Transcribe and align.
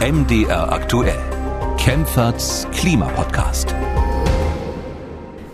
MDR 0.00 0.72
aktuell. 0.72 1.20
Kempferts 1.76 2.66
Klimapodcast. 2.72 3.74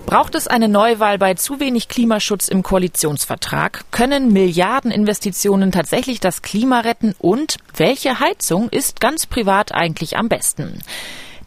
Braucht 0.06 0.36
es 0.36 0.46
eine 0.46 0.68
Neuwahl 0.68 1.18
bei 1.18 1.34
zu 1.34 1.58
wenig 1.58 1.88
Klimaschutz 1.88 2.46
im 2.46 2.62
Koalitionsvertrag? 2.62 3.86
Können 3.90 4.32
Milliardeninvestitionen 4.32 5.72
tatsächlich 5.72 6.20
das 6.20 6.42
Klima 6.42 6.78
retten? 6.78 7.16
Und 7.18 7.56
welche 7.74 8.20
Heizung 8.20 8.68
ist 8.68 9.00
ganz 9.00 9.26
privat 9.26 9.72
eigentlich 9.72 10.16
am 10.16 10.28
besten? 10.28 10.78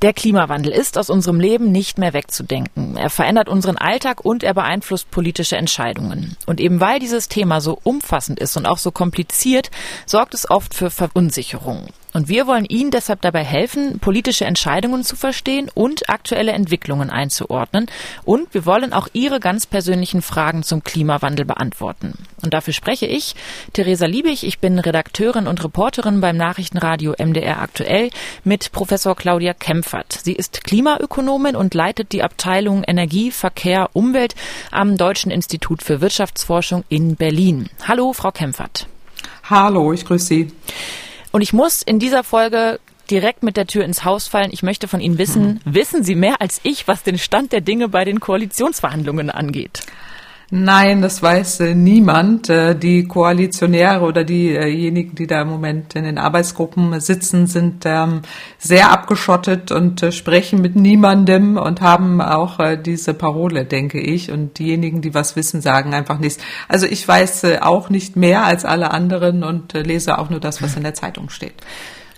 Der 0.02 0.11
Klimawandel 0.11 0.73
ist 0.73 0.97
aus 0.97 1.09
unserem 1.09 1.39
Leben 1.39 1.71
nicht 1.71 2.00
mehr 2.00 2.11
wegzudenken. 2.11 2.97
Er 2.97 3.09
verändert 3.09 3.47
unseren 3.47 3.77
Alltag 3.77 4.25
und 4.25 4.43
er 4.43 4.54
beeinflusst 4.54 5.09
politische 5.09 5.55
Entscheidungen. 5.55 6.36
Und 6.45 6.59
eben 6.59 6.81
weil 6.81 7.00
dieses 7.00 7.29
Thema 7.29 7.61
so 7.61 7.79
umfassend 7.81 8.41
ist 8.41 8.57
und 8.57 8.66
auch 8.66 8.77
so 8.77 8.91
kompliziert, 8.91 9.71
sorgt 10.05 10.34
es 10.34 10.52
oft 10.52 10.73
für 10.73 10.89
Verunsicherung. 10.89 11.88
Und 12.14 12.28
wir 12.28 12.48
wollen 12.48 12.66
Ihnen 12.66 12.91
deshalb 12.91 13.21
dabei 13.21 13.44
helfen, 13.44 14.00
politische 14.00 14.46
Entscheidungen 14.46 15.04
zu 15.04 15.15
verstehen 15.15 15.70
und 15.74 16.10
aktuelle 16.10 16.54
Entwicklungen 16.54 17.10
einzuordnen. 17.10 17.86
Und 18.25 18.54
wir 18.54 18.66
wollen 18.66 18.93
auch 18.93 19.07
Ihre 19.14 19.39
ganz 19.39 19.66
persönlichen 19.66 20.21
Fragen 20.21 20.64
zum 20.64 20.83
Klimawandel 20.83 21.46
beantworten. 21.46 22.14
Und 22.42 22.54
dafür 22.54 22.74
spreche 22.74 23.06
ich, 23.06 23.36
Theresa 23.74 24.07
Liebig. 24.07 24.43
Ich 24.43 24.60
bin 24.60 24.80
Redakteurin 24.80 25.47
und 25.47 25.64
Reporterin 25.64 26.21
beim 26.21 26.38
Nachrichtenradio 26.38 27.14
MDR 27.18 27.61
aktuell 27.61 28.10
mit 28.44 28.71
Professor 28.71 29.16
Claudia 29.16 29.54
Kempfert. 29.54 30.19
Sie 30.24 30.33
ist 30.33 30.64
Klimaökonomin 30.64 31.55
und 31.55 31.74
leitet 31.74 32.11
die 32.11 32.23
Abteilung 32.23 32.83
Energie, 32.83 33.30
Verkehr, 33.30 33.89
Umwelt 33.94 34.36
am 34.72 34.97
Deutschen 34.97 35.31
Institut 35.31 35.83
für 35.83 36.02
Wirtschaftsforschung 36.02 36.83
in 36.89 37.16
Berlin. 37.16 37.69
Hallo, 37.88 38.14
Frau 38.14 38.31
Kempfert. 38.31 38.88
Hallo, 39.44 39.94
ich 39.94 40.05
grüße 40.05 40.25
Sie. 40.25 40.52
Und 41.31 41.42
ich 41.42 41.53
muss 41.53 41.81
in 41.81 42.00
dieser 42.00 42.23
Folge 42.23 42.80
direkt 43.09 43.44
mit 43.44 43.58
der 43.58 43.67
Tür 43.67 43.86
ins 43.86 44.03
Haus 44.03 44.28
fallen. 44.28 44.50
Ich 44.52 44.64
möchte 44.64 44.88
von 44.88 45.02
Ihnen 45.02 45.17
wissen, 45.17 45.61
mhm. 45.64 45.73
wissen 45.73 46.03
Sie 46.03 46.16
mehr 46.16 46.41
als 46.41 46.59
ich, 46.63 46.88
was 46.88 47.03
den 47.03 47.17
Stand 47.17 47.52
der 47.52 47.61
Dinge 47.61 47.89
bei 47.89 48.05
den 48.05 48.19
Koalitionsverhandlungen 48.19 49.30
angeht? 49.30 49.81
Nein, 50.52 51.03
das 51.03 51.22
weiß 51.22 51.59
äh, 51.59 51.75
niemand. 51.75 52.50
Äh, 52.50 52.75
die 52.75 53.08
Koalitionäre 53.08 54.03
oder 54.03 54.23
diejenigen, 54.23 55.14
die 55.14 55.28
da 55.28 55.44
im 55.44 55.50
Moment 55.50 55.94
in 55.95 56.06
den 56.06 56.17
Arbeitsgruppen 56.17 57.00
sitzen, 57.00 57.45
sind 57.45 57.83
ähm, 57.86 58.23
sehr 58.58 58.91
abgeschottet 58.91 59.72
und 59.72 60.02
äh, 60.02 60.11
sprechen 60.11 60.59
mit 60.59 60.75
niemandem 60.75 61.58
und 61.58 61.81
haben 61.81 62.19
auch 62.19 62.58
diese 62.78 63.14
Parole, 63.14 63.66
denke 63.66 64.00
ich. 64.00 64.31
Und 64.31 64.58
diejenigen, 64.58 65.02
die 65.02 65.14
was 65.14 65.36
wissen, 65.36 65.61
sagen 65.61 65.94
einfach 65.94 66.17
nichts. 66.17 66.44
Also 66.67 66.88
ich 66.88 67.08
weiß 67.08 67.61
auch 67.61 67.89
nicht 67.89 68.16
mehr 68.16 68.44
als 68.44 68.66
alle 68.66 68.91
anderen 68.91 69.44
und 69.44 69.73
lese 69.73 70.17
auch 70.17 70.30
nur 70.30 70.39
das, 70.39 70.61
was 70.61 70.75
in 70.75 70.84
der 70.84 70.95
Zeitung 70.95 71.30
steht. 71.30 71.53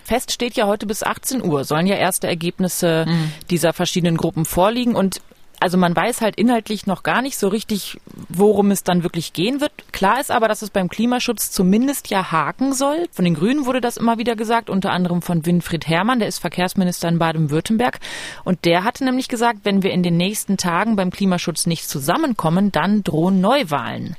Fest 0.04 0.32
steht 0.32 0.54
ja 0.54 0.66
heute 0.66 0.86
bis 0.86 1.02
18 1.02 1.44
Uhr, 1.44 1.64
sollen 1.64 1.86
ja 1.86 1.96
erste 1.96 2.26
Ergebnisse 2.26 3.04
mhm. 3.06 3.32
dieser 3.50 3.72
verschiedenen 3.72 4.16
Gruppen 4.16 4.44
vorliegen. 4.44 4.94
Und 4.94 5.20
also 5.62 5.78
man 5.78 5.94
weiß 5.94 6.22
halt 6.22 6.34
inhaltlich 6.36 6.86
noch 6.86 7.04
gar 7.04 7.22
nicht 7.22 7.38
so 7.38 7.46
richtig, 7.46 8.00
worum 8.28 8.72
es 8.72 8.82
dann 8.82 9.04
wirklich 9.04 9.32
gehen 9.32 9.60
wird. 9.60 9.70
Klar 9.92 10.20
ist 10.20 10.32
aber, 10.32 10.48
dass 10.48 10.60
es 10.60 10.70
beim 10.70 10.88
Klimaschutz 10.88 11.52
zumindest 11.52 12.10
ja 12.10 12.32
haken 12.32 12.72
soll. 12.72 13.06
Von 13.12 13.24
den 13.24 13.34
Grünen 13.34 13.64
wurde 13.64 13.80
das 13.80 13.96
immer 13.96 14.18
wieder 14.18 14.34
gesagt, 14.34 14.68
unter 14.68 14.90
anderem 14.90 15.22
von 15.22 15.46
Winfried 15.46 15.86
Herrmann, 15.86 16.18
der 16.18 16.26
ist 16.26 16.40
Verkehrsminister 16.40 17.08
in 17.08 17.20
Baden-Württemberg. 17.20 18.00
Und 18.42 18.64
der 18.64 18.82
hatte 18.82 19.04
nämlich 19.04 19.28
gesagt, 19.28 19.60
wenn 19.62 19.84
wir 19.84 19.92
in 19.92 20.02
den 20.02 20.16
nächsten 20.16 20.56
Tagen 20.56 20.96
beim 20.96 21.12
Klimaschutz 21.12 21.66
nicht 21.66 21.88
zusammenkommen, 21.88 22.72
dann 22.72 23.04
drohen 23.04 23.40
Neuwahlen. 23.40 24.16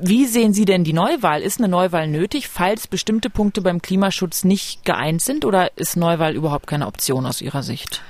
Wie 0.00 0.26
sehen 0.26 0.52
Sie 0.52 0.64
denn 0.64 0.82
die 0.82 0.92
Neuwahl? 0.92 1.40
Ist 1.40 1.60
eine 1.60 1.68
Neuwahl 1.68 2.08
nötig, 2.08 2.48
falls 2.48 2.88
bestimmte 2.88 3.30
Punkte 3.30 3.60
beim 3.60 3.80
Klimaschutz 3.80 4.42
nicht 4.42 4.84
geeint 4.84 5.22
sind 5.22 5.44
oder 5.44 5.70
ist 5.76 5.96
Neuwahl 5.96 6.34
überhaupt 6.34 6.66
keine 6.66 6.88
Option 6.88 7.26
aus 7.26 7.40
Ihrer 7.40 7.62
Sicht? 7.62 8.02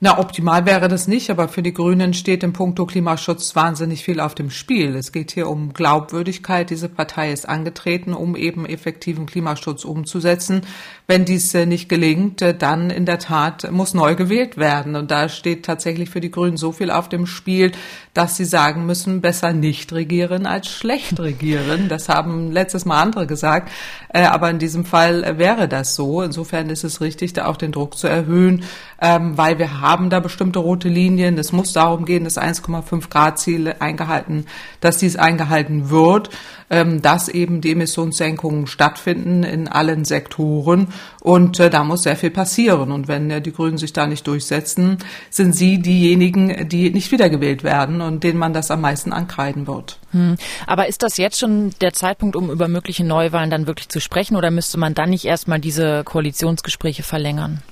Na, 0.00 0.18
optimal 0.18 0.66
wäre 0.66 0.88
das 0.88 1.06
nicht, 1.06 1.30
aber 1.30 1.48
für 1.48 1.62
die 1.62 1.72
Grünen 1.72 2.14
steht 2.14 2.42
im 2.42 2.52
Punkto 2.52 2.84
Klimaschutz 2.84 3.54
wahnsinnig 3.54 4.02
viel 4.02 4.18
auf 4.20 4.34
dem 4.34 4.50
Spiel. 4.50 4.96
Es 4.96 5.12
geht 5.12 5.30
hier 5.30 5.48
um 5.48 5.72
Glaubwürdigkeit. 5.72 6.68
Diese 6.68 6.88
Partei 6.88 7.32
ist 7.32 7.48
angetreten, 7.48 8.12
um 8.12 8.34
eben 8.36 8.66
effektiven 8.66 9.24
Klimaschutz 9.24 9.84
umzusetzen. 9.84 10.62
Wenn 11.06 11.24
dies 11.24 11.54
äh, 11.54 11.64
nicht 11.64 11.88
gelingt, 11.88 12.42
äh, 12.42 12.54
dann 12.54 12.90
in 12.90 13.06
der 13.06 13.18
Tat 13.18 13.70
muss 13.70 13.94
neu 13.94 14.14
gewählt 14.14 14.56
werden. 14.56 14.96
Und 14.96 15.10
da 15.10 15.28
steht 15.28 15.64
tatsächlich 15.64 16.10
für 16.10 16.20
die 16.20 16.30
Grünen 16.30 16.56
so 16.56 16.72
viel 16.72 16.90
auf 16.90 17.08
dem 17.08 17.26
Spiel, 17.26 17.72
dass 18.14 18.36
sie 18.36 18.44
sagen 18.44 18.86
müssen, 18.86 19.20
besser 19.20 19.52
nicht 19.52 19.92
regieren 19.92 20.44
als 20.44 20.68
schlecht 20.68 21.20
regieren. 21.20 21.88
Das 21.88 22.08
haben 22.08 22.50
letztes 22.50 22.84
Mal 22.84 23.00
andere 23.00 23.26
gesagt. 23.26 23.70
Äh, 24.08 24.24
aber 24.24 24.50
in 24.50 24.58
diesem 24.58 24.84
Fall 24.84 25.38
wäre 25.38 25.68
das 25.68 25.94
so. 25.94 26.20
Insofern 26.20 26.68
ist 26.68 26.84
es 26.84 27.00
richtig, 27.00 27.32
da 27.32 27.46
auch 27.46 27.56
den 27.56 27.72
Druck 27.72 27.96
zu 27.96 28.06
erhöhen, 28.06 28.64
ähm, 29.00 29.38
weil 29.38 29.58
wir 29.58 29.80
haben 29.84 30.08
da 30.08 30.20
bestimmte 30.20 30.60
rote 30.60 30.88
Linien. 30.88 31.36
Es 31.36 31.52
muss 31.52 31.72
darum 31.74 32.06
gehen, 32.06 32.24
das 32.24 32.38
1,5 32.38 33.10
Grad 33.10 33.38
Ziel 33.38 33.74
eingehalten, 33.78 34.46
dass 34.80 34.96
dies 34.98 35.16
eingehalten 35.16 35.90
wird, 35.90 36.30
ähm, 36.70 37.02
dass 37.02 37.28
eben 37.28 37.60
die 37.60 37.72
Emissionssenkungen 37.72 38.66
stattfinden 38.66 39.42
in 39.42 39.68
allen 39.68 40.06
Sektoren. 40.06 40.88
Und 41.20 41.60
äh, 41.60 41.68
da 41.68 41.84
muss 41.84 42.04
sehr 42.04 42.16
viel 42.16 42.30
passieren. 42.30 42.90
Und 42.92 43.08
wenn 43.08 43.30
äh, 43.30 43.42
die 43.42 43.52
Grünen 43.52 43.76
sich 43.76 43.92
da 43.92 44.06
nicht 44.06 44.26
durchsetzen, 44.26 44.98
sind 45.28 45.54
sie 45.54 45.78
diejenigen, 45.78 46.68
die 46.68 46.90
nicht 46.90 47.12
wiedergewählt 47.12 47.62
werden 47.62 48.00
und 48.00 48.24
denen 48.24 48.38
man 48.38 48.54
das 48.54 48.70
am 48.70 48.80
meisten 48.80 49.12
ankreiden 49.12 49.66
wird. 49.66 49.98
Hm. 50.12 50.36
Aber 50.66 50.88
ist 50.88 51.02
das 51.02 51.18
jetzt 51.18 51.38
schon 51.38 51.72
der 51.82 51.92
Zeitpunkt, 51.92 52.36
um 52.36 52.50
über 52.50 52.68
mögliche 52.68 53.04
Neuwahlen 53.04 53.50
dann 53.50 53.66
wirklich 53.66 53.90
zu 53.90 54.00
sprechen? 54.00 54.36
Oder 54.36 54.50
müsste 54.50 54.78
man 54.78 54.94
dann 54.94 55.10
nicht 55.10 55.26
erstmal 55.26 55.60
diese 55.60 56.04
Koalitionsgespräche 56.04 57.02
verlängern? 57.02 57.62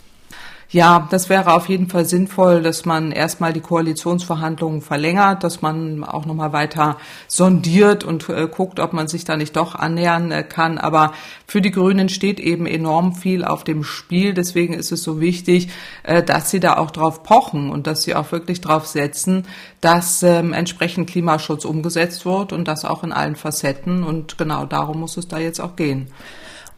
Ja, 0.73 1.07
das 1.11 1.29
wäre 1.29 1.53
auf 1.53 1.69
jeden 1.69 1.89
Fall 1.91 2.07
sinnvoll, 2.07 2.63
dass 2.63 2.87
man 2.87 3.13
erstmal 3.13 3.53
die 3.53 3.61
Koalitionsverhandlungen 3.61 4.81
verlängert, 4.81 5.45
dass 5.45 5.61
man 5.61 6.03
auch 6.03 6.25
nochmal 6.25 6.55
weiter 6.55 6.97
sondiert 7.29 8.05
und 8.05 8.27
äh, 8.31 8.49
guckt, 8.51 8.81
ob 8.81 8.95
man 8.95 9.07
sich 9.07 9.27
da 9.27 9.37
nicht 9.37 9.55
doch 9.55 9.75
annähern 9.75 10.31
äh, 10.31 10.43
kann. 10.43 10.79
Aber 10.79 11.13
für 11.47 11.61
die 11.61 11.73
Grünen 11.73 12.09
steht 12.09 12.41
eben 12.41 12.65
enorm 12.65 13.15
viel 13.15 13.45
auf 13.45 13.65
dem 13.65 13.85
Spiel. 13.85 14.33
Deswegen 14.33 14.73
ist 14.73 14.93
es 14.93 15.03
so 15.03 15.21
wichtig, 15.21 15.69
äh, 16.05 16.23
dass 16.23 16.51
sie 16.51 16.61
da 16.61 16.79
auch 16.79 16.91
drauf 16.91 17.23
pochen 17.23 17.69
und 17.69 17.87
dass 17.87 18.05
sie 18.05 18.15
auch 18.15 18.33
wirklich 18.33 18.63
drauf 18.63 18.87
setzen, 18.87 19.47
dass 19.83 20.23
ähm, 20.23 20.55
entsprechend 20.55 21.11
Klimaschutz 21.11 21.67
umgesetzt 21.67 22.25
wird 22.25 22.55
und 22.55 22.67
das 22.67 22.87
auch 22.87 23.05
in 23.05 23.13
allen 23.13 23.37
Facetten. 23.37 24.03
Und 24.03 24.39
genau 24.39 24.65
darum 24.65 25.01
muss 25.01 25.19
es 25.19 25.29
da 25.29 25.39
jetzt 25.39 25.61
auch 25.61 25.77
gehen. 25.77 26.09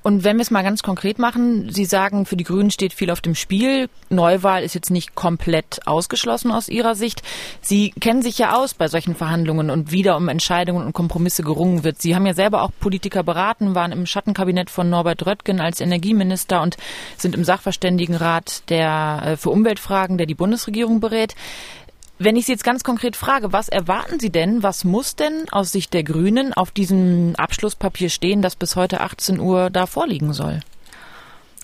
Und 0.07 0.23
wenn 0.23 0.37
wir 0.37 0.43
es 0.43 0.51
mal 0.51 0.63
ganz 0.63 0.83
konkret 0.83 1.19
machen, 1.19 1.71
Sie 1.73 1.87
sagen, 1.87 2.27
für 2.27 2.37
die 2.37 2.45
Grünen 2.45 2.71
steht 2.71 2.93
viel 2.93 3.11
auf 3.11 3.23
dem 3.23 3.35
Spiel. 3.35 3.89
Neuwahl 4.11 4.63
ist 4.63 4.75
jetzt 4.75 4.91
nicht 4.91 5.15
komplett 5.15 5.81
ausgeschlossen 5.87 6.53
aus 6.53 6.69
Ihrer 6.69 6.95
Sicht. 6.95 7.23
Sie 7.63 7.91
kennen 7.99 8.21
sich 8.21 8.37
ja 8.37 8.55
aus 8.55 8.75
bei 8.75 8.87
solchen 8.89 9.15
Verhandlungen 9.15 9.71
und 9.71 9.93
wieder 9.93 10.19
um 10.19 10.29
Entscheidungen 10.29 10.85
und 10.85 10.93
Kompromisse 10.93 11.43
gerungen 11.43 11.85
wird. 11.85 12.03
Sie 12.03 12.15
haben 12.15 12.27
ja 12.27 12.35
selber 12.35 12.65
auch 12.65 12.71
Politiker 12.81 13.23
beraten, 13.23 13.75
waren 13.75 13.93
im 13.93 14.05
Schattenkabinett 14.05 14.69
von 14.69 14.91
Norbert 14.91 15.25
Röttgen 15.25 15.59
als 15.59 15.81
Energieminister 15.81 16.61
und 16.61 16.77
sind 17.17 17.35
im 17.35 17.45
Sachverständigenrat 17.45 18.69
der, 18.69 19.23
äh, 19.25 19.37
für 19.39 19.49
Umweltfragen, 19.49 20.19
der 20.19 20.27
die 20.27 20.35
Bundesregierung 20.35 21.01
berät. 21.01 21.35
Wenn 22.19 22.37
ich 22.37 22.47
Sie 22.47 22.53
jetzt 22.53 22.63
ganz 22.63 22.85
konkret 22.85 23.17
frage, 23.17 23.53
was 23.53 23.69
erwarten 23.69 24.21
Sie 24.21 24.31
denn, 24.31 24.63
was 24.63 24.85
muss 24.85 25.17
denn 25.17 25.49
aus 25.51 25.73
Sicht 25.73 25.93
der 25.95 26.05
Grünen 26.05 26.53
auf 26.53 26.71
diesem 26.71 27.35
Abschlusspapier 27.37 28.09
stehen, 28.09 28.41
das 28.41 28.55
bis 28.55 28.77
heute 28.77 29.01
18 29.01 29.41
Uhr 29.41 29.69
da 29.69 29.87
vorliegen 29.87 30.33
soll? 30.33 30.61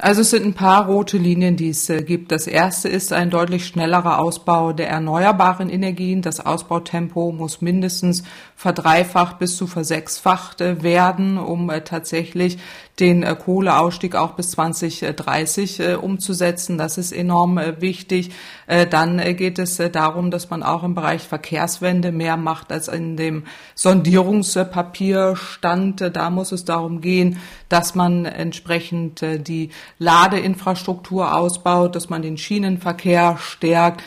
Also 0.03 0.23
es 0.23 0.31
sind 0.31 0.47
ein 0.47 0.55
paar 0.55 0.87
rote 0.87 1.19
Linien, 1.19 1.57
die 1.57 1.69
es 1.69 1.91
äh, 1.91 2.03
gibt. 2.03 2.33
Das 2.33 2.47
erste 2.47 2.89
ist 2.89 3.13
ein 3.13 3.29
deutlich 3.29 3.67
schnellerer 3.67 4.19
Ausbau 4.19 4.73
der 4.73 4.89
erneuerbaren 4.89 5.69
Energien. 5.69 6.23
Das 6.23 6.41
Ausbautempo 6.41 7.33
muss 7.33 7.61
mindestens 7.61 8.23
verdreifacht 8.57 9.39
bis 9.39 9.59
zu 9.59 9.67
versechsfacht 9.67 10.63
äh, 10.63 10.83
werden, 10.83 11.37
um 11.37 11.69
äh, 11.69 11.83
tatsächlich 11.83 12.57
den 12.99 13.25
Kohleausstieg 13.25 14.15
auch 14.15 14.33
bis 14.33 14.51
2030 14.51 15.97
umzusetzen. 16.03 16.77
Das 16.77 16.99
ist 16.99 17.13
enorm 17.13 17.59
wichtig. 17.79 18.31
Dann 18.67 19.17
geht 19.39 19.59
es 19.59 19.79
darum, 19.91 20.31
dass 20.31 20.51
man 20.51 20.63
auch 20.63 20.83
im 20.83 20.95
Bereich 20.95 21.23
Verkehrswende 21.23 22.13
mehr 22.13 22.37
macht, 22.37 22.71
als 22.71 22.89
in 22.89 23.17
dem 23.17 23.45
Sondierungspapier 23.75 25.35
stand. 25.37 26.15
Da 26.15 26.29
muss 26.29 26.53
es 26.53 26.67
darum 26.67 27.01
gehen, 27.01 27.39
dass 27.71 27.95
man 27.95 28.27
entsprechend 28.27 29.23
die 29.23 29.71
Ladeinfrastruktur 29.99 31.35
ausbaut, 31.35 31.95
dass 31.95 32.09
man 32.09 32.23
den 32.23 32.39
Schienenverkehr 32.39 33.39
stärkt, 33.39 34.03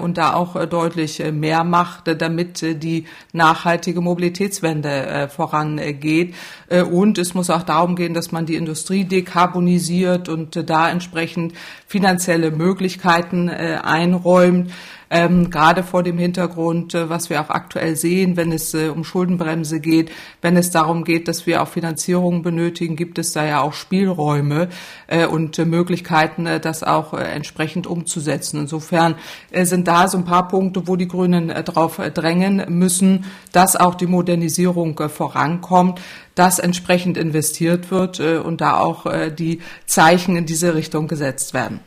und 0.00 0.18
da 0.18 0.34
auch 0.34 0.56
äh, 0.56 0.66
deutlich 0.66 1.20
äh, 1.20 1.32
mehr 1.32 1.64
macht, 1.64 2.04
damit 2.20 2.62
die 2.82 3.06
nachhaltige 3.32 4.00
Mobilitätswende 4.00 5.28
vorangeht. 5.34 6.34
Und 6.90 7.18
es 7.18 7.34
muss 7.34 7.50
auch 7.50 7.62
darum 7.62 7.96
gehen, 7.96 8.14
dass 8.14 8.32
man 8.32 8.46
die 8.46 8.56
Industrie 8.56 9.04
dekarbonisiert 9.04 10.28
und 10.28 10.68
da 10.68 10.90
entsprechend 10.90 11.54
finanzielle 11.86 12.50
Möglichkeiten 12.50 13.48
einräumt 13.48 14.70
ähm, 15.12 15.50
gerade 15.50 15.82
vor 15.82 16.02
dem 16.02 16.16
Hintergrund, 16.16 16.94
äh, 16.94 17.10
was 17.10 17.28
wir 17.28 17.40
auch 17.42 17.50
aktuell 17.50 17.96
sehen, 17.96 18.38
wenn 18.38 18.50
es 18.50 18.72
äh, 18.72 18.88
um 18.88 19.04
Schuldenbremse 19.04 19.78
geht, 19.78 20.10
wenn 20.40 20.56
es 20.56 20.70
darum 20.70 21.04
geht, 21.04 21.28
dass 21.28 21.46
wir 21.46 21.62
auch 21.62 21.68
Finanzierung 21.68 22.42
benötigen, 22.42 22.96
gibt 22.96 23.18
es 23.18 23.32
da 23.32 23.44
ja 23.44 23.60
auch 23.60 23.74
Spielräume 23.74 24.70
äh, 25.08 25.26
und 25.26 25.58
äh, 25.58 25.66
Möglichkeiten, 25.66 26.46
äh, 26.46 26.60
das 26.60 26.82
auch 26.82 27.12
äh, 27.12 27.24
entsprechend 27.24 27.86
umzusetzen. 27.86 28.60
Insofern 28.60 29.16
sind 29.72 29.88
da 29.88 30.06
so 30.06 30.18
ein 30.18 30.24
paar 30.24 30.48
Punkte, 30.48 30.86
wo 30.86 30.96
die 30.96 31.08
Grünen 31.08 31.48
darauf 31.48 31.96
drängen 31.96 32.64
müssen, 32.68 33.24
dass 33.52 33.74
auch 33.74 33.94
die 33.94 34.06
Modernisierung 34.06 34.98
vorankommt 35.08 36.00
dass 36.34 36.58
entsprechend 36.58 37.16
investiert 37.18 37.90
wird 37.90 38.18
und 38.20 38.60
da 38.60 38.78
auch 38.78 39.04
die 39.30 39.60
Zeichen 39.84 40.36
in 40.36 40.46
diese 40.46 40.74
Richtung 40.74 41.06
gesetzt 41.08 41.52
werden. 41.52 41.80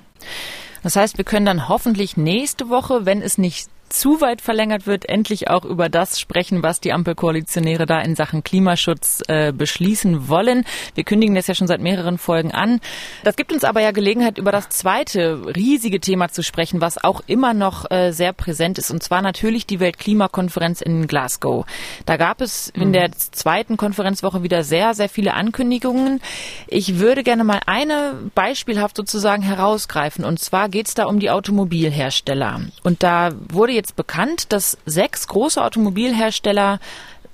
Das 0.83 0.95
heißt, 0.95 1.17
wir 1.17 1.25
können 1.25 1.47
dann 1.47 1.67
hoffentlich 1.67 2.15
nächste 2.15 2.69
Woche, 2.69 3.07
wenn 3.07 3.23
es 3.23 3.39
nicht 3.39 3.69
zu 3.95 4.19
weit 4.19 4.41
verlängert 4.41 4.87
wird, 4.87 5.07
endlich 5.07 5.49
auch 5.49 5.63
über 5.63 5.87
das 5.87 6.19
sprechen, 6.19 6.63
was 6.63 6.81
die 6.81 6.91
Ampelkoalitionäre 6.91 7.85
da 7.85 8.01
in 8.01 8.15
Sachen 8.15 8.43
Klimaschutz 8.43 9.23
äh, 9.27 9.53
beschließen 9.53 10.27
wollen. 10.27 10.65
Wir 10.95 11.05
kündigen 11.05 11.33
das 11.35 11.47
ja 11.47 11.55
schon 11.55 11.67
seit 11.67 11.79
mehreren 11.79 12.17
Folgen 12.17 12.51
an. 12.51 12.81
Das 13.23 13.37
gibt 13.37 13.53
uns 13.53 13.63
aber 13.63 13.81
ja 13.81 13.91
Gelegenheit, 13.91 14.37
über 14.37 14.51
das 14.51 14.69
zweite 14.69 15.55
riesige 15.55 16.01
Thema 16.01 16.29
zu 16.29 16.43
sprechen, 16.43 16.81
was 16.81 17.01
auch 17.01 17.21
immer 17.27 17.53
noch 17.53 17.89
äh, 17.89 18.11
sehr 18.11 18.33
präsent 18.33 18.77
ist, 18.77 18.91
und 18.91 19.01
zwar 19.01 19.21
natürlich 19.21 19.65
die 19.65 19.79
Weltklimakonferenz 19.79 20.81
in 20.81 21.07
Glasgow. 21.07 21.65
Da 22.05 22.17
gab 22.17 22.41
es 22.41 22.69
in 22.69 22.91
der 22.91 23.11
zweiten 23.13 23.77
Konferenzwoche 23.77 24.43
wieder 24.43 24.63
sehr, 24.63 24.93
sehr 24.93 25.09
viele 25.09 25.33
Ankündigungen. 25.33 26.21
Ich 26.67 26.99
würde 26.99 27.23
gerne 27.23 27.43
mal 27.43 27.61
eine 27.65 28.29
beispielhaft 28.35 28.97
sozusagen 28.97 29.41
herausgreifen, 29.41 30.25
und 30.25 30.39
zwar 30.39 30.67
geht 30.67 30.87
es 30.87 30.95
da 30.95 31.05
um 31.05 31.19
die 31.19 31.29
Automobilhersteller. 31.29 32.61
Und 32.83 33.01
da 33.01 33.31
wurde 33.49 33.71
jetzt 33.71 33.84
bekannt, 33.93 34.51
dass 34.51 34.77
sechs 34.85 35.27
große 35.27 35.63
Automobilhersteller 35.63 36.79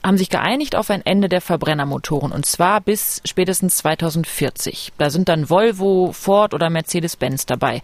haben 0.04 0.18
sich 0.18 0.30
geeinigt 0.30 0.76
auf 0.76 0.90
ein 0.90 1.06
Ende 1.06 1.30
der 1.30 1.42
Verbrennermotoren 1.42 2.32
und 2.32 2.46
zwar 2.46 2.82
bis 2.82 3.22
spätestens 3.26 3.78
2040. 3.78 4.94
Da 4.98 5.10
sind 5.10 5.30
dann 5.30 5.50
Volvo, 5.50 6.12
Ford 6.12 6.54
oder 6.54 6.70
Mercedes-Benz 6.70 7.46
dabei. 7.46 7.82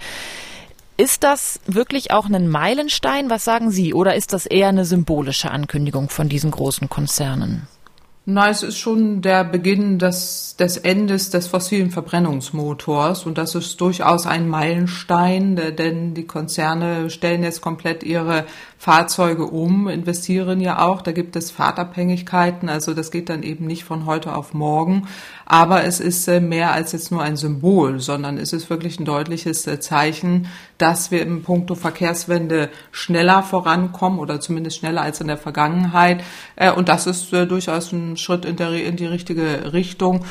Ist 0.97 1.23
das 1.23 1.59
wirklich 1.67 2.09
auch 2.09 2.25
ein 2.25 2.47
Meilenstein? 2.47 3.29
Was 3.29 3.45
sagen 3.45 3.69
Sie? 3.69 3.93
Oder 3.93 4.15
ist 4.15 4.33
das 4.33 4.47
eher 4.47 4.69
eine 4.69 4.83
symbolische 4.83 5.51
Ankündigung 5.51 6.09
von 6.09 6.27
diesen 6.27 6.49
großen 6.49 6.89
Konzernen? 6.89 7.67
Na, 8.29 8.49
es 8.49 8.61
ist 8.61 8.77
schon 8.77 9.21
der 9.21 9.45
Beginn 9.45 9.99
des, 9.99 10.57
des 10.59 10.75
Endes 10.75 11.29
des 11.29 11.47
fossilen 11.47 11.91
Verbrennungsmotors 11.91 13.25
und 13.25 13.37
das 13.37 13.55
ist 13.55 13.79
durchaus 13.79 14.27
ein 14.27 14.49
Meilenstein, 14.49 15.55
denn 15.55 16.13
die 16.13 16.27
Konzerne 16.27 17.09
stellen 17.09 17.43
jetzt 17.43 17.61
komplett 17.61 18.03
ihre 18.03 18.43
Fahrzeuge 18.77 19.45
um, 19.45 19.87
investieren 19.87 20.61
ja 20.61 20.79
auch. 20.79 21.01
Da 21.01 21.11
gibt 21.11 21.35
es 21.35 21.49
Fahrtabhängigkeiten, 21.49 22.69
also 22.69 22.93
das 22.93 23.09
geht 23.09 23.29
dann 23.29 23.41
eben 23.41 23.65
nicht 23.65 23.83
von 23.83 24.05
heute 24.05 24.35
auf 24.35 24.53
morgen. 24.53 25.07
Aber 25.49 25.85
es 25.85 26.01
ist 26.01 26.27
äh, 26.27 26.41
mehr 26.41 26.73
als 26.73 26.91
jetzt 26.91 27.09
nur 27.09 27.23
ein 27.23 27.37
Symbol, 27.37 28.01
sondern 28.01 28.37
es 28.37 28.51
ist 28.51 28.69
wirklich 28.69 28.99
ein 28.99 29.05
deutliches 29.05 29.65
äh, 29.65 29.79
Zeichen, 29.79 30.47
dass 30.77 31.09
wir 31.09 31.21
im 31.21 31.41
Punkto 31.41 31.73
Verkehrswende 31.73 32.69
schneller 32.91 33.43
vorankommen 33.43 34.19
oder 34.19 34.41
zumindest 34.41 34.77
schneller 34.77 35.01
als 35.01 35.21
in 35.21 35.27
der 35.27 35.37
Vergangenheit. 35.37 36.21
Äh, 36.57 36.71
und 36.71 36.89
das 36.89 37.07
ist 37.07 37.31
durchaus 37.31 37.93
ein 37.93 38.17
Schritt 38.17 38.43
in, 38.43 38.57
der, 38.57 38.73
in 38.73 38.97
die 38.97 39.05
richtige 39.05 39.71
Richtung. 39.71 40.25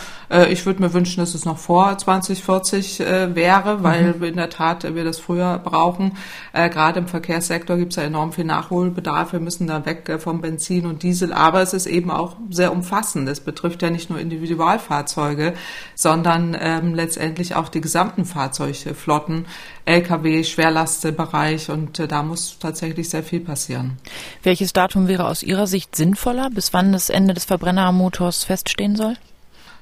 Ich 0.51 0.67
würde 0.67 0.83
mir 0.83 0.93
wünschen, 0.93 1.21
dass 1.21 1.35
es 1.35 1.45
noch 1.45 1.59
vor 1.59 1.97
2040 1.97 2.99
wäre, 2.99 3.83
weil 3.83 4.15
mhm. 4.15 4.23
in 4.25 4.37
der 4.37 4.51
Tat 4.51 4.95
wir 4.95 5.05
das 5.05 5.19
früher 5.19 5.59
brauchen. 5.59 6.17
Gerade 6.53 6.99
im 6.99 7.07
Verkehrssektor 7.07 7.77
gibt 7.77 7.93
es 7.93 7.97
ja 7.97 8.03
enorm 8.03 8.33
viel 8.37 8.45
Nachholbedarf. 8.45 9.33
Wir 9.33 9.41
müssen 9.41 9.67
da 9.67 9.85
weg 9.85 10.09
äh, 10.09 10.19
vom 10.19 10.41
Benzin 10.41 10.87
und 10.87 11.03
Diesel. 11.03 11.33
Aber 11.33 11.61
es 11.63 11.75
ist 11.75 11.87
eben 11.87 12.11
auch 12.11 12.37
sehr 12.51 12.71
umfassend. 12.71 13.29
Es 13.29 13.41
betrifft 13.41 13.83
ja 13.83 13.91
nicht 13.91 14.09
nur 14.09 14.21
Individualfahrzeuge, 14.21 15.55
sondern 15.95 16.57
ähm, 16.59 16.95
letztendlich 16.95 17.57
auch 17.57 17.69
die 17.69 17.81
gesamten 17.81 18.25
Fahrzeugflotten, 18.25 19.47
Lkw, 19.85 20.45
Schwerlastbereich. 20.45 21.71
Und 21.71 21.99
äh, 21.99 22.07
da 22.07 22.23
muss 22.23 22.59
tatsächlich 22.61 23.11
sehr 23.11 23.25
viel 23.25 23.41
passieren. 23.41 23.99
Welches 24.45 24.73
Datum 24.73 25.09
wäre 25.09 25.27
aus 25.27 25.43
Ihrer 25.43 25.67
Sicht 25.67 25.97
sinnvoller, 25.97 26.51
bis 26.51 26.73
wann 26.73 26.93
das 26.93 27.11
Ende 27.11 27.35
des 27.35 27.45
Verbrennermotors 27.45 28.45
feststehen 28.45 28.95
soll? 28.95 29.17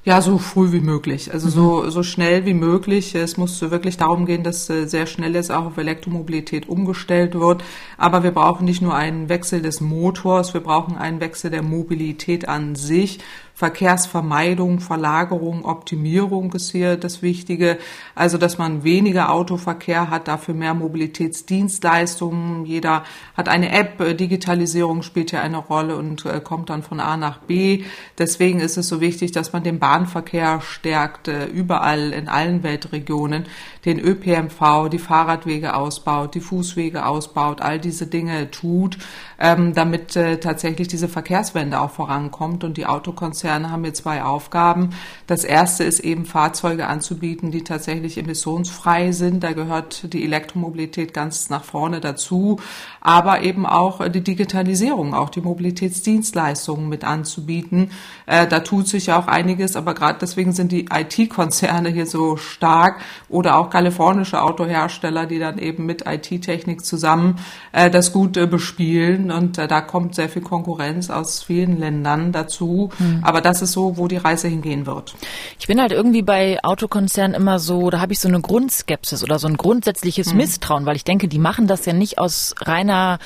Ja, 0.05 0.21
so 0.21 0.37
früh 0.37 0.71
wie 0.71 0.81
möglich. 0.81 1.33
Also 1.33 1.47
mhm. 1.47 1.51
so, 1.51 1.89
so 1.89 2.03
schnell 2.03 2.45
wie 2.45 2.53
möglich. 2.53 3.15
Es 3.15 3.37
muss 3.37 3.59
wirklich 3.59 3.97
darum 3.97 4.27
gehen, 4.27 4.43
dass 4.43 4.69
äh, 4.69 4.85
sehr 4.85 5.07
schnell 5.07 5.33
jetzt 5.33 5.51
auch 5.51 5.65
auf 5.65 5.77
Elektromobilität 5.77 6.69
umgestellt 6.69 7.33
wird. 7.33 7.63
Aber 7.97 8.21
wir 8.21 8.29
brauchen 8.29 8.65
nicht 8.65 8.83
nur 8.83 8.93
einen 8.93 9.29
Wechsel 9.29 9.63
des 9.63 9.81
Motors, 9.81 10.53
wir 10.53 10.61
brauchen 10.61 10.95
einen 10.95 11.21
Wechsel 11.21 11.49
der 11.49 11.63
Mobilität 11.63 12.47
an 12.47 12.75
sich. 12.75 13.17
Verkehrsvermeidung, 13.55 14.81
Verlagerung, 14.81 15.63
Optimierung 15.63 16.51
ist 16.51 16.71
hier 16.71 16.97
das 16.97 17.21
Wichtige. 17.21 17.77
Also, 18.13 18.37
dass 18.37 18.57
man 18.57 18.83
weniger 18.83 19.31
Autoverkehr 19.31 20.09
hat, 20.09 20.27
dafür 20.27 20.53
mehr 20.53 20.73
Mobilitätsdienstleistungen. 20.73 22.65
Jeder 22.65 23.05
hat 23.37 23.47
eine 23.47 23.71
App, 23.71 24.17
Digitalisierung 24.17 25.03
spielt 25.03 25.31
ja 25.31 25.39
eine 25.39 25.57
Rolle 25.57 25.95
und 25.95 26.25
äh, 26.25 26.41
kommt 26.41 26.69
dann 26.69 26.83
von 26.83 26.99
A 26.99 27.15
nach 27.15 27.37
B. 27.37 27.85
Deswegen 28.17 28.59
ist 28.59 28.75
es 28.75 28.89
so 28.89 28.99
wichtig, 28.99 29.31
dass 29.31 29.53
man 29.53 29.63
den 29.63 29.79
Bahnverkehr 29.79 30.59
stärkt, 30.59 31.29
äh, 31.29 31.45
überall 31.45 32.11
in 32.11 32.27
allen 32.27 32.61
Weltregionen, 32.61 33.45
den 33.85 33.99
ÖPMV, 33.99 34.89
die 34.89 34.99
Fahrradwege 34.99 35.75
ausbaut, 35.75 36.35
die 36.35 36.41
Fußwege 36.41 37.05
ausbaut, 37.05 37.61
all 37.61 37.79
diese 37.79 38.07
Dinge 38.07 38.51
tut, 38.51 38.97
ähm, 39.39 39.73
damit 39.73 40.15
äh, 40.15 40.39
tatsächlich 40.39 40.87
diese 40.87 41.07
Verkehrswende 41.07 41.79
auch 41.79 41.91
vorankommt 41.91 42.63
und 42.63 42.77
die 42.77 42.85
Autokonzerne 42.85 43.35
Konzerne 43.35 43.71
haben 43.71 43.83
hier 43.83 43.93
zwei 43.93 44.23
Aufgaben. 44.23 44.91
Das 45.27 45.43
erste 45.43 45.83
ist 45.83 45.99
eben 45.99 46.25
Fahrzeuge 46.25 46.87
anzubieten, 46.87 47.51
die 47.51 47.63
tatsächlich 47.63 48.17
emissionsfrei 48.17 49.11
sind. 49.11 49.43
Da 49.43 49.53
gehört 49.53 50.13
die 50.13 50.23
Elektromobilität 50.23 51.13
ganz 51.13 51.49
nach 51.49 51.63
vorne 51.63 51.99
dazu, 52.01 52.59
aber 53.01 53.41
eben 53.41 53.65
auch 53.65 54.07
die 54.09 54.21
Digitalisierung, 54.21 55.13
auch 55.13 55.29
die 55.29 55.41
Mobilitätsdienstleistungen 55.41 56.87
mit 56.87 57.03
anzubieten. 57.03 57.91
Äh, 58.25 58.47
da 58.47 58.61
tut 58.61 58.87
sich 58.87 59.07
ja 59.07 59.19
auch 59.19 59.27
einiges, 59.27 59.75
aber 59.75 59.93
gerade 59.93 60.19
deswegen 60.21 60.51
sind 60.51 60.71
die 60.71 60.87
IT-Konzerne 60.93 61.89
hier 61.89 62.05
so 62.05 62.37
stark 62.37 63.01
oder 63.27 63.57
auch 63.57 63.69
kalifornische 63.69 64.41
Autohersteller, 64.41 65.25
die 65.25 65.39
dann 65.39 65.57
eben 65.57 65.85
mit 65.85 66.05
IT-Technik 66.07 66.85
zusammen 66.85 67.39
äh, 67.71 67.89
das 67.89 68.13
gut 68.13 68.37
äh, 68.37 68.47
bespielen 68.47 69.24
und 69.31 69.57
da 69.57 69.81
kommt 69.81 70.15
sehr 70.15 70.29
viel 70.29 70.41
Konkurrenz 70.41 71.09
aus 71.09 71.43
vielen 71.43 71.77
Ländern 71.77 72.31
dazu. 72.31 72.89
Mhm. 72.99 73.21
Aber 73.23 73.41
das 73.41 73.61
ist 73.61 73.71
so, 73.71 73.97
wo 73.97 74.07
die 74.07 74.17
Reise 74.17 74.47
hingehen 74.47 74.85
wird. 74.85 75.15
Ich 75.59 75.67
bin 75.67 75.81
halt 75.81 75.91
irgendwie 75.91 76.21
bei 76.21 76.57
Autokonzernen 76.63 77.35
immer 77.35 77.59
so, 77.59 77.89
da 77.89 77.99
habe 77.99 78.13
ich 78.13 78.19
so 78.19 78.27
eine 78.27 78.41
Grundskepsis 78.41 79.23
oder 79.23 79.39
so 79.39 79.47
ein 79.47 79.57
grundsätzliches 79.57 80.31
mhm. 80.31 80.37
Misstrauen, 80.37 80.85
weil 80.85 80.95
ich 80.95 81.03
denke, 81.03 81.27
die 81.27 81.39
machen 81.39 81.67
das 81.67 81.85
ja 81.85 81.93
nicht 81.93 82.17
aus 82.17 82.55
reiner 82.59 83.19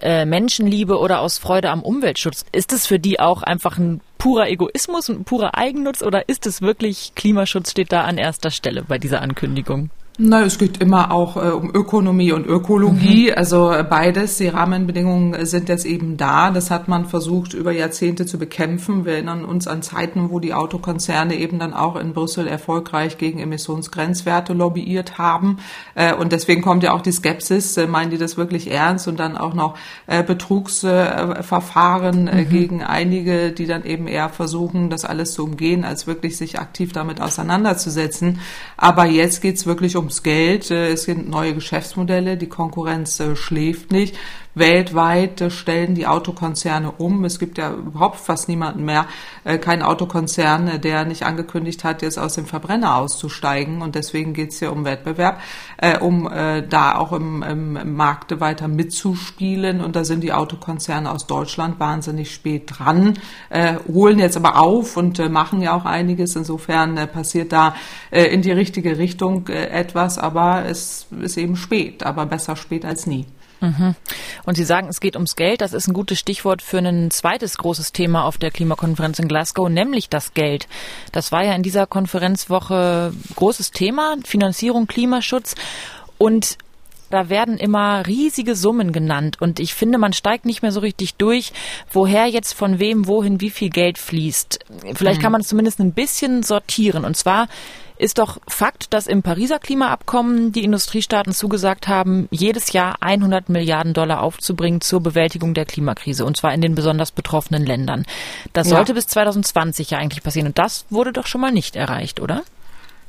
äh, 0.00 0.24
Menschenliebe 0.24 0.98
oder 0.98 1.20
aus 1.20 1.38
Freude 1.38 1.70
am 1.70 1.82
Umweltschutz. 1.82 2.44
Ist 2.52 2.72
es 2.72 2.86
für 2.86 2.98
die 2.98 3.20
auch 3.20 3.42
einfach 3.42 3.78
ein 3.78 4.00
purer 4.18 4.48
Egoismus 4.48 5.08
und 5.08 5.20
ein 5.20 5.24
purer 5.24 5.56
Eigennutz 5.56 6.02
oder 6.02 6.28
ist 6.28 6.46
es 6.46 6.62
wirklich 6.62 7.12
Klimaschutz 7.14 7.70
steht 7.70 7.92
da 7.92 8.02
an 8.02 8.18
erster 8.18 8.50
Stelle 8.50 8.82
bei 8.86 8.98
dieser 8.98 9.22
Ankündigung? 9.22 9.90
Na, 10.22 10.42
es 10.42 10.58
geht 10.58 10.82
immer 10.82 11.12
auch 11.12 11.36
äh, 11.36 11.48
um 11.48 11.74
Ökonomie 11.74 12.32
und 12.32 12.46
Ökologie, 12.46 13.30
mhm. 13.30 13.38
also 13.38 13.72
äh, 13.72 13.82
beides. 13.82 14.36
Die 14.36 14.48
Rahmenbedingungen 14.48 15.46
sind 15.46 15.70
jetzt 15.70 15.86
eben 15.86 16.18
da. 16.18 16.50
Das 16.50 16.70
hat 16.70 16.88
man 16.88 17.06
versucht, 17.06 17.54
über 17.54 17.72
Jahrzehnte 17.72 18.26
zu 18.26 18.38
bekämpfen. 18.38 19.06
Wir 19.06 19.14
erinnern 19.14 19.46
uns 19.46 19.66
an 19.66 19.80
Zeiten, 19.80 20.28
wo 20.28 20.38
die 20.38 20.52
Autokonzerne 20.52 21.36
eben 21.36 21.58
dann 21.58 21.72
auch 21.72 21.96
in 21.96 22.12
Brüssel 22.12 22.46
erfolgreich 22.46 23.16
gegen 23.16 23.38
Emissionsgrenzwerte 23.38 24.52
lobbyiert 24.52 25.16
haben. 25.16 25.56
Äh, 25.94 26.12
und 26.12 26.32
deswegen 26.32 26.60
kommt 26.60 26.82
ja 26.82 26.92
auch 26.92 27.00
die 27.00 27.12
Skepsis, 27.12 27.78
äh, 27.78 27.86
meinen 27.86 28.10
die 28.10 28.18
das 28.18 28.36
wirklich 28.36 28.70
ernst? 28.70 29.08
Und 29.08 29.18
dann 29.18 29.38
auch 29.38 29.54
noch 29.54 29.78
äh, 30.06 30.22
Betrugsverfahren 30.22 32.28
äh, 32.28 32.44
mhm. 32.44 32.48
gegen 32.50 32.82
einige, 32.82 33.52
die 33.52 33.64
dann 33.64 33.84
eben 33.84 34.06
eher 34.06 34.28
versuchen, 34.28 34.90
das 34.90 35.06
alles 35.06 35.32
zu 35.32 35.44
umgehen, 35.44 35.82
als 35.82 36.06
wirklich 36.06 36.36
sich 36.36 36.58
aktiv 36.58 36.92
damit 36.92 37.22
auseinanderzusetzen. 37.22 38.40
Aber 38.76 39.06
jetzt 39.06 39.40
geht's 39.40 39.64
wirklich 39.64 39.96
um 39.96 40.09
ums 40.10 40.22
Geld, 40.24 40.72
äh, 40.72 40.88
es 40.88 41.04
sind 41.04 41.28
neue 41.28 41.54
Geschäftsmodelle, 41.54 42.36
die 42.36 42.48
Konkurrenz 42.48 43.20
äh, 43.20 43.36
schläft 43.36 43.92
nicht. 43.92 44.16
Weltweit 44.54 45.52
stellen 45.52 45.94
die 45.94 46.06
Autokonzerne 46.06 46.90
um. 46.90 47.24
Es 47.24 47.38
gibt 47.38 47.58
ja 47.58 47.72
überhaupt 47.72 48.18
fast 48.18 48.48
niemanden 48.48 48.84
mehr, 48.84 49.06
äh, 49.44 49.58
kein 49.58 49.82
Autokonzern, 49.82 50.66
äh, 50.68 50.78
der 50.78 51.04
nicht 51.04 51.24
angekündigt 51.24 51.84
hat, 51.84 52.02
jetzt 52.02 52.18
aus 52.18 52.34
dem 52.34 52.46
Verbrenner 52.46 52.96
auszusteigen. 52.96 53.80
Und 53.80 53.94
deswegen 53.94 54.32
geht 54.32 54.50
es 54.50 54.58
hier 54.58 54.72
um 54.72 54.84
Wettbewerb, 54.84 55.40
äh, 55.76 55.98
um 55.98 56.28
da 56.68 56.96
auch 56.96 57.12
im, 57.12 57.42
im 57.42 57.96
Markte 57.96 58.40
weiter 58.40 58.68
mitzuspielen. 58.68 59.80
Und 59.80 59.96
da 59.96 60.04
sind 60.04 60.22
die 60.22 60.32
Autokonzerne 60.32 61.10
aus 61.10 61.26
Deutschland 61.26 61.80
wahnsinnig 61.80 62.32
spät 62.32 62.64
dran, 62.66 63.18
holen 63.88 64.18
jetzt 64.18 64.36
aber 64.36 64.60
auf 64.60 64.96
und 64.96 65.18
machen 65.30 65.60
ja 65.60 65.74
auch 65.74 65.84
einiges. 65.84 66.36
Insofern 66.36 66.94
passiert 67.08 67.52
da 67.52 67.74
in 68.10 68.42
die 68.42 68.52
richtige 68.52 68.98
Richtung 68.98 69.48
etwas, 69.48 70.18
aber 70.18 70.64
es 70.66 71.06
ist 71.20 71.36
eben 71.36 71.56
spät, 71.56 72.04
aber 72.04 72.26
besser 72.26 72.56
spät 72.56 72.84
als 72.84 73.06
nie. 73.06 73.26
Mhm. 73.60 73.94
Und 74.44 74.56
Sie 74.56 74.64
sagen, 74.64 74.88
es 74.88 75.00
geht 75.00 75.16
ums 75.16 75.36
Geld. 75.36 75.60
Das 75.60 75.72
ist 75.72 75.86
ein 75.88 75.94
gutes 75.94 76.18
Stichwort 76.18 76.62
für 76.62 76.78
ein 76.78 77.10
zweites 77.10 77.58
großes 77.58 77.92
Thema 77.92 78.24
auf 78.24 78.38
der 78.38 78.50
Klimakonferenz 78.50 79.18
in 79.18 79.28
Glasgow, 79.28 79.68
nämlich 79.68 80.08
das 80.08 80.34
Geld. 80.34 80.66
Das 81.12 81.32
war 81.32 81.44
ja 81.44 81.54
in 81.54 81.62
dieser 81.62 81.86
Konferenzwoche 81.86 83.12
großes 83.36 83.70
Thema, 83.70 84.16
Finanzierung, 84.24 84.86
Klimaschutz. 84.86 85.54
Und 86.18 86.58
da 87.10 87.28
werden 87.28 87.58
immer 87.58 88.06
riesige 88.06 88.54
Summen 88.54 88.92
genannt 88.92 89.40
und 89.40 89.58
ich 89.58 89.74
finde, 89.74 89.98
man 89.98 90.12
steigt 90.12 90.44
nicht 90.44 90.62
mehr 90.62 90.70
so 90.70 90.78
richtig 90.78 91.16
durch, 91.16 91.52
woher 91.90 92.26
jetzt 92.26 92.52
von 92.52 92.78
wem, 92.78 93.08
wohin, 93.08 93.40
wie 93.40 93.50
viel 93.50 93.68
Geld 93.68 93.98
fließt. 93.98 94.60
Vielleicht 94.94 95.18
mhm. 95.18 95.22
kann 95.22 95.32
man 95.32 95.40
es 95.40 95.48
zumindest 95.48 95.80
ein 95.80 95.92
bisschen 95.92 96.44
sortieren. 96.44 97.04
Und 97.04 97.16
zwar 97.16 97.48
ist 98.00 98.18
doch 98.18 98.38
Fakt, 98.48 98.92
dass 98.94 99.06
im 99.06 99.22
Pariser 99.22 99.58
Klimaabkommen 99.58 100.52
die 100.52 100.64
Industriestaaten 100.64 101.32
zugesagt 101.32 101.86
haben, 101.86 102.28
jedes 102.30 102.72
Jahr 102.72 102.96
100 103.00 103.48
Milliarden 103.48 103.92
Dollar 103.92 104.22
aufzubringen 104.22 104.80
zur 104.80 105.00
Bewältigung 105.00 105.54
der 105.54 105.66
Klimakrise, 105.66 106.24
und 106.24 106.36
zwar 106.36 106.54
in 106.54 106.62
den 106.62 106.74
besonders 106.74 107.12
betroffenen 107.12 107.64
Ländern. 107.64 108.06
Das 108.52 108.68
sollte 108.68 108.92
ja. 108.92 108.94
bis 108.94 109.06
2020 109.08 109.90
ja 109.90 109.98
eigentlich 109.98 110.22
passieren, 110.22 110.48
und 110.48 110.58
das 110.58 110.86
wurde 110.88 111.12
doch 111.12 111.26
schon 111.26 111.40
mal 111.40 111.52
nicht 111.52 111.76
erreicht, 111.76 112.20
oder? 112.20 112.42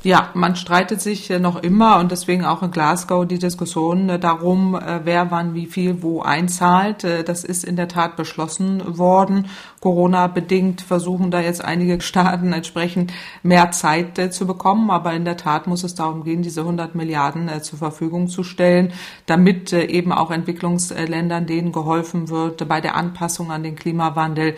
Ja, 0.03 0.31
man 0.33 0.55
streitet 0.55 0.99
sich 0.99 1.29
noch 1.29 1.61
immer 1.61 1.99
und 1.99 2.11
deswegen 2.11 2.43
auch 2.43 2.63
in 2.63 2.71
Glasgow 2.71 3.27
die 3.27 3.37
Diskussion 3.37 4.09
äh, 4.09 4.17
darum, 4.19 4.73
äh, 4.73 5.01
wer 5.03 5.29
wann 5.29 5.53
wie 5.53 5.67
viel 5.67 6.01
wo 6.01 6.21
einzahlt. 6.21 7.03
Äh, 7.03 7.23
das 7.23 7.43
ist 7.43 7.63
in 7.63 7.75
der 7.75 7.87
Tat 7.87 8.15
beschlossen 8.15 8.97
worden. 8.97 9.45
Corona-bedingt 9.81 10.81
versuchen 10.81 11.31
da 11.31 11.41
jetzt 11.41 11.63
einige 11.63 11.99
Staaten 11.99 12.53
entsprechend 12.53 13.11
mehr 13.43 13.71
Zeit 13.71 14.33
zu 14.33 14.47
bekommen. 14.47 14.89
Aber 14.89 15.13
in 15.13 15.25
der 15.25 15.37
Tat 15.37 15.67
muss 15.67 15.83
es 15.83 15.95
darum 15.95 16.23
gehen, 16.23 16.41
diese 16.41 16.61
100 16.61 16.95
Milliarden 16.95 17.49
zur 17.61 17.79
Verfügung 17.79 18.29
zu 18.29 18.43
stellen, 18.43 18.93
damit 19.25 19.73
eben 19.73 20.13
auch 20.13 20.31
Entwicklungsländern 20.31 21.47
denen 21.47 21.71
geholfen 21.71 22.29
wird 22.29 22.67
bei 22.67 22.79
der 22.79 22.95
Anpassung 22.95 23.51
an 23.51 23.63
den 23.63 23.75
Klimawandel 23.75 24.55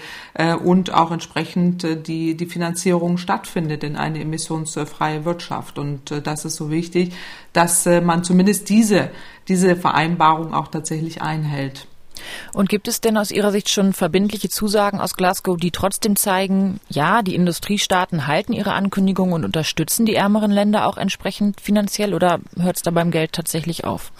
und 0.63 0.93
auch 0.93 1.11
entsprechend 1.11 2.07
die, 2.07 2.35
die 2.35 2.45
Finanzierung 2.45 3.17
stattfindet 3.17 3.83
in 3.83 3.95
eine 3.95 4.19
emissionsfreie 4.19 5.25
Wirtschaft. 5.25 5.79
Und 5.79 6.11
äh, 6.11 6.21
das 6.21 6.45
ist 6.45 6.55
so 6.55 6.69
wichtig, 6.69 7.13
dass 7.53 7.85
äh, 7.85 8.01
man 8.01 8.23
zumindest 8.23 8.69
diese, 8.69 9.09
diese 9.47 9.75
Vereinbarung 9.75 10.53
auch 10.53 10.67
tatsächlich 10.67 11.21
einhält. 11.21 11.87
Und 12.53 12.69
gibt 12.69 12.87
es 12.87 13.01
denn 13.01 13.17
aus 13.17 13.31
Ihrer 13.31 13.51
Sicht 13.51 13.69
schon 13.69 13.93
verbindliche 13.93 14.49
Zusagen 14.49 14.99
aus 14.99 15.15
Glasgow, 15.15 15.57
die 15.57 15.71
trotzdem 15.71 16.15
zeigen, 16.15 16.79
ja, 16.89 17.21
die 17.21 17.35
Industriestaaten 17.35 18.27
halten 18.27 18.53
ihre 18.53 18.73
Ankündigungen 18.73 19.33
und 19.33 19.45
unterstützen 19.45 20.05
die 20.05 20.15
ärmeren 20.15 20.51
Länder 20.51 20.87
auch 20.87 20.97
entsprechend 20.97 21.61
finanziell 21.61 22.13
oder 22.13 22.39
hört 22.57 22.77
es 22.77 22.81
da 22.81 22.91
beim 22.91 23.11
Geld 23.11 23.33
tatsächlich 23.33 23.85
auf? 23.85 24.11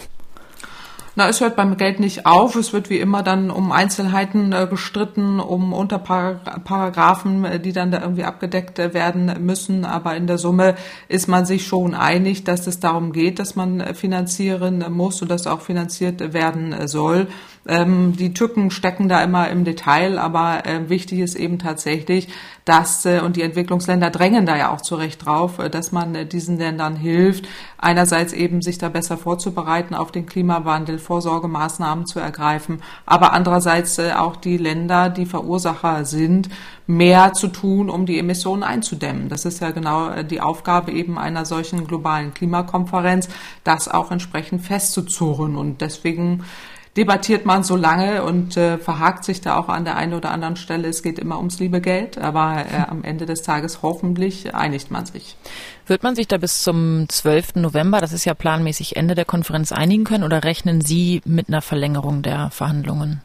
Na, 1.16 1.30
es 1.30 1.42
hört 1.42 1.56
beim 1.56 1.78
Geld 1.78 2.00
nicht 2.00 2.26
auf. 2.26 2.56
Es 2.56 2.74
wird 2.74 2.90
wie 2.90 2.98
immer 2.98 3.22
dann 3.22 3.52
um 3.52 3.72
Einzelheiten 3.72 4.52
äh, 4.52 4.66
gestritten, 4.68 5.40
um 5.40 5.72
Unterparagraphen, 5.72 7.46
äh, 7.46 7.60
die 7.60 7.72
dann 7.72 7.92
da 7.92 8.02
irgendwie 8.02 8.24
abgedeckt 8.24 8.80
äh, 8.80 8.96
werden 8.96 9.32
müssen. 9.46 9.86
Aber 9.86 10.16
in 10.16 10.26
der 10.26 10.40
Summe 10.40 10.74
ist 11.10 11.28
man 11.28 11.46
sich 11.46 11.68
schon 11.68 11.94
einig, 11.94 12.46
dass 12.46 12.66
es 12.66 12.80
darum 12.80 13.14
geht, 13.14 13.38
dass 13.38 13.56
man 13.56 13.80
äh, 13.80 13.94
finanzieren 13.94 14.84
muss 14.90 15.22
und 15.22 15.30
dass 15.30 15.46
auch 15.46 15.62
finanziert 15.62 16.34
werden 16.34 16.88
soll. 16.88 17.28
Ähm, 17.66 18.16
die 18.18 18.34
Tücken 18.34 18.72
stecken 18.72 19.08
da 19.08 19.24
immer 19.24 19.50
im 19.50 19.64
Detail, 19.64 20.20
aber 20.20 20.66
äh, 20.66 20.90
wichtig 20.90 21.20
ist 21.20 21.36
eben 21.36 21.60
tatsächlich, 21.60 22.28
dass, 22.66 23.06
äh, 23.06 23.22
und 23.22 23.38
die 23.38 23.42
Entwicklungsländer 23.42 24.10
drängen 24.10 24.46
da 24.46 24.58
ja 24.58 24.72
auch 24.72 24.82
zu 24.82 24.96
Recht 24.96 25.26
drauf, 25.26 25.60
äh, 25.60 25.70
dass 25.70 25.94
man 25.94 26.14
äh, 26.14 26.26
diesen 26.26 26.58
Ländern 26.58 26.98
hilft, 26.98 27.48
einerseits 27.78 28.34
eben 28.34 28.62
sich 28.62 28.80
da 28.80 28.90
besser 28.90 29.18
vorzubereiten 29.18 29.96
auf 29.96 30.12
den 30.12 30.26
Klimawandel, 30.26 31.00
Vorsorgemaßnahmen 31.00 32.06
zu 32.06 32.20
ergreifen, 32.20 32.82
aber 33.06 33.32
andererseits 33.32 33.98
äh, 33.98 34.12
auch 34.12 34.36
die 34.36 34.58
Länder, 34.58 35.10
die 35.10 35.26
Verursacher 35.26 36.04
sind, 36.04 36.50
mehr 36.86 37.32
zu 37.32 37.48
tun, 37.48 37.90
um 37.90 38.06
die 38.06 38.20
Emissionen 38.20 38.64
einzudämmen. 38.64 39.30
Das 39.30 39.46
ist 39.46 39.62
ja 39.62 39.72
genau 39.72 40.10
äh, 40.10 40.26
die 40.26 40.42
Aufgabe 40.42 40.92
eben 40.92 41.18
einer 41.18 41.46
solchen 41.46 41.88
globalen 41.88 42.34
Klimakonferenz, 42.34 43.30
das 43.64 43.88
auch 43.88 44.12
entsprechend 44.12 44.64
festzuzurren. 44.64 45.56
Und 45.56 45.80
deswegen 45.80 46.44
debattiert 46.98 47.46
man 47.46 47.64
so 47.64 47.76
lange 47.76 48.24
und 48.24 48.56
äh, 48.56 48.78
verhakt 48.78 49.24
sich 49.24 49.42
da 49.42 49.58
auch 49.58 49.68
an 49.68 49.84
der 49.84 49.96
einen 49.98 50.14
oder 50.14 50.32
anderen 50.32 50.56
Stelle. 50.56 50.88
Es 50.88 51.02
geht 51.02 51.18
immer 51.18 51.38
ums 51.38 51.60
liebe 51.60 51.82
Geld, 51.82 52.18
aber 52.18 52.66
äh, 52.72 52.78
am 52.88 53.04
Ende 53.04 53.26
des 53.26 53.42
Tages 53.42 53.82
hoffentlich 53.82 54.54
einigt 54.54 54.92
man 54.92 55.06
sich. 55.06 55.36
Wird 55.88 56.04
man 56.04 56.16
sich 56.16 56.28
da 56.28 56.38
bis 56.38 56.64
zum 56.64 57.10
12. 57.10 57.56
November, 57.56 58.00
das 58.00 58.14
ist 58.14 58.26
ja 58.26 58.34
planmäßig 58.34 58.96
Ende 58.96 59.16
der 59.16 59.26
Konferenz, 59.26 59.72
einigen 59.72 60.04
können 60.04 60.24
oder 60.24 60.44
rechnen 60.44 60.82
Sie 60.82 61.22
mit 61.26 61.48
einer 61.48 61.62
Verlängerung 61.62 62.22
der 62.22 62.52
Verhandlungen? 62.52 63.22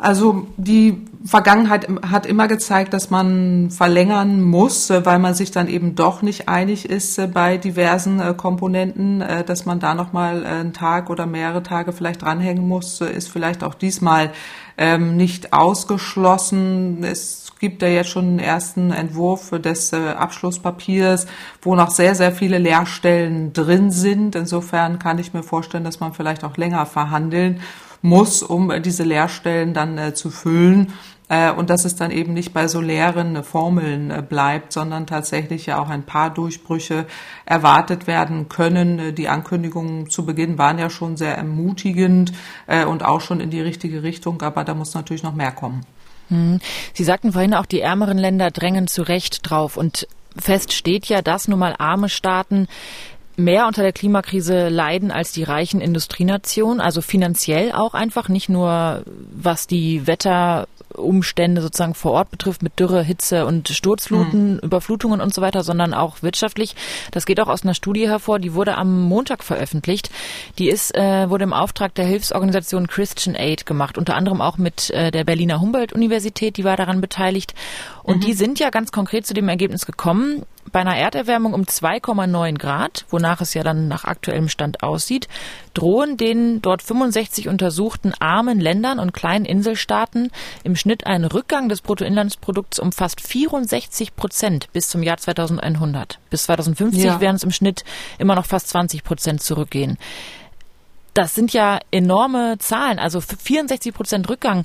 Also 0.00 0.46
die 0.56 1.06
Vergangenheit 1.26 1.86
hat 2.08 2.24
immer 2.24 2.48
gezeigt, 2.48 2.94
dass 2.94 3.10
man 3.10 3.70
verlängern 3.70 4.40
muss, 4.40 4.88
äh, 4.88 5.04
weil 5.04 5.18
man 5.18 5.34
sich 5.34 5.50
dann 5.50 5.68
eben 5.68 5.94
doch 5.94 6.22
nicht 6.22 6.48
einig 6.48 6.88
ist 6.88 7.18
äh, 7.18 7.26
bei 7.26 7.58
diversen 7.58 8.18
äh, 8.18 8.32
Komponenten, 8.34 9.22
dass 9.44 9.66
man 9.66 9.78
da 9.78 9.94
noch 9.94 10.14
mal 10.14 10.46
einen 10.46 10.72
Tag 10.72 11.10
oder 11.10 11.26
mehrere 11.26 11.62
Tage 11.62 11.92
vielleicht 11.92 12.22
dranhängen 12.22 12.66
muss, 12.66 13.02
ist 13.02 13.28
vielleicht 13.28 13.62
auch 13.62 13.74
diesmal 13.74 14.30
ähm, 14.78 15.18
nicht 15.18 15.52
ausgeschlossen. 15.52 17.04
Es 17.04 17.52
gibt 17.58 17.82
ja 17.82 17.88
jetzt 17.88 18.08
schon 18.08 18.24
einen 18.24 18.38
ersten 18.38 18.90
Entwurf 18.90 19.50
des 19.50 19.92
Abschlusspapiers, 19.92 21.26
wo 21.60 21.74
noch 21.74 21.90
sehr, 21.90 22.14
sehr 22.14 22.32
viele 22.32 22.56
Leerstellen 22.56 23.52
drin 23.52 23.90
sind. 23.90 24.34
Insofern 24.34 24.98
kann 24.98 25.18
ich 25.18 25.34
mir 25.34 25.42
vorstellen, 25.42 25.84
dass 25.84 26.00
man 26.00 26.14
vielleicht 26.14 26.44
auch 26.44 26.56
länger 26.56 26.86
verhandeln 26.86 27.60
muss, 28.02 28.42
um 28.42 28.70
äh, 28.70 28.80
diese 28.80 29.04
Leerstellen 29.04 29.74
dann 29.74 29.98
äh, 29.98 30.14
zu 30.14 30.30
füllen 30.30 30.92
äh, 31.28 31.50
und 31.50 31.70
dass 31.70 31.84
es 31.84 31.96
dann 31.96 32.10
eben 32.10 32.32
nicht 32.32 32.52
bei 32.52 32.68
so 32.68 32.80
leeren 32.80 33.42
Formeln 33.44 34.26
bleibt, 34.28 34.72
sondern 34.72 35.06
tatsächlich 35.06 35.66
ja 35.66 35.80
auch 35.80 35.88
ein 35.88 36.04
paar 36.04 36.32
Durchbrüche 36.32 37.06
erwartet 37.44 38.06
werden 38.06 38.48
können. 38.48 39.14
Die 39.14 39.28
Ankündigungen 39.28 40.08
zu 40.08 40.24
Beginn 40.24 40.58
waren 40.58 40.78
ja 40.78 40.90
schon 40.90 41.16
sehr 41.16 41.36
ermutigend 41.36 42.32
und 42.88 43.04
auch 43.04 43.20
schon 43.20 43.40
in 43.40 43.50
die 43.50 43.60
richtige 43.60 44.02
Richtung, 44.02 44.42
aber 44.42 44.64
da 44.64 44.74
muss 44.74 44.94
natürlich 44.94 45.22
noch 45.22 45.34
mehr 45.34 45.52
kommen. 45.52 45.84
Hm. 46.28 46.60
Sie 46.94 47.04
sagten 47.04 47.32
vorhin 47.32 47.54
auch, 47.54 47.66
die 47.66 47.80
ärmeren 47.80 48.18
Länder 48.18 48.50
drängen 48.50 48.86
zu 48.86 49.02
Recht 49.02 49.48
drauf 49.48 49.76
und 49.76 50.06
fest 50.36 50.72
steht 50.72 51.06
ja, 51.06 51.22
dass 51.22 51.48
nun 51.48 51.58
mal 51.58 51.74
arme 51.78 52.08
Staaten 52.08 52.68
mehr 53.44 53.66
unter 53.66 53.82
der 53.82 53.92
Klimakrise 53.92 54.68
leiden 54.68 55.10
als 55.10 55.32
die 55.32 55.42
reichen 55.42 55.80
Industrienationen, 55.80 56.80
also 56.80 57.00
finanziell 57.00 57.72
auch 57.72 57.94
einfach, 57.94 58.28
nicht 58.28 58.48
nur 58.48 59.02
was 59.32 59.66
die 59.66 60.06
Wetterumstände 60.06 61.60
sozusagen 61.62 61.94
vor 61.94 62.12
Ort 62.12 62.30
betrifft 62.30 62.62
mit 62.62 62.78
Dürre, 62.78 63.02
Hitze 63.02 63.46
und 63.46 63.68
Sturzfluten, 63.68 64.54
mhm. 64.54 64.58
Überflutungen 64.60 65.20
und 65.20 65.34
so 65.34 65.42
weiter, 65.42 65.62
sondern 65.62 65.94
auch 65.94 66.22
wirtschaftlich. 66.22 66.76
Das 67.10 67.26
geht 67.26 67.40
auch 67.40 67.48
aus 67.48 67.62
einer 67.62 67.74
Studie 67.74 68.08
hervor, 68.08 68.38
die 68.38 68.54
wurde 68.54 68.76
am 68.76 69.02
Montag 69.02 69.42
veröffentlicht. 69.42 70.10
Die 70.58 70.68
ist 70.68 70.94
äh, 70.94 71.28
wurde 71.30 71.44
im 71.44 71.52
Auftrag 71.52 71.94
der 71.94 72.06
Hilfsorganisation 72.06 72.86
Christian 72.86 73.36
Aid 73.36 73.66
gemacht, 73.66 73.98
unter 73.98 74.14
anderem 74.14 74.40
auch 74.40 74.58
mit 74.58 74.90
äh, 74.90 75.10
der 75.10 75.24
Berliner 75.24 75.60
Humboldt-Universität, 75.60 76.56
die 76.56 76.64
war 76.64 76.76
daran 76.76 77.00
beteiligt. 77.00 77.54
Und 78.02 78.18
mhm. 78.18 78.20
die 78.20 78.32
sind 78.34 78.58
ja 78.58 78.70
ganz 78.70 78.92
konkret 78.92 79.26
zu 79.26 79.34
dem 79.34 79.48
Ergebnis 79.48 79.86
gekommen, 79.86 80.44
bei 80.72 80.80
einer 80.80 80.96
Erderwärmung 80.96 81.52
um 81.52 81.62
2,9 81.62 82.56
Grad, 82.58 83.04
wonach 83.10 83.40
es 83.40 83.54
ja 83.54 83.62
dann 83.62 83.88
nach 83.88 84.04
aktuellem 84.04 84.48
Stand 84.48 84.82
aussieht, 84.82 85.28
drohen 85.74 86.16
den 86.16 86.62
dort 86.62 86.82
65 86.82 87.48
untersuchten 87.48 88.12
armen 88.18 88.60
Ländern 88.60 88.98
und 88.98 89.12
kleinen 89.12 89.44
Inselstaaten 89.44 90.30
im 90.62 90.76
Schnitt 90.76 91.06
ein 91.06 91.24
Rückgang 91.24 91.68
des 91.68 91.80
Bruttoinlandsprodukts 91.80 92.78
um 92.78 92.92
fast 92.92 93.20
64 93.20 94.14
Prozent 94.16 94.72
bis 94.72 94.88
zum 94.88 95.02
Jahr 95.02 95.16
2100. 95.16 96.18
Bis 96.30 96.44
2050 96.44 97.04
ja. 97.04 97.20
werden 97.20 97.36
es 97.36 97.42
im 97.42 97.50
Schnitt 97.50 97.84
immer 98.18 98.34
noch 98.34 98.46
fast 98.46 98.68
20 98.68 99.02
Prozent 99.02 99.42
zurückgehen. 99.42 99.98
Das 101.14 101.34
sind 101.34 101.52
ja 101.52 101.80
enorme 101.90 102.56
Zahlen, 102.58 103.00
also 103.00 103.20
64 103.20 103.92
Prozent 103.92 104.28
Rückgang. 104.28 104.64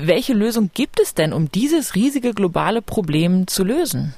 Welche 0.00 0.32
Lösung 0.32 0.70
gibt 0.72 1.00
es 1.00 1.14
denn, 1.14 1.32
um 1.32 1.50
dieses 1.50 1.96
riesige 1.96 2.32
globale 2.32 2.82
Problem 2.82 3.48
zu 3.48 3.64
lösen? 3.64 4.14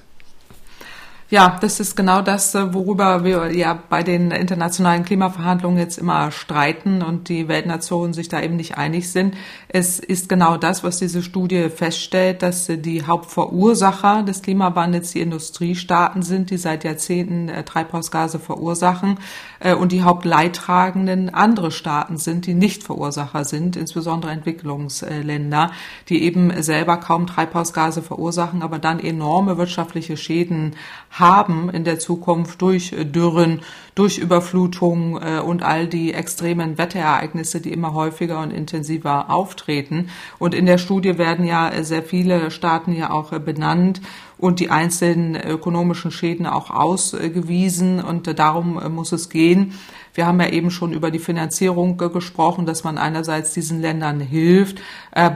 Ja, 1.31 1.59
das 1.61 1.81
ist 1.81 1.97
genau 1.97 2.21
das, 2.23 2.55
äh, 2.55 2.75
worüber 2.75 3.25
wir 3.25 3.57
ja 3.57 3.81
bei 3.89 4.03
den 4.03 4.31
internationalen 4.31 5.05
Klimaverhandlungen 5.05 5.79
jetzt 5.79 5.97
immer 5.97 6.33
streiten 6.33 7.03
und 7.03 7.29
die 7.29 7.49
Weltnationen 7.49 8.13
sich 8.13 8.29
da 8.29 8.43
eben 8.43 8.57
nicht 8.57 8.77
einig 8.77 9.11
sind. 9.11 9.37
Es 9.73 10.01
ist 10.01 10.29
genau 10.29 10.57
das, 10.57 10.83
was 10.83 10.99
diese 10.99 11.23
Studie 11.23 11.69
feststellt, 11.71 12.43
dass 12.43 12.67
die 12.67 13.07
Hauptverursacher 13.07 14.25
des 14.25 14.43
Klimawandels 14.43 15.13
die 15.13 15.21
Industriestaaten 15.21 16.23
sind, 16.23 16.51
die 16.51 16.57
seit 16.57 16.83
Jahrzehnten 16.83 17.49
äh, 17.49 17.63
Treibhausgase 17.63 18.41
verursachen 18.41 19.21
äh, 19.61 19.75
und 19.75 19.93
die 19.93 20.03
Hauptleidtragenden 20.03 21.33
andere 21.33 21.71
Staaten 21.71 22.17
sind, 22.17 22.47
die 22.47 22.55
nicht 22.55 22.83
Verursacher 22.83 23.45
sind, 23.45 23.77
insbesondere 23.77 24.33
Entwicklungsländer, 24.33 25.71
die 26.09 26.25
eben 26.25 26.65
selber 26.65 26.97
kaum 26.97 27.29
Treibhausgase 27.29 28.03
verursachen, 28.03 28.63
aber 28.63 28.81
dann 28.81 28.99
enorme 28.99 29.57
wirtschaftliche 29.57 30.17
Schäden 30.17 30.75
haben 31.13 31.71
in 31.71 31.85
der 31.85 32.01
Zukunft 32.01 32.61
durch 32.61 32.93
Dürren, 33.13 33.61
durch 33.95 34.19
Überflutungen 34.19 35.21
äh, 35.23 35.41
und 35.41 35.63
all 35.63 35.87
die 35.87 36.13
extremen 36.15 36.79
Wetterereignisse, 36.79 37.61
die 37.61 37.73
immer 37.73 37.95
häufiger 37.95 38.41
und 38.41 38.53
intensiver 38.53 39.31
auftreten. 39.31 40.09
Und 40.39 40.55
in 40.55 40.67
der 40.67 40.79
Studie 40.79 41.19
werden 41.19 41.45
ja 41.45 41.69
äh, 41.69 41.85
sehr 41.85 42.03
viele 42.03 42.51
Staaten 42.51 42.93
ja 42.95 43.11
auch 43.11 43.31
benannt 43.39 44.01
und 44.39 44.61
die 44.61 44.71
einzelnen 44.71 45.37
ökonomischen 45.37 46.11
Schäden 46.11 46.47
auch 46.47 46.71
ausgewiesen. 46.71 48.03
Und 48.03 48.39
darum 48.39 48.81
muss 48.95 49.13
es 49.13 49.29
gehen. 49.29 49.75
Wir 50.15 50.27
haben 50.27 50.41
ja 50.41 50.49
eben 50.49 50.71
schon 50.71 50.93
über 50.93 51.11
die 51.11 51.19
Finanzierung 51.19 51.97
gesprochen, 51.97 52.67
dass 52.67 52.85
man 52.85 52.99
einerseits 52.99 53.53
diesen 53.53 53.81
Ländern 53.81 54.21
hilft 54.21 54.81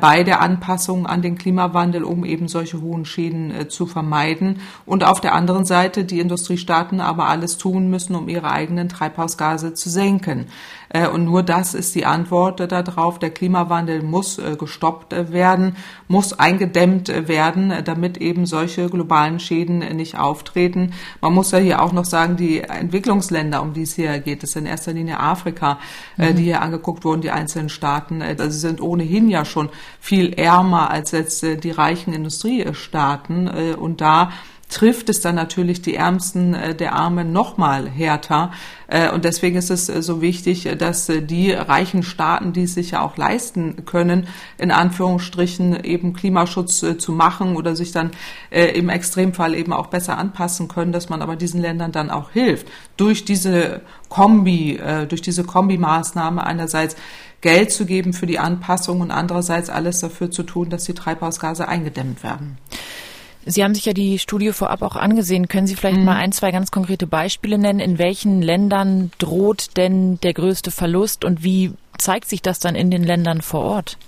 bei 0.01 0.23
der 0.23 0.41
Anpassung 0.41 1.07
an 1.07 1.23
den 1.23 1.37
Klimawandel, 1.37 2.05
um 2.05 2.25
eben 2.25 2.49
solche 2.49 2.81
hohen 2.81 3.05
Schäden 3.05 3.69
zu 3.69 3.87
vermeiden. 3.87 4.61
Und 4.87 5.05
auf 5.05 5.21
der 5.21 5.35
anderen 5.35 5.65
Seite 5.65 6.05
die 6.05 6.21
Industriestaaten 6.21 7.01
aber 7.01 7.29
alles 7.29 7.59
tun 7.59 7.91
müssen, 7.91 8.15
um 8.15 8.29
ihre 8.29 8.51
eigenen 8.51 8.89
Treibhausgase 8.89 9.75
zu 9.75 9.91
senken. 9.91 10.47
Äh, 10.95 11.09
und 11.09 11.25
nur 11.25 11.43
das 11.43 11.75
ist 11.75 11.95
die 11.95 12.07
Antwort 12.07 12.61
darauf. 12.61 13.19
Der 13.19 13.31
Klimawandel 13.31 14.03
muss 14.03 14.39
äh, 14.39 14.57
gestoppt 14.57 15.13
äh, 15.13 15.33
werden, 15.33 15.77
muss 16.09 16.33
eingedämmt 16.33 17.09
werden, 17.29 17.73
damit 17.85 18.19
eben 18.19 18.47
solche 18.47 18.89
globalen 18.89 19.41
Schäden 19.41 19.79
nicht 19.97 20.17
auftreten. 20.19 20.93
Man 21.21 21.35
muss 21.35 21.51
ja 21.51 21.59
hier 21.59 21.83
auch 21.83 21.93
noch 21.93 22.05
sagen, 22.05 22.37
die 22.37 22.61
Entwicklungsländer, 22.61 23.61
um 23.61 23.73
die 23.73 23.83
es 23.83 23.95
hier 23.95 24.21
geht, 24.21 24.43
das 24.43 24.51
ist 24.51 24.57
in 24.65 24.71
erster 24.71 24.93
Linie 24.93 25.21
Afrika, 25.21 25.79
mhm. 26.17 26.37
die 26.37 26.43
hier 26.45 26.63
angeguckt 26.63 27.05
wurden, 27.05 27.21
die 27.21 27.31
einzelnen 27.31 27.69
Staaten, 27.69 28.23
also 28.23 28.49
sind 28.51 28.81
ohnehin 28.81 29.29
ja 29.29 29.45
schon 29.45 29.69
viel 30.01 30.33
ärmer 30.33 30.91
als 30.91 31.11
jetzt 31.13 31.43
die 31.43 31.71
reichen 31.71 32.13
Industriestaaten. 32.13 33.49
Und 33.77 34.01
da 34.01 34.33
trifft 34.69 35.09
es 35.09 35.21
dann 35.21 35.35
natürlich 35.35 35.83
die 35.83 35.95
Ärmsten 35.95 36.55
äh, 36.55 36.75
der 36.75 36.95
Armen 36.95 37.33
noch 37.33 37.57
mal 37.57 37.89
härter. 37.89 38.53
Äh, 38.87 39.11
und 39.11 39.25
deswegen 39.25 39.57
ist 39.57 39.71
es 39.71 39.89
äh, 39.89 40.03
so 40.03 40.21
wichtig, 40.21 40.69
dass 40.79 41.07
die 41.07 41.53
reichen 41.53 42.03
Staaten, 42.03 42.53
die 42.53 42.65
es 42.65 42.75
sich 42.75 42.93
ja 42.93 43.01
auch 43.03 43.17
leisten 43.17 43.85
können, 43.85 44.27
in 44.59 44.71
Anführungsstrichen 44.71 45.85
eben 45.85 46.13
Klimaschutz 46.13 46.85
zu 46.99 47.13
machen 47.13 47.57
oder 47.57 47.77
sich 47.77 47.93
dann 47.93 48.11
im 48.51 48.89
Extremfall 48.89 49.55
eben 49.55 49.73
auch 49.73 49.89
besser 49.89 50.19
anpassen 50.19 50.69
können, 50.69 50.93
dass 50.93 51.09
man 51.09 51.23
aber 51.23 51.37
diesen 51.37 51.61
Ländern 51.61 51.93
dann 51.93 52.11
auch 52.11 52.31
hilft. 52.31 52.69
Durch 52.97 53.25
diese 53.25 53.83
Kombi, 54.09 54.81
durch 55.09 55.23
diese 55.23 55.45
Kombimaßnahme 55.45 56.45
einerseits 56.45 56.97
Geld 57.41 57.73
zu 57.73 57.85
geben 57.85 58.13
für 58.13 58.27
die 58.27 58.39
Anpassung 58.39 59.01
und 59.01 59.11
andererseits 59.11 59.69
alles 59.69 60.01
dafür 60.01 60.31
zu 60.31 60.45
tun, 60.45 60.71
dass 60.71 60.85
die 60.85 60.95
Treibhausgase 60.95 61.69
eingedämmt 61.69 62.23
werden. 62.23 62.59
Sie 63.47 63.63
haben 63.63 63.75
sich 63.75 63.85
ja 63.85 63.93
die 63.93 64.19
Studie 64.19 64.53
vorab 64.53 64.83
auch 64.83 64.97
angesehen. 64.97 65.49
Können 65.49 65.67
Sie 65.67 65.75
vielleicht 65.75 65.99
mhm. 65.99 66.05
mal 66.05 66.17
ein, 66.17 66.33
zwei 66.33 66.51
ganz 66.51 66.71
konkrete 66.71 67.07
Beispiele 67.07 67.59
nennen? 67.59 67.81
In 67.81 67.99
welchen 67.99 68.43
Ländern 68.43 69.11
droht 69.19 69.77
denn 69.77 70.19
der 70.21 70.33
größte 70.33 70.71
Verlust 70.71 71.25
und 71.25 71.43
wie 71.43 71.73
zeigt 71.99 72.29
sich 72.29 72.43
das 72.43 72.59
dann 72.59 72.75
in 72.75 72.91
den 72.91 73.05
Ländern 73.05 73.43
vor 73.43 73.63
Ort? 73.63 73.99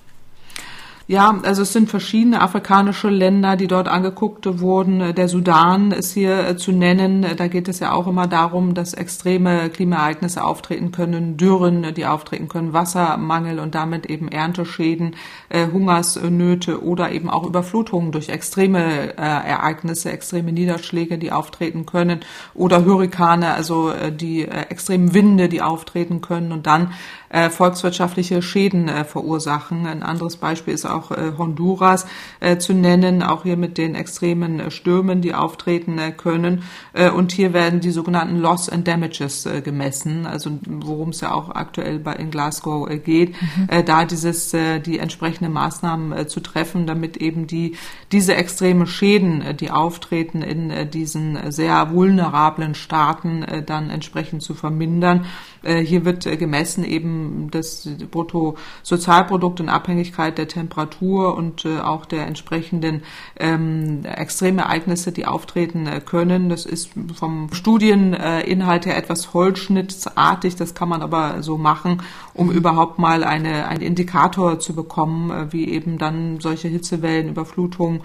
Ja, 1.09 1.39
also 1.45 1.63
es 1.63 1.73
sind 1.73 1.89
verschiedene 1.89 2.41
afrikanische 2.41 3.09
Länder, 3.09 3.55
die 3.55 3.69
dort 3.69 3.87
angeguckt 3.87 4.59
wurden. 4.59 5.15
Der 5.15 5.29
Sudan 5.29 5.93
ist 5.93 6.13
hier 6.13 6.49
äh, 6.49 6.57
zu 6.57 6.73
nennen. 6.73 7.25
Da 7.37 7.47
geht 7.47 7.69
es 7.69 7.79
ja 7.79 7.93
auch 7.93 8.09
immer 8.09 8.27
darum, 8.27 8.75
dass 8.75 8.93
extreme 8.93 9.71
Klimaereignisse 9.71 10.43
auftreten 10.43 10.91
können, 10.91 11.37
Dürren, 11.37 11.95
die 11.95 12.07
auftreten 12.07 12.49
können, 12.49 12.73
Wassermangel 12.73 13.61
und 13.61 13.77
damit 13.77 14.07
eben 14.07 14.27
Ernteschäden, 14.27 15.15
äh, 15.49 15.69
Hungersnöte 15.71 16.83
oder 16.83 17.13
eben 17.13 17.31
auch 17.31 17.47
Überflutungen 17.47 18.11
durch 18.11 18.29
extreme 18.29 19.17
äh, 19.17 19.21
Ereignisse, 19.21 20.11
extreme 20.11 20.51
Niederschläge, 20.51 21.19
die 21.19 21.31
auftreten 21.31 21.87
können 21.87 22.19
oder 22.53 22.85
Hurrikane, 22.85 23.55
also 23.55 23.93
die 24.11 24.43
extremen 24.45 25.15
Winde, 25.15 25.49
die 25.49 25.63
auftreten 25.63 26.21
können 26.21 26.51
und 26.51 26.67
dann 26.67 26.93
äh, 27.28 27.50
volkswirtschaftliche 27.50 28.42
Schäden 28.42 28.88
äh, 28.88 29.04
verursachen. 29.04 29.87
Ein 29.87 30.02
anderes 30.02 30.37
Beispiel 30.37 30.75
ist 30.75 30.87
auch 30.87 31.11
äh, 31.11 31.33
Honduras 31.37 32.06
äh, 32.40 32.59
zu 32.59 32.73
nennen, 32.73 33.23
auch 33.23 33.45
hier 33.45 33.56
mit 33.56 33.78
den 33.78 33.95
extremen 33.95 34.61
äh, 34.61 34.71
Stürmen, 34.71 35.21
die 35.21 35.35
auftreten 35.35 35.99
äh, 35.99 36.12
können. 36.12 36.62
Äh, 36.92 37.11
und 37.11 37.33
hier 37.33 37.52
werden 37.52 37.80
die 37.80 37.90
sogenannten 37.90 38.37
Loss 38.37 38.68
and 38.68 38.87
Damages 38.87 39.47
äh, 39.47 39.61
gemessen, 39.61 40.26
also 40.26 40.50
worum 40.66 41.11
es 41.11 41.21
ja 41.21 41.33
auch 41.33 41.50
aktuell 41.50 41.99
bei 41.99 42.14
in 42.14 42.30
Glasgow 42.30 42.88
äh, 42.88 42.98
geht, 42.98 43.31
mhm. 43.31 43.68
äh, 43.68 43.83
da 43.83 44.05
dieses 44.05 44.53
äh, 44.55 44.81
die 44.81 44.98
entsprechenden 44.98 45.53
Maßnahmen 45.53 46.12
äh, 46.12 46.27
zu 46.27 46.40
treffen, 46.40 46.87
damit 46.87 47.16
eben 47.16 47.46
die 47.46 47.77
diese 48.12 48.35
extreme 48.35 48.87
Schäden, 48.87 49.42
äh, 49.42 49.55
die 49.55 49.70
auftreten 49.70 50.42
in 50.42 50.70
äh, 50.70 50.87
diesen 50.87 51.51
sehr 51.51 51.92
vulnerablen 51.92 52.74
Staaten, 52.74 53.42
äh, 53.42 53.62
dann 53.62 53.90
entsprechend 53.90 54.42
zu 54.42 54.55
vermindern. 54.55 55.27
Äh, 55.62 55.81
hier 55.81 56.05
wird 56.05 56.27
äh, 56.27 56.37
gemessen 56.37 56.85
eben 56.85 57.49
das 57.51 57.88
Bruttosozialprodukt 58.11 59.61
in 59.61 59.69
Abhängigkeit 59.69 60.38
der 60.38 60.49
Temperatur 60.49 61.37
und 61.37 61.64
äh, 61.64 61.81
auch 61.81 62.07
der 62.07 62.27
entsprechenden 62.27 63.03
ähm, 63.38 64.05
Extremereignisse, 64.05 65.12
die 65.12 65.27
auftreten 65.27 65.88
können. 66.05 66.49
Das 66.49 66.66
ist 66.66 66.90
vom 67.14 67.53
Studieninhalt 67.53 68.87
her 68.87 68.97
etwas 68.97 69.35
holzschnittsartig. 69.35 70.57
Das 70.57 70.75
kann 70.75 70.88
man 70.88 71.03
aber 71.03 71.42
so 71.42 71.59
machen, 71.59 72.03
um 72.35 72.51
überhaupt 72.51 72.99
mal 72.99 73.25
eine, 73.25 73.69
einen 73.69 73.83
Indikator 73.83 74.59
zu 74.59 74.75
bekommen, 74.75 75.53
wie 75.53 75.69
eben 75.69 75.99
dann 75.99 76.40
solche 76.40 76.69
Hitzewellen, 76.69 77.29
Überflutungen, 77.29 78.03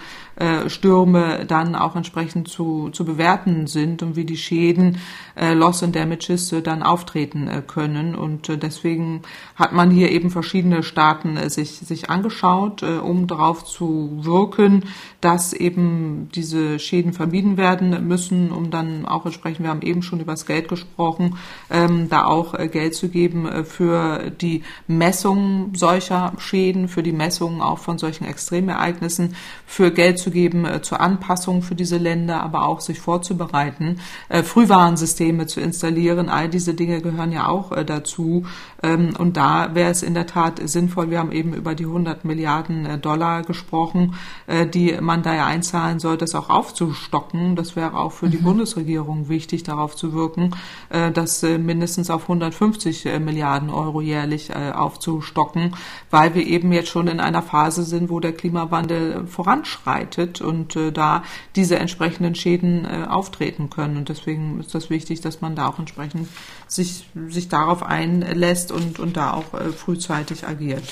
Stürme 0.68 1.46
dann 1.46 1.76
auch 1.76 1.96
entsprechend 1.96 2.48
zu, 2.48 2.90
zu 2.90 3.06
bewerten 3.06 3.68
sind 3.68 4.04
und 4.04 4.16
wie 4.16 4.26
die 4.26 4.38
Schäden, 4.38 4.98
Loss 5.36 5.84
and 5.84 5.96
Damages 5.96 6.54
dann 6.64 6.84
auftreten 6.84 7.48
äh, 7.52 7.62
können. 7.62 8.16
Und 8.16 8.48
äh, 8.50 8.58
deswegen 8.58 9.24
hat 9.56 9.74
man 9.74 9.92
hier 9.92 10.12
eben 10.12 10.30
verschiedene 10.30 10.84
Staaten 10.84 11.36
äh, 11.38 11.50
sich, 11.50 11.72
sich 11.72 12.10
angeschaut, 12.10 12.84
um 12.84 13.28
darauf 13.28 13.66
zu 13.66 14.20
wirken, 14.22 14.86
dass 15.20 15.54
eben 15.54 16.30
diese 16.34 16.80
Schäden 16.80 17.14
vermieden 17.14 17.58
werden 17.58 18.08
müssen, 18.08 18.52
um 18.52 18.72
dann 18.72 19.06
auch 19.06 19.26
entsprechend, 19.26 19.64
wir 19.64 19.70
haben 19.70 19.82
eben 19.82 20.02
schon 20.02 20.20
über 20.20 20.34
das 20.34 20.46
Geld 20.46 20.70
gesprochen, 20.70 21.38
ähm, 21.70 22.10
da 22.10 22.26
auch 22.26 22.58
Geld 22.72 22.96
zu 22.96 23.10
geben 23.10 23.66
für 23.66 24.32
die 24.32 24.64
Messung 24.88 25.74
solcher 25.76 26.34
Schäden, 26.38 26.88
für 26.88 27.04
die 27.04 27.12
Messung 27.12 27.62
auch 27.62 27.80
von 27.80 27.98
solchen 27.98 28.26
Extremereignissen, 28.26 29.36
für 29.66 29.92
Geld 29.92 30.20
zu 30.20 30.32
geben 30.32 30.66
zur 30.82 31.02
Anpassung 31.02 31.62
für 31.62 31.76
diese 31.76 31.98
Länder, 31.98 32.42
aber 32.42 32.68
auch 32.68 32.82
sich 32.82 33.00
vorzubereiten, 33.00 34.00
Frühwarnsysteme 34.30 35.48
zu 35.48 35.60
installieren. 35.60 36.30
All 36.30 36.50
diese 36.50 36.74
Dinge 36.74 37.02
gehören 37.02 37.31
ja 37.32 37.48
auch 37.48 37.72
äh, 37.72 37.86
dazu. 37.86 38.46
Ähm, 38.84 39.14
und 39.18 39.38
da 39.38 39.74
wäre 39.76 39.92
es 39.92 40.04
in 40.04 40.14
der 40.14 40.28
Tat 40.28 40.60
sinnvoll, 40.64 41.10
wir 41.10 41.20
haben 41.20 41.32
eben 41.32 41.54
über 41.54 41.76
die 41.76 41.86
100 41.86 42.26
Milliarden 42.26 42.86
äh, 42.86 42.98
Dollar 42.98 43.44
gesprochen, 43.44 44.16
äh, 44.48 44.66
die 44.66 44.98
man 45.00 45.24
da 45.24 45.36
ja 45.36 45.46
einzahlen 45.46 46.00
soll, 46.00 46.18
das 46.18 46.36
auch 46.36 46.50
aufzustocken. 46.50 47.56
Das 47.56 47.76
wäre 47.76 47.98
auch 47.98 48.12
für 48.12 48.28
mhm. 48.28 48.32
die 48.32 48.38
Bundesregierung 48.38 49.30
wichtig, 49.30 49.64
darauf 49.64 49.96
zu 49.96 50.14
wirken, 50.14 50.56
das 50.90 51.42
mindestens 51.44 52.10
auf 52.10 52.24
150 52.24 53.06
Milliarden 53.20 53.70
Euro 53.70 54.02
jährlich 54.02 54.54
aufzustocken, 54.56 55.76
weil 56.10 56.34
wir 56.36 56.46
eben 56.46 56.72
jetzt 56.72 56.90
schon 56.90 57.08
in 57.08 57.20
einer 57.20 57.42
Phase 57.42 57.84
sind, 57.84 58.10
wo 58.10 58.20
der 58.20 58.34
Klimawandel 58.34 59.28
voranschreitet 59.28 60.42
und 60.42 60.78
da 60.94 61.24
diese 61.56 61.78
entsprechenden 61.78 62.36
Schäden 62.36 62.86
auftreten 62.86 63.70
können. 63.70 63.98
Und 63.98 64.10
deswegen 64.10 64.60
ist 64.60 64.74
das 64.76 64.90
wichtig, 64.90 65.22
dass 65.22 65.42
man 65.42 65.56
da 65.56 65.68
auch 65.68 65.80
entsprechend 65.80 66.28
sich, 66.68 67.06
sich 67.28 67.50
darauf 67.50 67.84
einlässt 67.84 68.71
und, 68.72 69.00
und 69.00 69.18
da 69.18 69.34
auch 69.34 69.54
äh, 69.54 69.72
frühzeitig 69.72 70.48
agiert. 70.48 70.84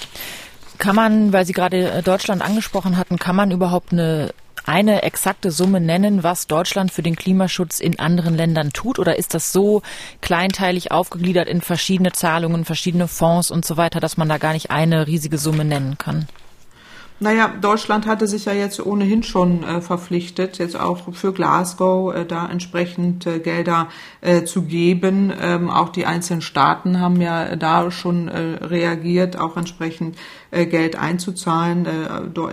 Kann 0.78 0.96
man, 0.96 1.34
weil 1.34 1.46
Sie 1.46 1.54
gerade 1.54 1.92
äh, 1.92 2.02
Deutschland 2.04 2.42
angesprochen 2.42 2.98
hatten, 2.98 3.18
kann 3.18 3.36
man 3.36 3.52
überhaupt 3.52 3.92
eine 3.92 4.32
eine 4.65 5.02
exakte 5.02 5.50
Summe 5.50 5.80
nennen, 5.82 6.22
was 6.22 6.46
Deutschland 6.46 6.92
für 6.92 7.02
den 7.02 7.15
Klimaschutz 7.15 7.80
in 7.80 7.98
anderen 7.98 8.36
Ländern 8.36 8.72
tut? 8.72 9.00
Oder 9.00 9.18
ist 9.18 9.34
das 9.34 9.52
so 9.52 9.82
kleinteilig 10.22 10.92
aufgegliedert 10.92 11.48
in 11.48 11.62
verschiedene 11.62 12.12
Zahlungen, 12.12 12.65
verschiedene 12.65 13.08
Fonds 13.08 13.50
und 13.50 13.65
so 13.65 13.78
weiter, 13.78 14.00
dass 14.00 14.18
man 14.18 14.30
da 14.30 14.38
gar 14.38 14.54
nicht 14.54 14.70
eine 14.70 15.08
riesige 15.08 15.39
Summe 15.39 15.65
nennen 15.65 15.98
kann? 15.98 16.28
Naja, 17.21 17.49
Deutschland 17.60 18.05
hatte 18.05 18.27
sich 18.27 18.45
ja 18.45 18.53
jetzt 18.53 18.79
ohnehin 18.86 19.23
schon 19.23 19.63
äh, 19.63 19.82
verpflichtet, 19.82 20.58
jetzt 20.58 20.79
auch 20.79 21.13
für 21.13 21.34
Glasgow 21.34 22.15
äh, 22.15 22.25
da 22.25 22.47
entsprechend 22.47 23.27
äh, 23.27 23.39
Gelder 23.39 23.89
äh, 24.21 24.45
zu 24.45 24.62
geben. 24.62 25.34
Ähm, 25.38 25.69
auch 25.69 25.89
die 25.89 26.05
einzelnen 26.05 26.41
Staaten 26.41 27.01
haben 27.01 27.19
ja 27.19 27.58
da 27.58 27.91
schon 27.91 28.29
äh, 28.29 28.63
reagiert, 28.63 29.38
auch 29.38 29.58
entsprechend 29.58 30.17
äh, 30.51 30.65
Geld 30.65 30.95
einzuzahlen. 30.95 31.86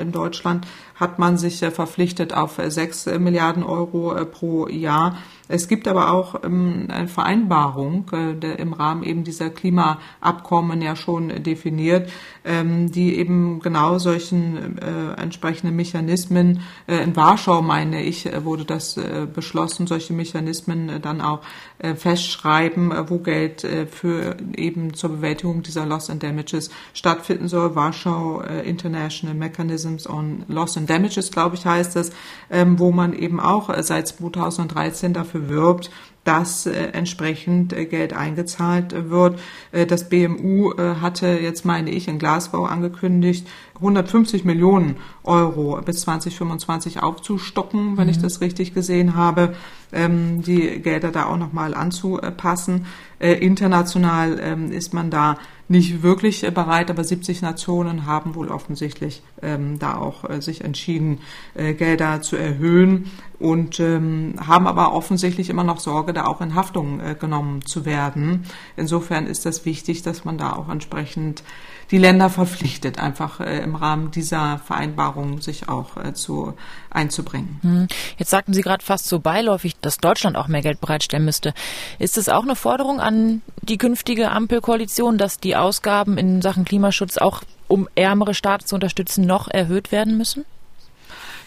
in 0.01 0.13
Deutschland 0.13 0.67
hat 0.97 1.19
man 1.19 1.37
sich 1.37 1.59
verpflichtet 1.59 2.35
auf 2.35 2.59
sechs 2.69 3.07
Milliarden 3.07 3.63
Euro 3.63 4.15
pro 4.27 4.67
Jahr. 4.67 5.19
Es 5.49 5.69
gibt 5.69 5.87
aber 5.87 6.13
auch 6.13 6.43
ähm, 6.43 6.89
eine 6.89 7.07
Vereinbarung, 7.07 8.11
im 8.59 8.73
Rahmen 8.73 9.03
eben 9.05 9.23
dieser 9.23 9.51
Klimaabkommen 9.51 10.83
ja 10.83 10.97
schon 10.97 11.43
definiert, 11.43 12.11
ähm, 12.47 12.91
die 12.91 13.19
eben 13.19 13.61
genau 13.61 13.99
solchen 13.99 14.79
äh, 14.79 15.21
entsprechenden 15.21 15.77
Mechanismen, 15.77 16.61
äh, 16.87 17.03
in 17.03 17.15
Warschau 17.15 17.61
meine 17.61 18.03
ich, 18.03 18.29
wurde 18.45 18.65
das 18.65 18.99
beschlossen, 19.35 19.87
solche 19.87 20.13
Mechanismen 20.13 21.01
dann 21.03 21.21
auch 21.21 21.41
festschreiben, 21.79 22.93
wo 23.09 23.19
Geld 23.19 23.67
für 23.91 24.37
eben 24.55 24.95
zur 24.95 25.11
Bewältigung 25.11 25.63
dieser 25.63 25.87
Loss 25.87 26.11
and 26.11 26.23
Damages 26.23 26.71
stattfinden 26.95 27.49
soll. 27.49 27.75
Warschau 27.75 28.41
International 28.41 29.35
Mechanisms 29.35 30.09
on 30.09 30.45
Loss 30.49 30.77
and 30.77 30.89
Damages, 30.89 31.31
glaube 31.31 31.57
ich, 31.57 31.67
heißt 31.67 31.97
es, 31.97 32.11
ähm, 32.51 32.79
wo 32.79 32.93
man 32.93 33.13
eben 33.13 33.41
auch 33.41 33.71
seit 33.83 34.09
2013 34.09 35.13
dafür 35.13 35.27
dafür 35.27 35.49
wirbt, 35.49 35.91
dass 36.27 36.67
äh, 36.67 36.73
entsprechend 36.93 37.73
äh, 37.73 37.87
Geld 37.87 38.13
eingezahlt 38.13 39.11
wird. 39.11 39.39
Äh, 39.71 39.87
das 39.87 40.09
BMU 40.09 40.77
hatte 40.77 41.29
jetzt, 41.29 41.65
meine 41.65 41.91
ich, 41.91 42.09
in 42.09 42.19
Glasgow 42.19 42.69
angekündigt, 42.69 43.47
150 43.77 44.45
Millionen 44.45 44.97
Euro 45.23 45.81
bis 45.85 46.01
2025 46.01 47.03
aufzustocken, 47.03 47.97
wenn 47.97 48.05
mhm. 48.05 48.11
ich 48.11 48.19
das 48.19 48.41
richtig 48.41 48.75
gesehen 48.75 49.15
habe, 49.15 49.55
ähm, 49.93 50.43
die 50.43 50.81
Gelder 50.81 51.13
da 51.13 51.27
auch 51.27 51.37
nochmal 51.37 51.75
anzupassen. 51.75 52.87
International 53.19 54.39
ähm, 54.43 54.73
ist 54.73 54.93
man 54.93 55.11
da 55.11 55.39
nicht 55.69 56.03
wirklich 56.03 56.43
bereit, 56.53 56.91
aber 56.91 57.03
70 57.03 57.41
Nationen 57.41 58.07
haben 58.07 58.35
wohl 58.35 58.49
offensichtlich 58.49 59.23
ähm, 59.43 59.79
da 59.79 59.97
auch 59.97 60.25
sich 60.41 60.63
entschieden, 60.63 61.21
Gelder 61.55 62.21
zu 62.21 62.37
erhöhen 62.37 63.11
und 63.39 63.81
ähm, 63.81 64.35
haben 64.47 64.67
aber 64.67 64.93
offensichtlich 64.93 65.51
immer 65.51 65.65
noch 65.65 65.81
Sorge, 65.81 66.13
da 66.13 66.27
auch 66.27 66.41
in 66.41 66.55
Haftung 66.55 67.01
äh, 67.01 67.15
genommen 67.15 67.65
zu 67.65 67.85
werden. 67.85 68.45
Insofern 68.77 69.27
ist 69.27 69.45
das 69.47 69.65
wichtig, 69.65 70.03
dass 70.03 70.25
man 70.25 70.39
da 70.39 70.55
auch 70.55 70.69
entsprechend 70.69 71.43
die 71.91 71.99
Länder 71.99 72.31
verpflichtet, 72.31 72.99
einfach 72.99 73.41
äh, 73.41 73.59
im 73.59 73.77
Rahmen 73.77 74.11
dieser 74.11 74.59
Vereinbarung 74.59 75.41
sich 75.41 75.69
auch 75.69 75.97
äh, 75.97 76.15
zu 76.15 76.55
einzubringen. 76.91 77.61
Hm. 77.63 77.89
Jetzt 78.17 78.31
sagten 78.31 78.55
Sie 78.55 78.63
gerade 78.63 78.85
fast 78.85 79.07
so 79.07 79.21
beiläufig, 79.21 79.77
dass 79.81 79.99
Deutschland 79.99 80.37
auch 80.37 80.49
mehr 80.49 80.63
Geld 80.63 80.81
bereitstellen 80.81 81.25
müsste. 81.25 81.55
Ist 81.99 82.19
es 82.19 82.29
auch 82.29 82.43
eine 82.43 82.57
Forderung 82.57 83.01
an 83.01 83.43
die 83.63 83.79
künftige 83.79 84.31
Ampelkoalition, 84.31 85.19
dass 85.19 85.39
die 85.39 85.57
Ausgaben 85.57 86.19
in 86.19 86.43
Sachen 86.43 86.65
Klimaschutz 86.65 87.19
auch 87.19 87.43
um 87.69 87.89
ärmere 87.95 88.35
Staaten 88.35 88.67
zu 88.67 88.75
unterstützen, 88.75 89.27
noch 89.27 89.49
erhöht 89.49 89.93
werden 89.93 90.17
müssen? 90.17 90.45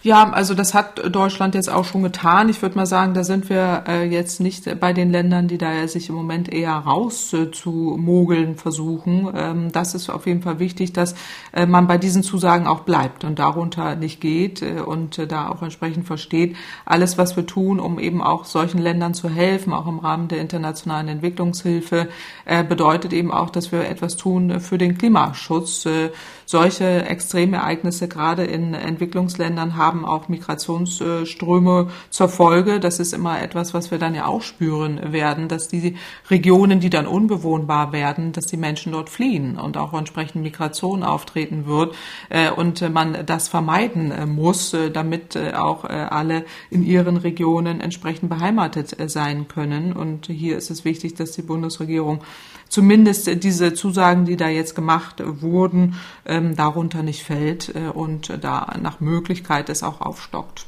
Ja, 0.02 0.30
also 0.30 0.54
das 0.54 0.74
hat 0.74 1.14
Deutschland 1.14 1.56
jetzt 1.56 1.70
auch 1.70 1.84
schon 1.84 2.04
getan. 2.04 2.48
Ich 2.48 2.62
würde 2.62 2.78
mal 2.78 2.86
sagen, 2.86 3.14
da 3.14 3.26
sind 3.26 3.50
wir 3.50 3.84
äh, 3.86 4.06
jetzt 4.10 4.40
nicht 4.40 4.80
bei 4.80 4.94
den 4.94 5.12
Ländern, 5.12 5.50
die 5.50 5.58
da 5.58 5.86
sich 5.90 6.08
im 6.08 6.16
Moment 6.16 6.48
eher 6.50 6.72
raus 6.72 7.34
äh, 7.34 7.52
zu 7.52 7.98
mogeln 8.00 8.56
versuchen. 8.56 9.30
Ähm, 9.36 9.74
das 9.74 9.96
ist 9.96 10.10
auf 10.10 10.26
jeden 10.26 10.42
Fall 10.42 10.60
wichtig, 10.60 10.94
dass 10.94 11.16
äh, 11.52 11.66
man 11.66 11.88
bei 11.88 11.98
diesen 11.98 12.24
Zusagen 12.24 12.66
auch 12.66 12.82
bleibt 12.82 13.26
und 13.26 13.40
darunter 13.40 13.98
nicht 13.98 14.22
geht 14.22 14.62
und 14.62 15.20
da 15.30 15.50
auch 15.50 15.62
entsprechend 15.62 16.08
versteht, 16.08 16.56
alles, 16.86 17.18
was 17.18 17.36
wir 17.36 17.46
tun, 17.46 17.82
um 17.82 18.00
eben 18.00 18.22
auch 18.22 18.46
solchen 18.46 18.78
Ländern 18.78 19.14
zu 19.14 19.28
helfen, 19.28 19.74
auch 19.74 19.88
im 19.88 20.00
Rahmen 20.00 20.30
der 20.30 20.40
internationalen 20.40 21.10
Entwicklungshilfe, 21.10 22.08
bedeutet 22.68 23.14
eben 23.14 23.32
auch, 23.32 23.50
dass 23.50 23.72
wir 23.72 23.88
etwas 23.88 24.16
tun 24.16 24.60
für 24.60 24.78
den 24.78 24.98
Klimaschutz. 24.98 25.88
Solche 26.50 27.06
Extremereignisse 27.06 28.08
gerade 28.08 28.44
in 28.44 28.74
Entwicklungsländern 28.74 29.76
haben 29.76 30.04
auch 30.04 30.30
Migrationsströme 30.30 31.90
zur 32.10 32.28
Folge. 32.28 32.80
Das 32.80 33.00
ist 33.00 33.14
immer 33.14 33.40
etwas, 33.40 33.76
was 33.76 33.92
wir 33.92 34.00
dann 34.00 34.16
ja 34.16 34.26
auch 34.26 34.42
spüren 34.42 35.14
werden, 35.14 35.48
dass 35.48 35.68
die 35.68 35.96
Regionen, 36.32 36.80
die 36.80 36.90
dann 36.90 37.06
unbewohnbar 37.06 37.92
werden, 37.92 38.32
dass 38.32 38.48
die 38.48 38.58
Menschen 38.58 38.94
dort 38.94 39.12
fliehen 39.12 39.60
und 39.60 39.78
auch 39.78 39.94
entsprechend 39.94 40.42
Migration 40.42 41.04
auftreten 41.04 41.68
wird 41.68 41.94
äh, 42.30 42.50
und 42.50 42.82
man 42.92 43.28
das 43.28 43.48
vermeiden 43.48 44.10
äh, 44.10 44.26
muss, 44.26 44.74
äh, 44.74 44.90
damit 44.90 45.38
auch 45.38 45.84
alle 45.84 46.46
in 46.72 46.84
ihren 46.84 47.18
Regionen 47.18 47.80
entsprechend 47.80 48.28
beheimatet 48.28 48.96
sein 49.12 49.48
können. 49.48 49.94
Und 49.94 50.26
hier 50.26 50.58
ist 50.58 50.72
es 50.72 50.84
wichtig, 50.84 51.14
dass 51.14 51.34
die 51.34 51.44
Bundesregierung 51.44 52.22
zumindest 52.70 53.44
diese 53.44 53.74
Zusagen, 53.74 54.26
die 54.26 54.38
da 54.38 54.48
jetzt 54.48 54.76
gemacht 54.76 55.22
wurden, 55.26 55.96
ähm, 56.26 56.56
darunter 56.56 57.04
nicht 57.04 57.24
fällt 57.24 57.76
äh, 57.76 57.90
und 57.90 58.32
da 58.42 58.76
nach 58.82 59.00
Möglichkeit 59.02 59.70
es 59.70 59.84
auch 59.84 60.02
aufstockt. 60.02 60.66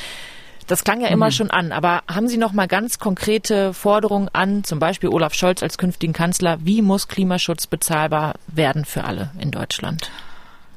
Das 0.68 0.84
klang 0.84 1.00
ja 1.00 1.08
immer 1.08 1.26
mhm. 1.26 1.32
schon 1.32 1.50
an, 1.50 1.72
aber 1.72 2.02
haben 2.08 2.28
Sie 2.28 2.36
noch 2.36 2.52
mal 2.52 2.68
ganz 2.68 2.98
konkrete 2.98 3.72
Forderungen 3.72 4.28
an, 4.32 4.64
zum 4.64 4.78
Beispiel 4.78 5.08
Olaf 5.08 5.32
Scholz 5.32 5.62
als 5.62 5.78
künftigen 5.78 6.12
Kanzler? 6.12 6.58
Wie 6.62 6.82
muss 6.82 7.08
Klimaschutz 7.08 7.66
bezahlbar 7.66 8.34
werden 8.46 8.84
für 8.84 9.04
alle 9.04 9.30
in 9.40 9.50
Deutschland? 9.50 10.10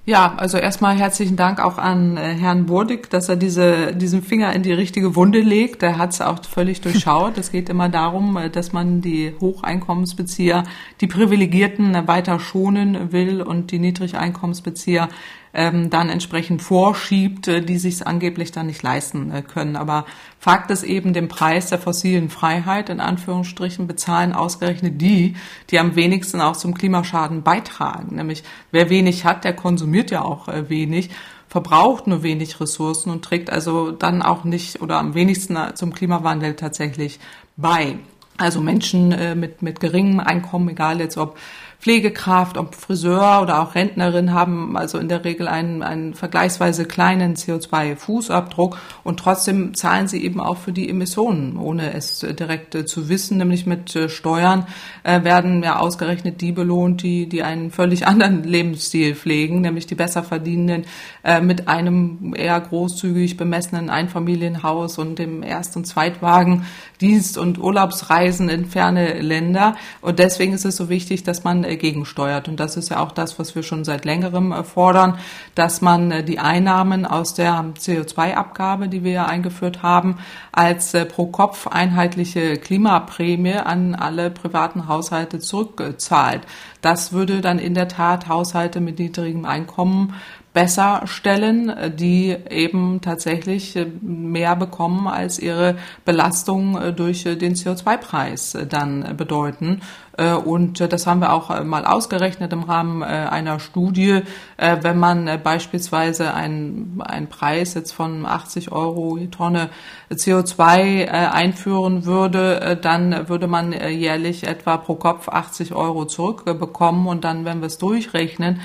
Ja, 0.03 0.33
also 0.37 0.57
erstmal 0.57 0.97
herzlichen 0.97 1.35
Dank 1.35 1.59
auch 1.59 1.77
an 1.77 2.17
äh, 2.17 2.33
Herrn 2.33 2.65
Burdig, 2.65 3.09
dass 3.11 3.29
er 3.29 3.35
diese, 3.35 3.93
diesen 3.95 4.23
Finger 4.23 4.51
in 4.53 4.63
die 4.63 4.73
richtige 4.73 5.15
Wunde 5.15 5.41
legt. 5.41 5.83
Er 5.83 5.99
hat 5.99 6.13
es 6.13 6.21
auch 6.21 6.43
völlig 6.43 6.81
durchschaut. 6.81 7.37
Es 7.37 7.51
geht 7.51 7.69
immer 7.69 7.87
darum, 7.87 8.35
äh, 8.37 8.49
dass 8.49 8.71
man 8.71 9.01
die 9.01 9.35
Hocheinkommensbezieher, 9.39 10.63
die 11.01 11.07
Privilegierten 11.07 11.93
äh, 11.93 12.07
weiter 12.07 12.39
schonen 12.39 13.11
will 13.11 13.43
und 13.43 13.71
die 13.71 13.77
Niedrigeinkommensbezieher 13.77 15.09
ähm, 15.53 15.89
dann 15.89 16.09
entsprechend 16.09 16.61
vorschiebt, 16.61 17.47
äh, 17.47 17.61
die 17.61 17.77
sich 17.77 18.05
angeblich 18.05 18.51
dann 18.51 18.67
nicht 18.67 18.83
leisten 18.83 19.31
äh, 19.31 19.41
können. 19.41 19.75
Aber 19.75 20.05
Fakt 20.39 20.71
ist 20.71 20.83
eben, 20.83 21.13
den 21.13 21.27
Preis 21.27 21.69
der 21.69 21.79
fossilen 21.79 22.29
Freiheit 22.29 22.89
in 22.89 22.99
Anführungsstrichen 22.99 23.87
bezahlen 23.87 24.33
ausgerechnet 24.33 25.01
die, 25.01 25.35
die 25.69 25.79
am 25.79 25.95
wenigsten 25.95 26.41
auch 26.41 26.55
zum 26.55 26.73
Klimaschaden 26.73 27.43
beitragen. 27.43 28.15
Nämlich 28.15 28.43
wer 28.71 28.89
wenig 28.89 29.25
hat, 29.25 29.43
der 29.43 29.55
konsumiert 29.55 30.11
ja 30.11 30.23
auch 30.23 30.47
äh, 30.47 30.69
wenig 30.69 31.09
verbraucht 31.51 32.07
nur 32.07 32.23
wenig 32.23 32.61
Ressourcen 32.61 33.09
und 33.09 33.25
trägt 33.25 33.49
also 33.49 33.91
dann 33.91 34.21
auch 34.21 34.45
nicht 34.45 34.81
oder 34.81 34.97
am 34.99 35.15
wenigsten 35.15 35.57
zum 35.75 35.93
Klimawandel 35.93 36.55
tatsächlich 36.55 37.19
bei. 37.57 37.97
Also 38.37 38.61
Menschen 38.61 39.11
äh, 39.11 39.35
mit, 39.35 39.61
mit 39.61 39.81
geringem 39.81 40.21
Einkommen, 40.21 40.69
egal 40.69 41.01
jetzt 41.01 41.17
ob 41.17 41.37
Pflegekraft, 41.81 42.57
ob 42.57 42.75
Friseur 42.75 43.41
oder 43.41 43.59
auch 43.59 43.73
Rentnerin 43.73 44.33
haben 44.33 44.77
also 44.77 44.99
in 44.99 45.09
der 45.09 45.25
Regel 45.25 45.47
einen, 45.47 45.81
einen 45.81 46.13
vergleichsweise 46.13 46.85
kleinen 46.85 47.35
CO2-Fußabdruck 47.35 48.77
und 49.03 49.19
trotzdem 49.19 49.73
zahlen 49.73 50.07
sie 50.07 50.23
eben 50.23 50.39
auch 50.39 50.57
für 50.57 50.73
die 50.73 50.87
Emissionen, 50.87 51.57
ohne 51.57 51.93
es 51.93 52.19
direkt 52.19 52.87
zu 52.87 53.09
wissen, 53.09 53.37
nämlich 53.39 53.65
mit 53.65 53.97
Steuern 54.09 54.67
äh, 55.01 55.23
werden 55.23 55.63
ja 55.63 55.79
ausgerechnet 55.79 56.41
die 56.41 56.51
belohnt, 56.51 57.01
die, 57.01 57.27
die 57.27 57.41
einen 57.41 57.71
völlig 57.71 58.05
anderen 58.11 58.43
Lebensstil 58.43 59.15
pflegen, 59.15 59.61
nämlich 59.61 59.87
die 59.87 59.95
besser 59.95 60.21
verdienenden 60.21 60.85
äh, 61.23 61.41
mit 61.41 61.67
einem 61.67 62.35
eher 62.37 62.59
großzügig 62.59 63.37
bemessenen 63.37 63.89
Einfamilienhaus 63.89 64.99
und 64.99 65.17
dem 65.17 65.41
Erst- 65.41 65.75
und 65.75 65.87
Zweitwagen, 65.87 66.65
Dienst- 66.99 67.39
und 67.39 67.57
Urlaubsreisen 67.57 68.49
in 68.49 68.65
ferne 68.65 69.19
Länder. 69.19 69.75
Und 70.01 70.19
deswegen 70.19 70.53
ist 70.53 70.65
es 70.65 70.75
so 70.75 70.87
wichtig, 70.87 71.23
dass 71.23 71.43
man 71.43 71.63
äh, 71.63 71.70
gegensteuert. 71.77 72.47
Und 72.47 72.59
das 72.59 72.77
ist 72.77 72.89
ja 72.89 72.99
auch 72.99 73.11
das, 73.11 73.39
was 73.39 73.55
wir 73.55 73.63
schon 73.63 73.83
seit 73.83 74.05
längerem 74.05 74.51
äh, 74.51 74.63
fordern, 74.63 75.17
dass 75.55 75.81
man 75.81 76.11
äh, 76.11 76.23
die 76.23 76.39
Einnahmen 76.39 77.05
aus 77.05 77.33
der 77.33 77.73
CO2-Abgabe, 77.77 78.87
die 78.87 79.03
wir 79.03 79.11
ja 79.11 79.25
eingeführt 79.25 79.83
haben, 79.83 80.17
als 80.51 80.93
äh, 80.93 81.05
pro 81.05 81.27
Kopf 81.27 81.67
einheitliche 81.67 82.57
Klimaprämie 82.57 83.55
an 83.55 83.95
alle 83.95 84.31
privaten 84.31 84.87
Haushalte 84.87 85.39
zurückzahlt. 85.39 86.41
Das 86.81 87.13
würde 87.13 87.41
dann 87.41 87.59
in 87.59 87.73
der 87.73 87.87
Tat 87.87 88.27
Haushalte 88.27 88.81
mit 88.81 88.99
niedrigem 88.99 89.45
Einkommen 89.45 90.13
besser 90.53 91.03
stellen, 91.05 91.71
die 91.95 92.35
eben 92.49 92.99
tatsächlich 93.01 93.77
mehr 94.01 94.55
bekommen, 94.55 95.07
als 95.07 95.39
ihre 95.39 95.77
Belastung 96.03 96.77
durch 96.95 97.23
den 97.23 97.55
CO2-Preis 97.55 98.57
dann 98.69 99.15
bedeuten. 99.15 99.81
Äh, 100.17 100.33
und 100.33 100.81
äh, 100.81 100.87
das 100.87 101.07
haben 101.07 101.19
wir 101.21 101.33
auch 101.33 101.49
äh, 101.49 101.63
mal 101.63 101.85
ausgerechnet 101.85 102.51
im 102.53 102.63
Rahmen 102.63 103.03
einer 103.03 103.59
Studie. 103.59 104.21
Wenn 104.57 104.99
man 104.99 105.39
beispielsweise 105.43 106.33
einen, 106.33 107.01
einen 107.03 107.27
Preis 107.27 107.73
jetzt 107.73 107.91
von 107.91 108.25
80 108.25 108.71
Euro 108.71 109.17
je 109.17 109.27
Tonne 109.27 109.69
CO2 110.11 111.07
einführen 111.07 112.05
würde, 112.05 112.77
dann 112.81 113.27
würde 113.27 113.47
man 113.47 113.71
jährlich 113.73 114.47
etwa 114.47 114.77
pro 114.77 114.95
Kopf 114.95 115.29
80 115.29 115.73
Euro 115.73 116.05
zurückbekommen. 116.05 117.07
Und 117.07 117.23
dann, 117.23 117.45
wenn 117.45 117.61
wir 117.61 117.67
es 117.67 117.77
durchrechnen, 117.77 118.61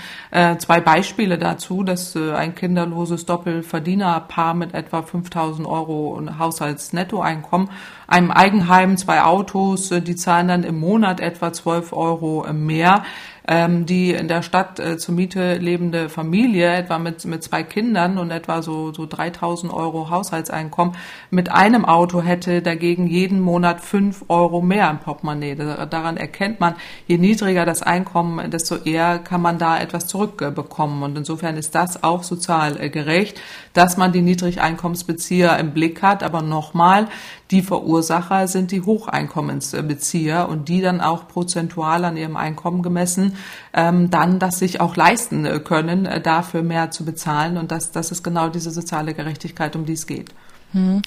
zwei 0.58 0.80
Beispiele 0.80 1.38
dazu, 1.38 1.82
dass 1.82 2.16
ein 2.16 2.54
kinderloses 2.54 3.26
Doppelverdienerpaar 3.26 4.54
mit 4.54 4.74
etwa 4.74 5.02
5000 5.02 5.66
Euro 5.66 6.20
Haushaltsnettoeinkommen, 6.38 7.70
einem 8.08 8.30
Eigenheim, 8.30 8.96
zwei 8.96 9.22
Autos, 9.22 9.88
die 9.90 10.16
zahlen 10.16 10.48
dann 10.48 10.64
im 10.64 10.78
Monat 10.78 11.20
etwa 11.20 11.36
etwa 11.36 11.52
12 11.52 11.92
Euro 11.92 12.46
mehr 12.52 13.04
ähm, 13.48 13.86
die 13.86 14.10
in 14.10 14.28
der 14.28 14.42
Stadt 14.42 14.80
äh, 14.80 14.98
zur 14.98 15.14
Miete 15.14 15.54
lebende 15.54 16.08
Familie, 16.08 16.72
etwa 16.74 16.98
mit, 16.98 17.24
mit 17.24 17.44
zwei 17.44 17.62
Kindern 17.62 18.18
und 18.18 18.30
etwa 18.30 18.62
so, 18.62 18.92
so 18.92 19.06
3000 19.06 19.72
Euro 19.72 20.10
Haushaltseinkommen, 20.10 20.96
mit 21.30 21.50
einem 21.50 21.84
Auto 21.84 22.22
hätte 22.22 22.60
dagegen 22.60 23.06
jeden 23.06 23.40
Monat 23.40 23.80
5 23.80 24.24
Euro 24.28 24.60
mehr 24.60 24.90
im 24.90 24.98
Portemonnaie. 24.98 25.54
Daran 25.54 26.16
erkennt 26.16 26.60
man, 26.60 26.74
je 27.06 27.18
niedriger 27.18 27.64
das 27.64 27.82
Einkommen, 27.82 28.50
desto 28.50 28.76
eher 28.76 29.18
kann 29.18 29.42
man 29.42 29.58
da 29.58 29.78
etwas 29.78 30.06
zurückbekommen. 30.08 31.02
Und 31.02 31.16
insofern 31.16 31.56
ist 31.56 31.74
das 31.74 32.02
auch 32.02 32.24
sozial 32.24 32.80
äh, 32.80 32.90
gerecht, 32.90 33.40
dass 33.74 33.96
man 33.96 34.12
die 34.12 34.22
Niedrigeinkommensbezieher 34.22 35.56
im 35.58 35.72
Blick 35.72 36.02
hat. 36.02 36.24
Aber 36.24 36.42
nochmal, 36.42 37.06
die 37.50 37.62
Verursacher 37.62 38.48
sind 38.48 38.72
die 38.72 38.82
Hocheinkommensbezieher 38.82 40.48
und 40.48 40.68
die 40.68 40.80
dann 40.80 41.00
auch 41.00 41.28
prozentual 41.28 42.04
an 42.04 42.16
ihrem 42.16 42.36
Einkommen 42.36 42.82
gemessen 42.82 43.36
ähm, 43.72 44.10
dann 44.10 44.38
das 44.38 44.58
sich 44.58 44.80
auch 44.80 44.96
leisten 44.96 45.62
können, 45.64 46.06
äh, 46.06 46.20
dafür 46.20 46.62
mehr 46.62 46.90
zu 46.90 47.04
bezahlen. 47.04 47.56
Und 47.56 47.70
das, 47.70 47.92
das 47.92 48.10
ist 48.10 48.22
genau 48.22 48.48
diese 48.48 48.70
soziale 48.70 49.14
Gerechtigkeit, 49.14 49.76
um 49.76 49.84
die 49.84 49.92
es 49.92 50.06
geht. 50.06 50.30
Hm. 50.72 51.02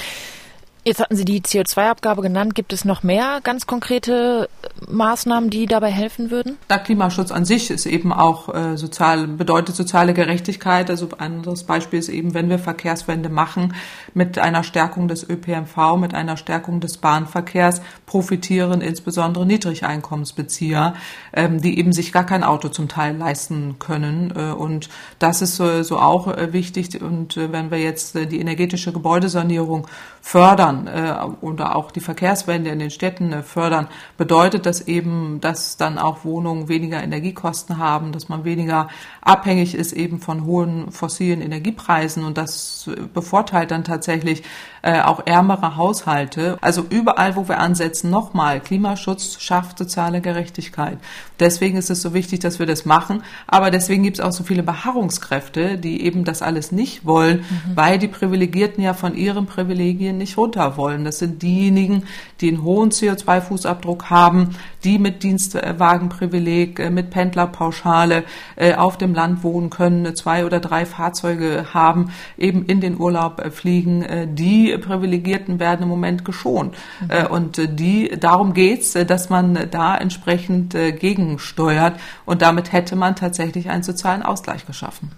Jetzt 0.86 1.02
hatten 1.02 1.16
Sie 1.16 1.26
die 1.26 1.42
CO2-Abgabe 1.42 2.22
genannt. 2.22 2.56
Gibt 2.56 2.72
es 2.72 2.86
noch 2.86 3.04
mehr 3.04 3.42
ganz 3.44 3.68
konkrete 3.68 4.50
Maßnahmen, 4.88 5.50
die 5.50 5.66
dabei 5.66 5.92
helfen 5.92 6.32
würden? 6.32 6.58
Der 6.70 6.80
Klimaschutz 6.80 7.32
an 7.32 7.44
sich 7.44 7.70
ist 7.70 7.86
eben 7.86 8.14
auch 8.14 8.54
äh, 8.54 8.78
sozial, 8.78 9.28
bedeutet 9.28 9.76
soziale 9.76 10.14
Gerechtigkeit. 10.14 10.90
Also 10.90 11.10
ein 11.18 11.40
anderes 11.40 11.64
Beispiel 11.64 12.00
ist 12.00 12.10
eben, 12.10 12.34
wenn 12.34 12.50
wir 12.50 12.60
Verkehrswende 12.60 13.30
machen, 13.30 13.76
mit 14.14 14.40
einer 14.40 14.64
Stärkung 14.64 15.08
des 15.08 15.28
ÖPNV, 15.30 15.98
mit 15.98 16.14
einer 16.14 16.38
Stärkung 16.38 16.80
des 16.80 16.98
Bahnverkehrs 16.98 17.82
profitieren 18.06 18.82
insbesondere 18.82 19.46
Niedrigeinkommensbezieher, 19.46 20.94
ähm, 21.34 21.62
die 21.62 21.78
eben 21.78 21.94
sich 21.94 22.12
gar 22.12 22.26
kein 22.26 22.44
Auto 22.44 22.70
zum 22.70 22.88
Teil 22.88 23.18
leisten 23.18 23.78
können. 23.80 24.34
Äh, 24.36 24.54
und 24.54 24.90
das 25.20 25.42
ist 25.42 25.56
so, 25.56 25.84
so 25.84 26.00
auch 26.00 26.28
äh, 26.28 26.54
wichtig. 26.54 27.02
Und 27.02 27.38
äh, 27.38 27.52
wenn 27.52 27.70
wir 27.70 27.80
jetzt 27.80 28.16
äh, 28.16 28.26
die 28.26 28.40
energetische 28.40 28.92
Gebäudesanierung 28.92 29.88
fördern, 30.22 30.79
fördern 30.80 31.32
äh, 31.42 31.46
oder 31.46 31.76
auch 31.76 31.92
die 31.92 32.00
Verkehrswende 32.00 32.70
in 32.70 32.80
den 32.80 32.92
Städten 32.92 33.34
äh, 33.34 33.44
fördern, 33.44 33.88
bedeutet 34.18 34.66
das 34.66 34.82
eben, 34.82 35.40
dass 35.42 35.78
dann 35.78 35.98
auch 35.98 36.24
Wohnungen 36.24 36.70
weniger 36.70 37.02
Energiekosten 37.02 37.78
haben, 37.78 38.12
dass 38.12 38.30
man 38.30 38.44
weniger 38.44 38.88
abhängig 39.22 39.76
ist 39.76 39.94
eben 39.94 40.20
von 40.20 40.46
hohen 40.46 40.92
fossilen 40.92 41.42
Energiepreisen 41.42 42.24
und 42.24 42.38
das 42.38 42.90
bevorteilt 43.14 43.72
dann 43.72 43.84
tatsächlich 43.84 44.44
äh, 44.82 45.02
auch 45.02 45.26
ärmere 45.26 45.76
Haushalte. 45.76 46.58
Also 46.62 46.86
überall, 46.90 47.36
wo 47.36 47.48
wir 47.48 47.60
ansetzen, 47.60 48.10
nochmal, 48.10 48.60
Klimaschutz 48.62 49.42
schafft 49.42 49.78
soziale 49.78 50.22
Gerechtigkeit. 50.22 50.98
Deswegen 51.40 51.78
ist 51.78 51.90
es 51.90 52.02
so 52.02 52.14
wichtig, 52.14 52.40
dass 52.40 52.60
wir 52.60 52.66
das 52.66 52.86
machen, 52.86 53.24
aber 53.48 53.72
deswegen 53.72 54.04
gibt 54.04 54.20
es 54.20 54.26
auch 54.26 54.32
so 54.32 54.44
viele 54.44 54.64
Beharrungskräfte, 54.64 55.78
die 55.78 56.04
eben 56.04 56.24
das 56.24 56.42
alles 56.42 56.72
nicht 56.72 57.06
wollen, 57.06 57.40
mhm. 57.40 57.76
weil 57.76 58.00
die 58.00 58.08
Privilegierten 58.08 58.84
ja 58.84 58.94
von 58.94 59.16
ihren 59.16 59.46
Privilegien 59.46 60.18
nicht 60.18 60.38
runter 60.38 60.59
wollen. 60.78 61.04
Das 61.04 61.20
sind 61.20 61.42
diejenigen, 61.42 62.04
die 62.42 62.50
einen 62.50 62.64
hohen 62.64 62.92
CO2-Fußabdruck 62.92 64.10
haben, 64.10 64.56
die 64.84 65.00
mit 65.00 65.24
Dienstwagenprivileg, 65.24 66.80
äh, 66.80 66.90
mit 66.90 67.10
Pendlerpauschale 67.10 68.24
äh, 68.56 68.76
auf 68.76 68.98
dem 68.98 69.14
Land 69.14 69.44
wohnen 69.44 69.70
können, 69.70 70.16
zwei 70.16 70.46
oder 70.46 70.60
drei 70.60 70.86
Fahrzeuge 70.86 71.68
haben, 71.74 72.12
eben 72.38 72.66
in 72.66 72.82
den 72.82 73.00
Urlaub 73.00 73.40
äh, 73.40 73.52
fliegen, 73.52 74.06
die 74.36 74.78
Privilegierten 74.78 75.60
werden 75.60 75.84
im 75.84 75.90
Moment 75.90 76.26
geschont. 76.26 76.76
Mhm. 77.02 77.28
Und 77.28 77.80
die, 77.80 78.10
darum 78.20 78.54
geht's, 78.54 78.94
dass 78.94 79.30
man 79.30 79.68
da 79.72 79.96
entsprechend 79.96 80.72
gegensteuert 80.74 82.00
und 82.26 82.42
damit 82.42 82.72
hätte 82.72 82.96
man 82.96 83.16
tatsächlich 83.16 83.70
einen 83.70 83.84
sozialen 83.84 84.24
Ausgleich 84.24 84.66
geschaffen 84.66 85.12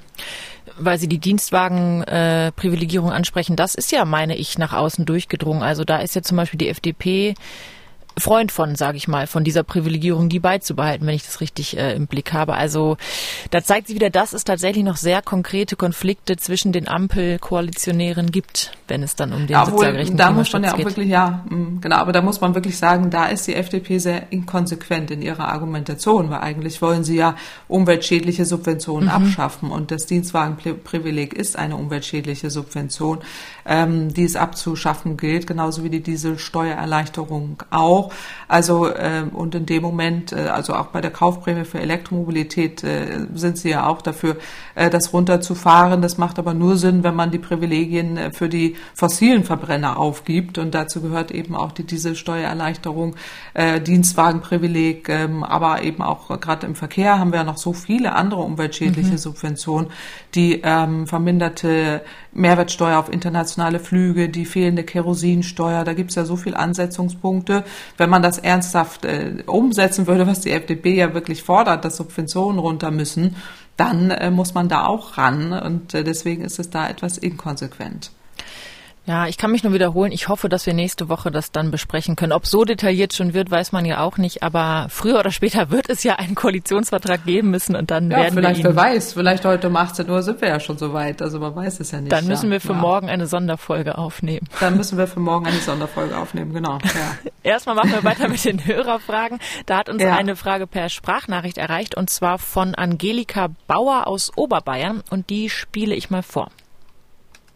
weil 0.77 0.97
Sie 0.97 1.07
die 1.07 1.19
Dienstwagenprivilegierung 1.19 3.11
äh, 3.11 3.13
ansprechen, 3.13 3.55
das 3.55 3.75
ist 3.75 3.91
ja, 3.91 4.05
meine 4.05 4.35
ich, 4.35 4.57
nach 4.57 4.73
außen 4.73 5.05
durchgedrungen. 5.05 5.63
Also 5.63 5.83
da 5.83 5.97
ist 5.97 6.15
ja 6.15 6.21
zum 6.21 6.37
Beispiel 6.37 6.57
die 6.57 6.69
FDP 6.69 7.35
Freund 8.17 8.51
von, 8.51 8.75
sage 8.75 8.97
ich 8.97 9.07
mal, 9.07 9.27
von 9.27 9.43
dieser 9.43 9.63
Privilegierung, 9.63 10.29
die 10.29 10.39
beizubehalten, 10.39 11.07
wenn 11.07 11.15
ich 11.15 11.23
das 11.23 11.41
richtig 11.41 11.77
äh, 11.77 11.95
im 11.95 12.07
Blick 12.07 12.33
habe. 12.33 12.55
Also 12.55 12.97
da 13.51 13.63
zeigt 13.63 13.87
sich 13.87 13.95
wieder, 13.95 14.09
dass 14.09 14.33
es 14.33 14.43
tatsächlich 14.43 14.83
noch 14.83 14.97
sehr 14.97 15.21
konkrete 15.21 15.75
Konflikte 15.75 16.35
zwischen 16.37 16.71
den 16.71 16.87
Ampelkoalitionären 16.87 18.31
gibt, 18.31 18.73
wenn 18.87 19.03
es 19.03 19.15
dann 19.15 19.31
um 19.31 19.47
den 19.47 19.51
ja, 19.51 19.65
sozialgerechten 19.65 20.17
Da 20.17 20.31
muss 20.31 20.51
man 20.51 20.63
ja 20.63 20.73
auch 20.73 20.77
geht. 20.77 20.87
wirklich, 20.87 21.09
ja, 21.09 21.43
mm, 21.49 21.79
genau, 21.81 21.97
aber 21.97 22.11
da 22.11 22.21
muss 22.21 22.41
man 22.41 22.53
wirklich 22.53 22.77
sagen, 22.77 23.09
da 23.09 23.27
ist 23.27 23.47
die 23.47 23.55
FDP 23.55 23.97
sehr 23.99 24.31
inkonsequent 24.31 25.11
in 25.11 25.21
ihrer 25.21 25.47
Argumentation, 25.47 26.29
weil 26.29 26.39
eigentlich 26.39 26.81
wollen 26.81 27.03
sie 27.03 27.15
ja 27.15 27.35
umweltschädliche 27.67 28.45
Subventionen 28.45 29.05
mhm. 29.05 29.15
abschaffen 29.15 29.71
und 29.71 29.91
das 29.91 30.05
Dienstwagenprivileg 30.05 31.33
ist 31.33 31.57
eine 31.57 31.77
umweltschädliche 31.77 32.49
Subvention, 32.49 33.19
ähm, 33.65 34.13
die 34.13 34.23
es 34.23 34.35
abzuschaffen 34.35 35.17
gilt, 35.17 35.47
genauso 35.47 35.83
wie 35.83 35.89
die 35.89 36.01
Dieselsteuererleichterung 36.01 37.63
auch 37.69 38.00
auch. 38.01 38.13
Also 38.47 38.87
äh, 38.87 39.23
und 39.31 39.55
in 39.55 39.65
dem 39.65 39.81
Moment, 39.81 40.33
äh, 40.33 40.47
also 40.47 40.73
auch 40.73 40.87
bei 40.87 41.01
der 41.01 41.11
Kaufprämie 41.11 41.65
für 41.65 41.79
Elektromobilität 41.79 42.83
äh, 42.83 43.27
sind 43.33 43.57
sie 43.57 43.69
ja 43.69 43.87
auch 43.87 44.01
dafür, 44.01 44.37
äh, 44.75 44.89
das 44.89 45.13
runterzufahren. 45.13 46.01
Das 46.01 46.17
macht 46.17 46.37
aber 46.39 46.53
nur 46.53 46.77
Sinn, 46.77 47.03
wenn 47.03 47.15
man 47.15 47.31
die 47.31 47.39
Privilegien 47.39 48.17
äh, 48.17 48.31
für 48.31 48.49
die 48.49 48.75
fossilen 48.93 49.43
Verbrenner 49.43 49.97
aufgibt. 49.97 50.57
Und 50.57 50.73
dazu 50.73 51.01
gehört 51.01 51.31
eben 51.31 51.55
auch 51.55 51.71
die 51.71 51.85
Dieselsteuererleichterung, 51.85 53.15
äh, 53.53 53.79
Dienstwagenprivileg, 53.79 55.07
äh, 55.09 55.29
aber 55.41 55.83
eben 55.83 56.01
auch 56.01 56.39
gerade 56.41 56.67
im 56.67 56.75
Verkehr 56.75 57.19
haben 57.19 57.31
wir 57.31 57.39
ja 57.39 57.45
noch 57.45 57.57
so 57.57 57.73
viele 57.73 58.13
andere 58.13 58.41
umweltschädliche 58.41 59.11
mhm. 59.11 59.17
Subventionen, 59.17 59.91
die 60.35 60.61
ähm, 60.63 61.07
verminderte 61.07 62.01
Mehrwertsteuer 62.33 62.97
auf 62.97 63.11
internationale 63.11 63.79
Flüge, 63.79 64.29
die 64.29 64.45
fehlende 64.45 64.83
Kerosinsteuer, 64.83 65.83
da 65.83 65.93
gibt 65.93 66.11
es 66.11 66.15
ja 66.15 66.25
so 66.25 66.35
viele 66.35 66.57
Ansetzungspunkte. 66.57 67.63
Wenn 67.97 68.09
man 68.09 68.21
das 68.21 68.37
ernsthaft 68.37 69.05
äh, 69.05 69.43
umsetzen 69.45 70.07
würde, 70.07 70.27
was 70.27 70.41
die 70.41 70.51
FDP 70.51 70.95
ja 70.95 71.13
wirklich 71.13 71.43
fordert, 71.43 71.85
dass 71.85 71.97
Subventionen 71.97 72.59
runter 72.59 72.91
müssen, 72.91 73.35
dann 73.77 74.11
äh, 74.11 74.31
muss 74.31 74.53
man 74.53 74.69
da 74.69 74.85
auch 74.85 75.17
ran 75.17 75.53
und 75.53 75.93
äh, 75.93 76.03
deswegen 76.03 76.43
ist 76.43 76.59
es 76.59 76.69
da 76.69 76.89
etwas 76.89 77.17
inkonsequent. 77.17 78.11
Ja, 79.05 79.25
ich 79.25 79.37
kann 79.37 79.51
mich 79.51 79.63
nur 79.63 79.73
wiederholen. 79.73 80.11
Ich 80.11 80.27
hoffe, 80.27 80.47
dass 80.47 80.67
wir 80.67 80.75
nächste 80.75 81.09
Woche 81.09 81.31
das 81.31 81.51
dann 81.51 81.71
besprechen 81.71 82.15
können. 82.15 82.31
Ob 82.31 82.45
so 82.45 82.65
detailliert 82.65 83.13
schon 83.13 83.33
wird, 83.33 83.49
weiß 83.49 83.71
man 83.71 83.83
ja 83.85 83.99
auch 84.01 84.17
nicht. 84.17 84.43
Aber 84.43 84.87
früher 84.89 85.19
oder 85.19 85.31
später 85.31 85.71
wird 85.71 85.89
es 85.89 86.03
ja 86.03 86.17
einen 86.17 86.35
Koalitionsvertrag 86.35 87.25
geben 87.25 87.49
müssen 87.49 87.75
und 87.75 87.89
dann 87.89 88.11
ja, 88.11 88.17
werden 88.17 88.35
vielleicht, 88.35 88.63
wir 88.63 88.69
ihn, 88.69 88.75
wer 88.75 88.83
weiß, 88.83 89.13
vielleicht 89.13 89.43
heute 89.43 89.69
um 89.69 89.75
18 89.75 90.07
Uhr 90.07 90.21
sind 90.21 90.39
wir 90.39 90.49
ja 90.49 90.59
schon 90.59 90.77
so 90.77 90.93
weit. 90.93 91.21
Also 91.21 91.39
man 91.39 91.55
weiß 91.55 91.79
es 91.79 91.91
ja 91.91 91.99
nicht. 91.99 92.11
Dann 92.11 92.27
müssen 92.27 92.47
ja. 92.47 92.51
wir 92.53 92.61
für 92.61 92.73
ja. 92.73 92.79
morgen 92.79 93.09
eine 93.09 93.25
Sonderfolge 93.25 93.97
aufnehmen. 93.97 94.47
Dann 94.59 94.77
müssen 94.77 94.99
wir 94.99 95.07
für 95.07 95.19
morgen 95.19 95.47
eine 95.47 95.57
Sonderfolge 95.57 96.15
aufnehmen, 96.15 96.53
genau. 96.53 96.77
Ja. 96.83 97.31
Erstmal 97.43 97.75
machen 97.75 97.91
wir 97.91 98.03
weiter 98.03 98.29
mit 98.29 98.45
den 98.45 98.63
Hörerfragen. 98.65 99.39
Da 99.65 99.79
hat 99.79 99.89
uns 99.89 100.03
eine 100.03 100.35
Frage 100.35 100.67
per 100.67 100.89
Sprachnachricht 100.89 101.57
erreicht 101.57 101.97
und 101.97 102.11
zwar 102.11 102.37
von 102.37 102.75
Angelika 102.75 103.49
Bauer 103.65 104.05
aus 104.05 104.31
Oberbayern 104.35 105.01
und 105.09 105.31
die 105.31 105.49
spiele 105.49 105.95
ich 105.95 106.11
mal 106.11 106.23
vor. 106.23 106.51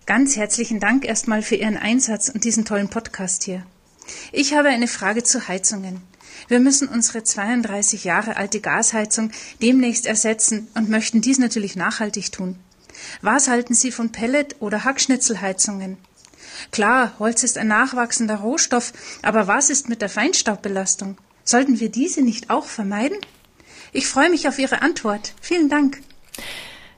Ganz 0.06 0.36
herzlichen 0.36 0.80
Dank 0.80 1.04
erstmal 1.04 1.42
für 1.42 1.56
Ihren 1.56 1.78
Einsatz 1.78 2.30
und 2.30 2.44
diesen 2.44 2.64
tollen 2.64 2.90
Podcast 2.90 3.44
hier. 3.44 3.66
Ich 4.32 4.54
habe 4.54 4.70
eine 4.70 4.88
Frage 4.88 5.24
zu 5.24 5.48
Heizungen. 5.48 6.00
Wir 6.48 6.60
müssen 6.60 6.88
unsere 6.88 7.24
32 7.24 8.04
Jahre 8.04 8.38
alte 8.38 8.60
Gasheizung 8.60 9.32
demnächst 9.64 10.06
ersetzen 10.06 10.68
und 10.76 10.90
möchten 10.90 11.22
dies 11.22 11.40
natürlich 11.40 11.76
nachhaltig 11.76 12.32
tun. 12.32 12.60
Was 13.24 13.48
halten 13.48 13.74
Sie 13.74 13.92
von 13.92 14.12
Pellet- 14.12 14.58
oder 14.60 14.84
Hackschnitzelheizungen? 14.84 15.98
Klar, 16.72 17.14
Holz 17.18 17.42
ist 17.42 17.58
ein 17.58 17.68
nachwachsender 17.68 18.36
Rohstoff, 18.36 18.94
aber 19.24 19.48
was 19.48 19.72
ist 19.72 19.90
mit 19.90 20.04
der 20.04 20.10
Feinstaubbelastung? 20.10 21.18
Sollten 21.44 21.80
wir 21.80 21.90
diese 21.90 22.22
nicht 22.22 22.52
auch 22.52 22.66
vermeiden? 22.66 23.18
Ich 23.92 24.06
freue 24.06 24.30
mich 24.30 24.48
auf 24.48 24.60
Ihre 24.60 24.84
Antwort. 24.84 25.34
Vielen 25.42 25.68
Dank. 25.68 26.00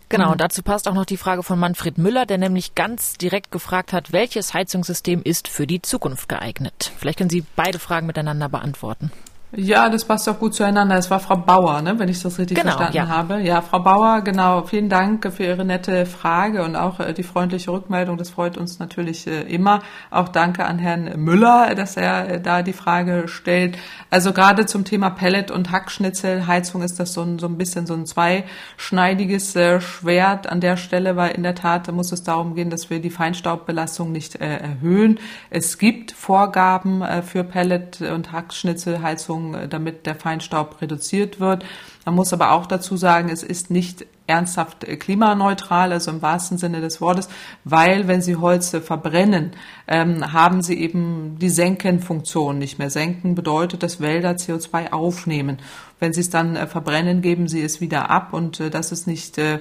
Genau, 0.09 0.35
dazu 0.35 0.63
passt 0.63 0.87
auch 0.87 0.93
noch 0.93 1.05
die 1.05 1.17
Frage 1.17 1.43
von 1.43 1.59
Manfred 1.59 1.97
Müller, 1.97 2.25
der 2.25 2.37
nämlich 2.37 2.75
ganz 2.75 3.17
direkt 3.17 3.51
gefragt 3.51 3.91
hat, 3.91 4.13
welches 4.13 4.53
Heizungssystem 4.53 5.21
ist 5.21 5.49
für 5.49 5.67
die 5.67 5.81
Zukunft 5.81 6.29
geeignet. 6.29 6.91
Vielleicht 6.97 7.17
können 7.17 7.29
Sie 7.29 7.43
beide 7.57 7.77
Fragen 7.77 8.07
miteinander 8.07 8.47
beantworten. 8.47 9.11
Ja, 9.55 9.87
das 9.87 10.03
passt 10.03 10.27
auch 10.27 10.39
gut 10.39 10.53
zueinander. 10.55 10.97
Es 10.97 11.09
war 11.09 11.21
Frau 11.21 11.37
Bauer, 11.37 11.81
ne, 11.81 11.97
wenn 11.97 12.09
ich 12.09 12.21
das 12.21 12.37
richtig 12.37 12.57
Genau, 12.57 12.71
verstanden 12.71 12.97
ja. 12.97 13.07
habe. 13.07 13.39
Ja, 13.39 13.61
Frau 13.61 13.79
Bauer, 13.79 14.19
genau. 14.19 14.63
Vielen 14.63 14.89
Dank 14.89 15.31
für 15.31 15.45
Ihre 15.45 15.63
nette 15.63 16.05
Frage 16.05 16.63
und 16.63 16.75
auch 16.75 16.99
äh, 16.99 17.13
die 17.13 17.23
freundliche 17.23 17.71
Rückmeldung. 17.71 18.17
Das 18.17 18.29
freut 18.29 18.57
uns 18.57 18.79
natürlich 18.79 19.25
äh, 19.25 19.43
immer. 19.43 19.83
Auch 20.11 20.27
danke 20.27 20.65
an 20.65 20.79
Herrn 20.79 21.13
Müller, 21.23 21.75
dass 21.75 21.95
er 21.95 22.29
äh, 22.29 22.41
da 22.41 22.61
die 22.61 22.73
Frage 22.73 23.29
stellt. 23.29 23.77
Also 24.09 24.33
gerade 24.33 24.65
zum 24.65 24.83
Thema 24.83 25.11
Pellet- 25.11 25.49
und 25.49 25.71
Hackschnitzelheizung 25.71 26.81
ist 26.81 26.99
das 26.99 27.13
so 27.13 27.21
ein, 27.21 27.39
so 27.39 27.47
ein 27.47 27.57
bisschen 27.57 27.87
so 27.87 27.93
ein 27.93 28.05
zweischneidiges 28.05 29.57
Schwert 29.79 30.49
an 30.49 30.59
der 30.59 30.75
Stelle, 30.75 31.15
weil 31.15 31.31
in 31.31 31.43
der 31.43 31.55
Tat 31.55 31.89
muss 31.93 32.11
es 32.11 32.21
darum 32.23 32.53
gehen, 32.53 32.69
dass 32.69 32.89
wir 32.89 32.99
die 32.99 33.09
Feinstaubbelastung 33.09 34.11
nicht 34.11 34.35
erhöhen. 34.35 35.19
Es 35.49 35.77
gibt 35.77 36.11
Vorgaben 36.11 37.03
für 37.23 37.43
Pellet- 37.43 38.01
und 38.01 38.31
Hackschnitzelheizung, 38.31 39.36
äh, 39.53 39.67
damit 39.67 40.05
der 40.05 40.15
Feinstaub 40.15 40.81
reduziert 40.81 41.39
wird. 41.39 41.65
Man 42.05 42.15
muss 42.15 42.33
aber 42.33 42.51
auch 42.51 42.65
dazu 42.65 42.95
sagen, 42.97 43.29
es 43.29 43.43
ist 43.43 43.69
nicht 43.69 44.05
ernsthaft 44.27 44.83
äh, 44.83 44.97
klimaneutral, 44.97 45.91
also 45.91 46.11
im 46.11 46.21
wahrsten 46.21 46.57
Sinne 46.57 46.81
des 46.81 47.01
Wortes, 47.01 47.29
weil 47.63 48.07
wenn 48.07 48.21
Sie 48.21 48.35
Holz 48.35 48.73
äh, 48.73 48.81
verbrennen, 48.81 49.51
ähm, 49.87 50.33
haben 50.33 50.61
Sie 50.61 50.79
eben 50.79 51.37
die 51.39 51.49
Senkenfunktion 51.49 52.57
nicht 52.57 52.77
mehr. 52.77 52.89
Senken 52.89 53.35
bedeutet, 53.35 53.83
dass 53.83 54.01
Wälder 54.01 54.31
CO2 54.31 54.91
aufnehmen. 54.91 55.57
Wenn 55.99 56.13
Sie 56.13 56.21
es 56.21 56.29
dann 56.29 56.55
äh, 56.55 56.67
verbrennen, 56.67 57.21
geben 57.21 57.47
Sie 57.47 57.61
es 57.61 57.81
wieder 57.81 58.09
ab 58.09 58.33
und 58.33 58.59
äh, 58.59 58.69
das 58.69 58.91
ist 58.91 59.07
nicht 59.07 59.37
äh, 59.37 59.59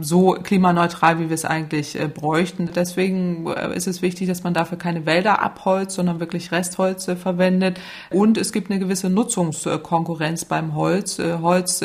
so 0.00 0.32
klimaneutral, 0.42 1.18
wie 1.18 1.28
wir 1.28 1.34
es 1.34 1.44
eigentlich 1.44 2.00
äh, 2.00 2.08
bräuchten. 2.08 2.70
Deswegen 2.74 3.46
äh, 3.46 3.76
ist 3.76 3.86
es 3.86 4.02
wichtig, 4.02 4.28
dass 4.28 4.42
man 4.42 4.54
dafür 4.54 4.78
keine 4.78 5.06
Wälder 5.06 5.42
abholzt, 5.42 5.96
sondern 5.96 6.18
wirklich 6.20 6.50
Restholz 6.50 7.04
verwendet. 7.04 7.78
Und 8.10 8.38
es 8.38 8.52
gibt 8.52 8.70
eine 8.70 8.80
gewisse 8.80 9.10
Nutzungskonkurrenz 9.10 10.46
beim 10.46 10.74
Holz. 10.74 11.18
Äh, 11.18 11.38
Holz 11.40 11.84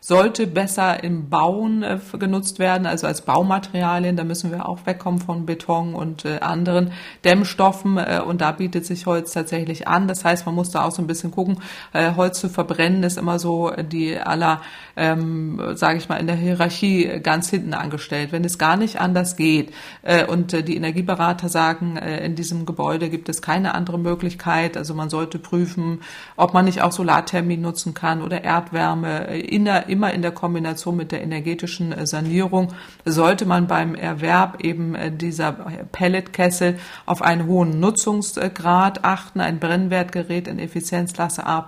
sollte 0.00 0.46
besser 0.46 1.04
im 1.04 1.28
Bauen 1.28 1.82
äh, 1.82 1.98
genutzt 2.18 2.58
werden, 2.58 2.86
also 2.86 3.06
als 3.06 3.20
Baumaterialien. 3.20 4.16
Da 4.16 4.24
müssen 4.24 4.50
wir 4.50 4.66
auch 4.66 4.86
wegkommen 4.86 5.20
von 5.20 5.44
Beton 5.44 5.94
und 5.94 6.24
äh, 6.24 6.38
anderen 6.40 6.92
Dämmstoffen. 7.24 7.98
Äh, 7.98 8.22
und 8.26 8.40
da 8.40 8.52
bietet 8.52 8.86
sich 8.86 9.04
Holz 9.04 9.32
tatsächlich 9.32 9.86
an. 9.86 10.08
Das 10.08 10.24
heißt, 10.24 10.46
man 10.46 10.54
muss 10.54 10.70
da 10.70 10.84
auch 10.84 10.90
so 10.90 11.02
ein 11.02 11.06
bisschen 11.06 11.30
gucken. 11.30 11.58
Äh, 11.92 12.14
Holz 12.16 12.40
zu 12.40 12.48
verbrennen 12.48 13.02
ist 13.02 13.18
immer 13.18 13.38
so 13.38 13.72
die 13.90 14.18
aller, 14.18 14.62
ähm, 14.96 15.60
sage 15.74 15.98
ich 15.98 16.08
mal, 16.08 16.16
in 16.16 16.26
der 16.26 16.36
Hierarchie 16.36 17.20
ganz 17.22 17.50
hinten 17.50 17.74
angestellt. 17.74 18.32
Wenn 18.32 18.44
es 18.44 18.56
gar 18.56 18.78
nicht 18.78 19.00
anders 19.00 19.36
geht 19.36 19.70
äh, 20.02 20.24
und 20.24 20.54
äh, 20.54 20.62
die 20.62 20.76
Energieberater 20.76 21.48
sagen, 21.48 21.96
in 21.96 22.34
diesem 22.34 22.66
Gebäude 22.66 23.10
gibt 23.10 23.28
es 23.28 23.42
keine 23.42 23.74
andere 23.74 23.98
Möglichkeit. 23.98 24.76
Also 24.76 24.94
man 24.94 25.10
sollte 25.10 25.38
prüfen, 25.38 26.00
ob 26.36 26.54
man 26.54 26.64
nicht 26.64 26.82
auch 26.82 26.92
Solarthermie 26.92 27.56
nutzen 27.56 27.94
kann 27.94 28.22
oder 28.22 28.42
Erdwärme 28.44 29.36
in 29.36 29.64
der, 29.64 29.88
immer 29.90 30.14
in 30.14 30.22
der 30.22 30.30
Kombination 30.30 30.96
mit 30.96 31.12
der 31.12 31.22
energetischen 31.22 31.92
äh, 31.92 32.06
Sanierung 32.06 32.72
sollte 33.04 33.44
man 33.44 33.66
beim 33.66 33.94
Erwerb 33.94 34.62
eben 34.62 34.94
äh, 34.94 35.10
dieser 35.10 35.52
Pelletkessel 35.92 36.78
auf 37.06 37.22
einen 37.22 37.46
hohen 37.46 37.80
Nutzungsgrad 37.80 39.04
achten, 39.04 39.40
ein 39.40 39.58
Brennwertgerät 39.58 40.48
in 40.48 40.58
Effizienzklasse 40.58 41.46
A++ 41.46 41.66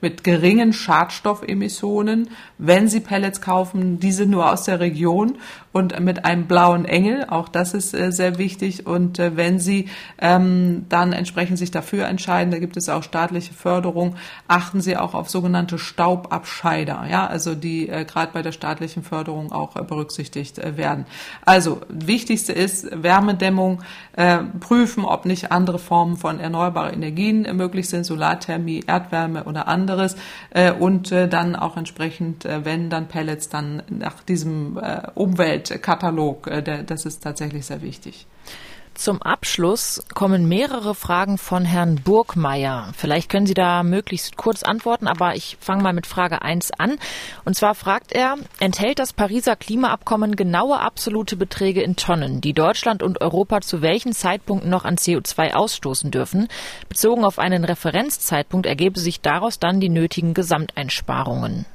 mit 0.00 0.24
geringen 0.24 0.72
Schadstoffemissionen. 0.72 2.30
Wenn 2.58 2.88
Sie 2.88 3.00
Pellets 3.00 3.40
kaufen, 3.40 3.98
diese 3.98 4.26
nur 4.26 4.50
aus 4.52 4.64
der 4.64 4.80
Region 4.80 5.38
und 5.76 6.00
mit 6.00 6.24
einem 6.24 6.46
blauen 6.46 6.86
Engel, 6.86 7.26
auch 7.28 7.50
das 7.50 7.74
ist 7.74 7.92
äh, 7.92 8.10
sehr 8.10 8.38
wichtig. 8.38 8.86
Und 8.86 9.18
äh, 9.18 9.36
wenn 9.36 9.58
Sie 9.58 9.90
ähm, 10.18 10.86
dann 10.88 11.12
entsprechend 11.12 11.58
sich 11.58 11.70
dafür 11.70 12.06
entscheiden, 12.06 12.50
da 12.50 12.58
gibt 12.58 12.78
es 12.78 12.88
auch 12.88 13.02
staatliche 13.02 13.52
Förderung, 13.52 14.16
achten 14.48 14.80
Sie 14.80 14.96
auch 14.96 15.12
auf 15.12 15.28
sogenannte 15.28 15.78
Staubabscheider, 15.78 17.04
ja, 17.10 17.26
also 17.26 17.54
die 17.54 17.90
äh, 17.90 18.06
gerade 18.06 18.32
bei 18.32 18.40
der 18.40 18.52
staatlichen 18.52 19.02
Förderung 19.02 19.52
auch 19.52 19.76
äh, 19.76 19.82
berücksichtigt 19.82 20.56
werden. 20.78 21.04
Also 21.44 21.82
wichtigste 21.90 22.54
ist 22.54 22.88
Wärmedämmung, 22.90 23.82
prüfen, 24.60 25.04
ob 25.04 25.26
nicht 25.26 25.52
andere 25.52 25.78
Formen 25.78 26.16
von 26.16 26.40
erneuerbaren 26.40 26.94
Energien 26.94 27.42
möglich 27.54 27.88
sind, 27.90 28.04
Solarthermie, 28.04 28.82
Erdwärme 28.86 29.44
oder 29.44 29.68
anderes 29.68 30.16
und 30.78 31.12
dann 31.12 31.54
auch 31.54 31.76
entsprechend, 31.76 32.44
wenn 32.44 32.88
dann 32.88 33.08
Pellets, 33.08 33.50
dann 33.50 33.82
nach 33.90 34.22
diesem 34.22 34.78
äh, 34.78 35.02
Umweltkatalog, 35.70 36.46
äh, 36.48 36.84
das 36.84 37.06
ist 37.06 37.22
tatsächlich 37.22 37.66
sehr 37.66 37.82
wichtig. 37.82 38.26
Zum 38.94 39.20
Abschluss 39.20 40.02
kommen 40.14 40.48
mehrere 40.48 40.94
Fragen 40.94 41.36
von 41.36 41.66
Herrn 41.66 41.96
Burgmeier. 41.96 42.92
Vielleicht 42.96 43.28
können 43.28 43.46
Sie 43.46 43.52
da 43.52 43.82
möglichst 43.82 44.38
kurz 44.38 44.62
antworten, 44.62 45.06
aber 45.06 45.36
ich 45.36 45.58
fange 45.60 45.82
mal 45.82 45.92
mit 45.92 46.06
Frage 46.06 46.40
1 46.40 46.70
an. 46.78 46.96
Und 47.44 47.54
zwar 47.54 47.74
fragt 47.74 48.12
er, 48.12 48.36
enthält 48.58 48.98
das 48.98 49.12
Pariser 49.12 49.54
Klimaabkommen 49.54 50.34
genaue 50.34 50.80
absolute 50.80 51.36
Beträge 51.36 51.82
in 51.82 51.96
Tonnen, 51.96 52.40
die 52.40 52.54
Deutschland 52.54 53.02
und 53.02 53.20
Europa 53.20 53.60
zu 53.60 53.82
welchen 53.82 54.14
Zeitpunkten 54.14 54.70
noch 54.70 54.86
an 54.86 54.96
CO2 54.96 55.52
ausstoßen 55.52 56.10
dürfen? 56.10 56.48
Bezogen 56.88 57.26
auf 57.26 57.38
einen 57.38 57.66
Referenzzeitpunkt 57.66 58.64
ergebe 58.64 58.98
sich 58.98 59.20
daraus 59.20 59.58
dann 59.58 59.78
die 59.78 59.90
nötigen 59.90 60.32
Gesamteinsparungen. 60.32 61.66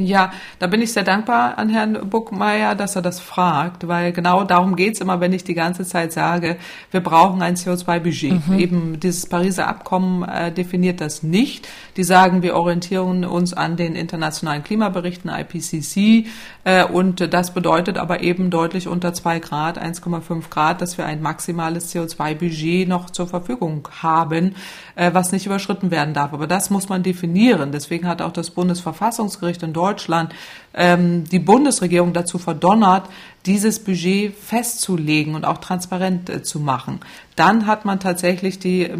Ja, 0.00 0.30
da 0.60 0.68
bin 0.68 0.80
ich 0.80 0.92
sehr 0.92 1.02
dankbar 1.02 1.58
an 1.58 1.70
Herrn 1.70 2.08
Buckmeier, 2.08 2.76
dass 2.76 2.94
er 2.94 3.02
das 3.02 3.18
fragt, 3.18 3.88
weil 3.88 4.12
genau 4.12 4.44
darum 4.44 4.76
geht's 4.76 5.00
immer, 5.00 5.18
wenn 5.18 5.32
ich 5.32 5.42
die 5.42 5.54
ganze 5.54 5.84
Zeit 5.84 6.12
sage, 6.12 6.56
wir 6.92 7.00
brauchen 7.00 7.42
ein 7.42 7.56
CO2-Budget. 7.56 8.48
Mhm. 8.48 8.58
Eben 8.60 9.00
dieses 9.00 9.26
Pariser 9.26 9.66
Abkommen 9.66 10.22
äh, 10.22 10.52
definiert 10.52 11.00
das 11.00 11.24
nicht. 11.24 11.66
Die 11.96 12.04
sagen, 12.04 12.42
wir 12.42 12.54
orientieren 12.54 13.24
uns 13.24 13.52
an 13.52 13.76
den 13.76 13.96
internationalen 13.96 14.62
Klimaberichten 14.62 15.30
IPCC 15.30 16.28
äh, 16.62 16.84
und 16.84 17.34
das 17.34 17.52
bedeutet 17.52 17.98
aber 17.98 18.22
eben 18.22 18.50
deutlich 18.50 18.86
unter 18.86 19.12
zwei 19.14 19.40
Grad, 19.40 19.82
1,5 19.82 20.48
Grad, 20.48 20.80
dass 20.80 20.96
wir 20.96 21.06
ein 21.06 21.20
maximales 21.20 21.92
CO2-Budget 21.92 22.88
noch 22.88 23.10
zur 23.10 23.26
Verfügung 23.26 23.88
haben, 24.00 24.54
äh, 24.94 25.10
was 25.12 25.32
nicht 25.32 25.46
überschritten 25.46 25.90
werden 25.90 26.14
darf. 26.14 26.32
Aber 26.32 26.46
das 26.46 26.70
muss 26.70 26.88
man 26.88 27.02
definieren. 27.02 27.72
Deswegen 27.72 28.06
hat 28.06 28.22
auch 28.22 28.32
das 28.32 28.50
Bundesverfassungsgericht 28.50 29.64
in 29.64 29.72
Deutschland 29.72 29.87
Deutschland 29.88 30.34
ähm, 30.74 31.24
die 31.24 31.38
Bundesregierung 31.38 32.12
dazu 32.12 32.38
verdonnert, 32.38 33.08
dieses 33.48 33.78
Budget 33.78 34.34
festzulegen 34.36 35.34
und 35.34 35.46
auch 35.46 35.58
transparent 35.58 36.28
äh, 36.28 36.42
zu 36.42 36.60
machen. 36.60 37.00
Dann 37.34 37.66
hat 37.66 37.84
man 37.84 37.98
tatsächlich 37.98 38.58
die, 38.58 38.90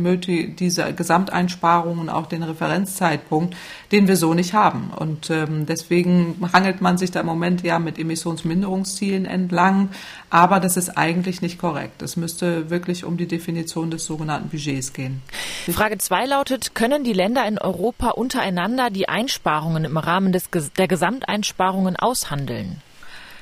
diese 0.59 0.93
Gesamteinsparungen 0.95 1.99
und 1.99 2.09
auch 2.09 2.27
den 2.27 2.43
Referenzzeitpunkt, 2.43 3.57
den 3.93 4.09
wir 4.09 4.17
so 4.17 4.33
nicht 4.33 4.55
haben. 4.55 4.91
Und 4.97 5.29
ähm, 5.29 5.67
deswegen 5.67 6.37
hangelt 6.53 6.81
man 6.81 6.97
sich 6.97 7.11
da 7.11 7.21
im 7.21 7.27
Moment 7.27 7.63
ja 7.63 7.79
mit 7.79 7.99
Emissionsminderungszielen 7.99 9.27
entlang. 9.27 9.91
Aber 10.31 10.61
das 10.61 10.77
ist 10.77 10.97
eigentlich 10.97 11.43
nicht 11.43 11.59
korrekt. 11.59 12.01
Es 12.01 12.17
müsste 12.17 12.71
wirklich 12.71 13.05
um 13.05 13.17
die 13.19 13.27
Definition 13.27 13.91
des 13.91 14.07
sogenannten 14.07 14.49
Budgets 14.49 14.93
gehen. 14.93 15.21
Frage 15.71 15.99
2 15.99 16.27
lautet, 16.27 16.75
können 16.75 17.05
die 17.05 17.13
Länder 17.13 17.47
in 17.47 17.59
Europa 17.59 18.11
untereinander 18.11 18.89
die 18.89 19.09
Einsparungen 19.09 19.85
im 19.85 19.97
Rahmen 19.99 20.33
des, 20.33 20.49
der 20.79 20.89
Gesamteinsparungen 20.89 21.97
aushandeln? 21.97 22.81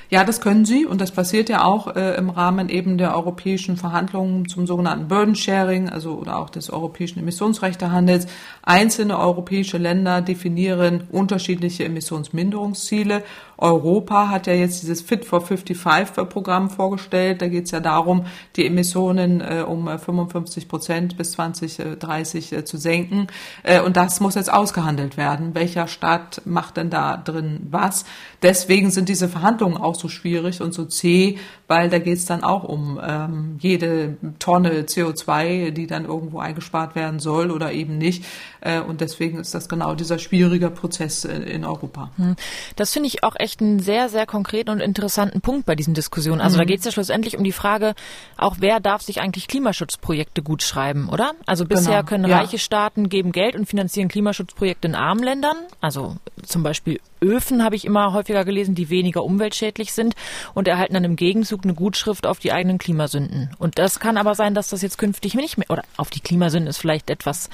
Ja, 0.09 0.23
das 0.23 0.39
können 0.39 0.63
sie 0.63 0.85
und 0.85 1.01
das 1.01 1.11
passiert 1.11 1.49
ja 1.49 1.65
auch 1.65 1.93
äh, 1.95 2.15
im 2.15 2.29
Rahmen 2.29 2.69
eben 2.69 2.97
der 2.97 3.13
europäischen 3.13 3.75
Verhandlungen 3.75 4.47
zum 4.47 4.65
sogenannten 4.65 5.09
Burden 5.09 5.35
Sharing, 5.35 5.89
also 5.89 6.13
oder 6.13 6.39
auch 6.39 6.49
des 6.49 6.69
europäischen 6.69 7.19
Emissionsrechtehandels. 7.19 8.27
Einzelne 8.61 9.19
europäische 9.19 9.77
Länder 9.77 10.21
definieren 10.21 11.03
unterschiedliche 11.11 11.83
Emissionsminderungsziele 11.83 13.23
Europa 13.57 14.29
hat 14.29 14.47
ja 14.47 14.53
jetzt 14.53 14.83
dieses 14.83 15.01
Fit 15.01 15.25
for 15.25 15.41
55-Programm 15.41 16.69
vorgestellt. 16.69 17.41
Da 17.41 17.47
geht 17.47 17.65
es 17.65 17.71
ja 17.71 17.79
darum, 17.79 18.25
die 18.55 18.65
Emissionen 18.65 19.41
äh, 19.41 19.63
um 19.67 19.87
55 19.87 20.63
äh, 20.63 20.67
Prozent 20.67 21.17
bis 21.17 21.31
2030 21.31 22.53
äh, 22.53 22.65
zu 22.65 22.77
senken. 22.77 23.27
Äh, 23.63 23.81
und 23.81 23.97
das 23.97 24.19
muss 24.19 24.35
jetzt 24.35 24.51
ausgehandelt 24.51 25.17
werden. 25.17 25.55
Welcher 25.55 25.87
Staat 25.87 26.41
macht 26.45 26.77
denn 26.77 26.89
da 26.89 27.17
drin 27.17 27.61
was? 27.71 28.05
Deswegen 28.43 28.91
sind 28.91 29.09
diese 29.09 29.27
Verhandlungen 29.27 29.77
auch 29.77 29.95
so 29.95 30.07
schwierig 30.07 30.61
und 30.61 30.73
so 30.73 30.85
zäh, 30.85 31.39
weil 31.67 31.89
da 31.89 31.97
geht 31.97 32.17
es 32.17 32.25
dann 32.25 32.43
auch 32.43 32.63
um 32.63 32.99
ähm, 33.03 33.57
jede 33.59 34.17
Tonne 34.37 34.83
CO2, 34.83 35.71
die 35.71 35.87
dann 35.87 36.05
irgendwo 36.05 36.39
eingespart 36.39 36.95
werden 36.95 37.19
soll 37.19 37.49
oder 37.49 37.71
eben 37.71 37.97
nicht. 37.97 38.23
Äh, 38.61 38.81
und 38.81 39.01
deswegen 39.01 39.39
ist 39.39 39.55
das 39.55 39.67
genau 39.67 39.95
dieser 39.95 40.19
schwierige 40.19 40.69
Prozess 40.69 41.25
in, 41.25 41.41
in 41.43 41.65
Europa. 41.65 42.11
Hm. 42.17 42.35
Das 42.75 42.93
finde 42.93 43.07
ich 43.07 43.23
auch 43.23 43.35
echt 43.37 43.46
einen 43.61 43.79
sehr, 43.79 44.09
sehr 44.09 44.25
konkreten 44.25 44.69
und 44.69 44.79
interessanten 44.79 45.41
Punkt 45.41 45.65
bei 45.65 45.75
diesen 45.75 45.93
Diskussionen. 45.93 46.41
Also 46.41 46.55
mhm. 46.55 46.59
da 46.59 46.65
geht 46.65 46.79
es 46.79 46.85
ja 46.85 46.91
schlussendlich 46.91 47.37
um 47.37 47.43
die 47.43 47.51
Frage, 47.51 47.95
auch 48.37 48.57
wer 48.59 48.79
darf 48.79 49.01
sich 49.01 49.21
eigentlich 49.21 49.47
Klimaschutzprojekte 49.47 50.41
gut 50.43 50.63
schreiben, 50.63 51.09
oder? 51.09 51.33
Also 51.45 51.65
bisher 51.65 51.99
genau. 51.99 52.09
können 52.09 52.29
ja. 52.29 52.37
reiche 52.37 52.59
Staaten 52.59 53.09
geben 53.09 53.31
Geld 53.31 53.55
und 53.55 53.67
finanzieren 53.67 54.09
Klimaschutzprojekte 54.09 54.87
in 54.87 54.95
armen 54.95 55.23
Ländern. 55.23 55.57
Also 55.81 56.17
zum 56.43 56.63
Beispiel 56.63 56.99
Öfen 57.21 57.63
habe 57.63 57.75
ich 57.75 57.85
immer 57.85 58.13
häufiger 58.13 58.45
gelesen, 58.45 58.75
die 58.75 58.89
weniger 58.89 59.23
umweltschädlich 59.23 59.93
sind 59.93 60.15
und 60.53 60.67
erhalten 60.67 60.93
dann 60.93 61.03
im 61.03 61.15
Gegenzug 61.15 61.63
eine 61.63 61.73
Gutschrift 61.73 62.27
auf 62.27 62.39
die 62.39 62.51
eigenen 62.51 62.77
Klimasünden. 62.77 63.49
Und 63.57 63.79
das 63.79 63.99
kann 63.99 64.17
aber 64.17 64.35
sein, 64.35 64.53
dass 64.53 64.69
das 64.69 64.81
jetzt 64.81 64.97
künftig 64.97 65.33
nicht 65.33 65.57
mehr, 65.57 65.69
oder 65.69 65.83
auf 65.97 66.09
die 66.09 66.19
Klimasünden 66.19 66.69
ist 66.69 66.77
vielleicht 66.77 67.09
etwas 67.09 67.49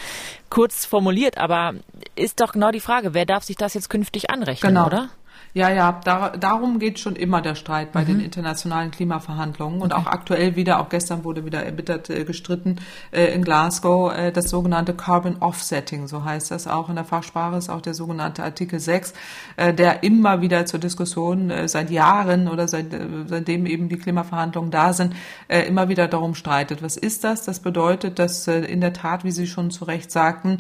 kurz 0.50 0.86
formuliert, 0.86 1.38
aber 1.38 1.74
ist 2.16 2.42
doch 2.42 2.52
genau 2.52 2.72
die 2.72 2.80
Frage, 2.80 3.14
wer 3.14 3.26
darf 3.26 3.44
sich 3.44 3.56
das 3.56 3.74
jetzt 3.74 3.90
künftig 3.90 4.30
anrechnen, 4.30 4.76
genau. 4.76 4.88
oder? 4.88 5.10
Ja, 5.56 5.70
ja, 5.70 6.00
da, 6.04 6.30
darum 6.30 6.80
geht 6.80 6.98
schon 6.98 7.16
immer 7.16 7.40
der 7.40 7.54
Streit 7.54 7.92
bei 7.92 8.02
mhm. 8.02 8.08
den 8.08 8.20
internationalen 8.22 8.90
Klimaverhandlungen 8.90 9.82
und 9.82 9.94
okay. 9.94 10.02
auch 10.02 10.08
aktuell 10.08 10.56
wieder, 10.56 10.80
auch 10.80 10.90
gestern 10.90 11.24
wurde 11.24 11.46
wieder 11.46 11.64
erbittert 11.64 12.10
äh, 12.10 12.24
gestritten 12.24 12.78
äh, 13.12 13.26
in 13.36 13.44
Glasgow, 13.44 14.12
äh, 14.12 14.32
das 14.32 14.50
sogenannte 14.50 14.96
Carbon 14.96 15.38
Offsetting, 15.42 16.08
so 16.08 16.24
heißt 16.24 16.50
das 16.50 16.66
auch 16.66 16.90
in 16.90 16.96
der 16.96 17.06
Fachsprache, 17.06 17.56
ist 17.56 17.70
auch 17.70 17.82
der 17.82 17.94
sogenannte 17.94 18.44
Artikel 18.44 18.80
6, 18.80 19.14
äh, 19.58 19.76
der 19.76 20.02
immer 20.02 20.42
wieder 20.42 20.66
zur 20.66 20.80
Diskussion 20.80 21.52
äh, 21.52 21.68
seit 21.68 21.92
Jahren 21.92 22.48
oder 22.48 22.68
seit, 22.68 22.92
äh, 22.92 23.06
seitdem 23.28 23.68
eben 23.68 23.90
die 23.90 23.98
Klimaverhandlungen 23.98 24.72
da 24.72 24.92
sind, 24.94 25.16
immer 25.48 25.88
wieder 25.88 26.08
darum 26.08 26.36
streitet. 26.36 26.82
Was 26.82 26.98
ist 26.98 27.24
das? 27.24 27.44
Das 27.44 27.60
bedeutet, 27.60 28.18
dass 28.18 28.48
in 28.48 28.82
der 28.82 28.94
Tat, 28.94 29.24
wie 29.24 29.32
Sie 29.32 29.46
schon 29.46 29.72
zu 29.72 29.86
Recht 29.86 30.12
sagten, 30.12 30.58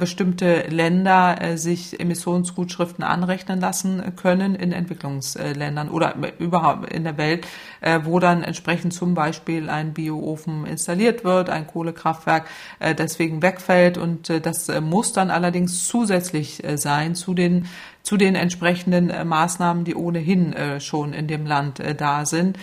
bestimmte 0.00 0.62
Länder 0.68 1.56
sich 1.56 2.00
Emissionsgutschriften 2.00 3.04
anrechnen 3.04 3.60
lassen 3.60 4.02
können 4.16 4.23
können 4.24 4.54
in 4.54 4.72
Entwicklungsländern 4.72 5.90
oder 5.90 6.14
überhaupt 6.38 6.90
in 6.90 7.04
der 7.04 7.18
Welt, 7.18 7.46
äh, 7.82 8.00
wo 8.04 8.20
dann 8.20 8.42
entsprechend 8.42 8.94
zum 8.94 9.12
Beispiel 9.12 9.68
ein 9.68 9.92
Bioofen 9.92 10.64
installiert 10.64 11.24
wird, 11.24 11.50
ein 11.50 11.66
Kohlekraftwerk 11.66 12.46
äh, 12.78 12.94
deswegen 12.94 13.42
wegfällt. 13.42 13.98
Und 13.98 14.30
äh, 14.30 14.40
das 14.40 14.68
muss 14.80 15.12
dann 15.12 15.30
allerdings 15.30 15.86
zusätzlich 15.86 16.62
sein 16.76 17.14
zu 17.14 17.34
den 17.34 17.66
zu 18.04 18.18
den 18.18 18.34
entsprechenden 18.34 19.08
äh, 19.08 19.24
Maßnahmen, 19.24 19.84
die 19.84 19.94
ohnehin 19.94 20.52
äh, 20.52 20.78
schon 20.78 21.14
in 21.14 21.26
dem 21.26 21.46
Land 21.46 21.80
äh, 21.80 21.94
da 21.94 22.26
sind. 22.26 22.58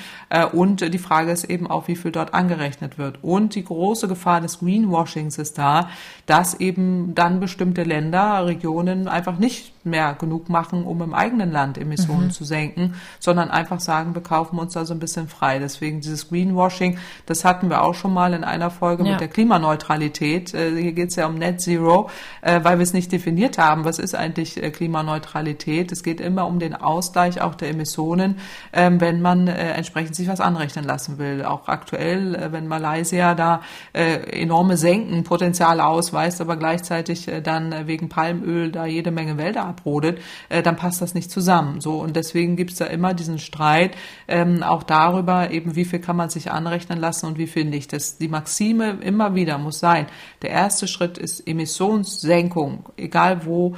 Und 0.53 0.93
die 0.93 0.97
Frage 0.97 1.31
ist 1.31 1.43
eben 1.43 1.67
auch, 1.69 1.89
wie 1.89 1.97
viel 1.97 2.11
dort 2.11 2.33
angerechnet 2.33 2.97
wird. 2.97 3.21
Und 3.21 3.55
die 3.55 3.65
große 3.65 4.07
Gefahr 4.07 4.39
des 4.39 4.59
Greenwashings 4.59 5.37
ist 5.37 5.57
da, 5.57 5.89
dass 6.25 6.53
eben 6.61 7.13
dann 7.15 7.41
bestimmte 7.41 7.83
Länder, 7.83 8.45
Regionen 8.45 9.09
einfach 9.09 9.37
nicht 9.39 9.73
mehr 9.83 10.13
genug 10.13 10.47
machen, 10.47 10.85
um 10.85 11.01
im 11.01 11.13
eigenen 11.13 11.51
Land 11.51 11.77
Emissionen 11.77 12.27
mhm. 12.27 12.31
zu 12.31 12.45
senken, 12.45 12.93
sondern 13.19 13.49
einfach 13.49 13.81
sagen, 13.81 14.13
wir 14.15 14.21
kaufen 14.21 14.57
uns 14.57 14.73
da 14.73 14.85
so 14.85 14.93
ein 14.93 14.99
bisschen 14.99 15.27
frei. 15.27 15.59
Deswegen 15.59 15.99
dieses 15.99 16.29
Greenwashing, 16.29 16.97
das 17.25 17.43
hatten 17.43 17.69
wir 17.69 17.83
auch 17.83 17.95
schon 17.95 18.13
mal 18.13 18.33
in 18.33 18.45
einer 18.45 18.69
Folge 18.69 19.03
ja. 19.03 19.11
mit 19.11 19.19
der 19.19 19.27
Klimaneutralität. 19.27 20.51
Hier 20.51 20.93
geht 20.93 21.09
es 21.09 21.15
ja 21.17 21.25
um 21.25 21.35
Net 21.35 21.59
Zero, 21.59 22.09
weil 22.41 22.77
wir 22.77 22.83
es 22.83 22.93
nicht 22.93 23.11
definiert 23.11 23.57
haben. 23.57 23.83
Was 23.83 23.99
ist 23.99 24.15
eigentlich 24.15 24.55
Klimaneutralität? 24.55 25.30
Neutralität. 25.31 25.91
Es 25.91 26.03
geht 26.03 26.19
immer 26.19 26.45
um 26.47 26.59
den 26.59 26.75
Ausgleich 26.75 27.41
auch 27.41 27.55
der 27.55 27.69
Emissionen, 27.69 28.35
ähm, 28.73 28.99
wenn 28.99 29.21
man 29.21 29.47
äh, 29.47 29.71
entsprechend 29.73 30.15
sich 30.15 30.27
was 30.27 30.41
anrechnen 30.41 30.85
lassen 30.85 31.17
will. 31.17 31.45
Auch 31.45 31.67
aktuell, 31.67 32.35
äh, 32.35 32.51
wenn 32.51 32.67
Malaysia 32.67 33.33
da 33.33 33.61
äh, 33.93 34.41
enorme 34.41 34.77
Senkenpotenziale 34.77 35.85
ausweist, 35.85 36.41
aber 36.41 36.57
gleichzeitig 36.57 37.29
dann 37.43 37.87
wegen 37.87 38.09
Palmöl 38.09 38.71
da 38.71 38.85
jede 38.85 39.11
Menge 39.11 39.37
Wälder 39.37 39.65
abrodet, 39.65 40.19
dann 40.63 40.75
passt 40.75 41.01
das 41.01 41.13
nicht 41.13 41.31
zusammen. 41.31 41.81
So 41.81 41.99
und 41.99 42.15
deswegen 42.15 42.55
gibt 42.55 42.71
es 42.71 42.77
da 42.77 42.85
immer 42.85 43.13
diesen 43.13 43.39
Streit 43.39 43.95
ähm, 44.27 44.63
auch 44.63 44.83
darüber, 44.83 45.51
eben 45.51 45.75
wie 45.75 45.85
viel 45.85 45.99
kann 45.99 46.15
man 46.15 46.29
sich 46.29 46.51
anrechnen 46.51 46.99
lassen 46.99 47.27
und 47.27 47.37
wie 47.37 47.47
viel 47.47 47.65
nicht. 47.65 47.93
Das 47.93 48.17
die 48.17 48.27
Maxime 48.27 48.97
immer 49.01 49.35
wieder 49.35 49.57
muss 49.57 49.79
sein. 49.79 50.07
Der 50.41 50.49
erste 50.49 50.87
Schritt 50.87 51.17
ist 51.17 51.47
Emissionssenkung, 51.47 52.89
egal 52.97 53.45
wo, 53.45 53.75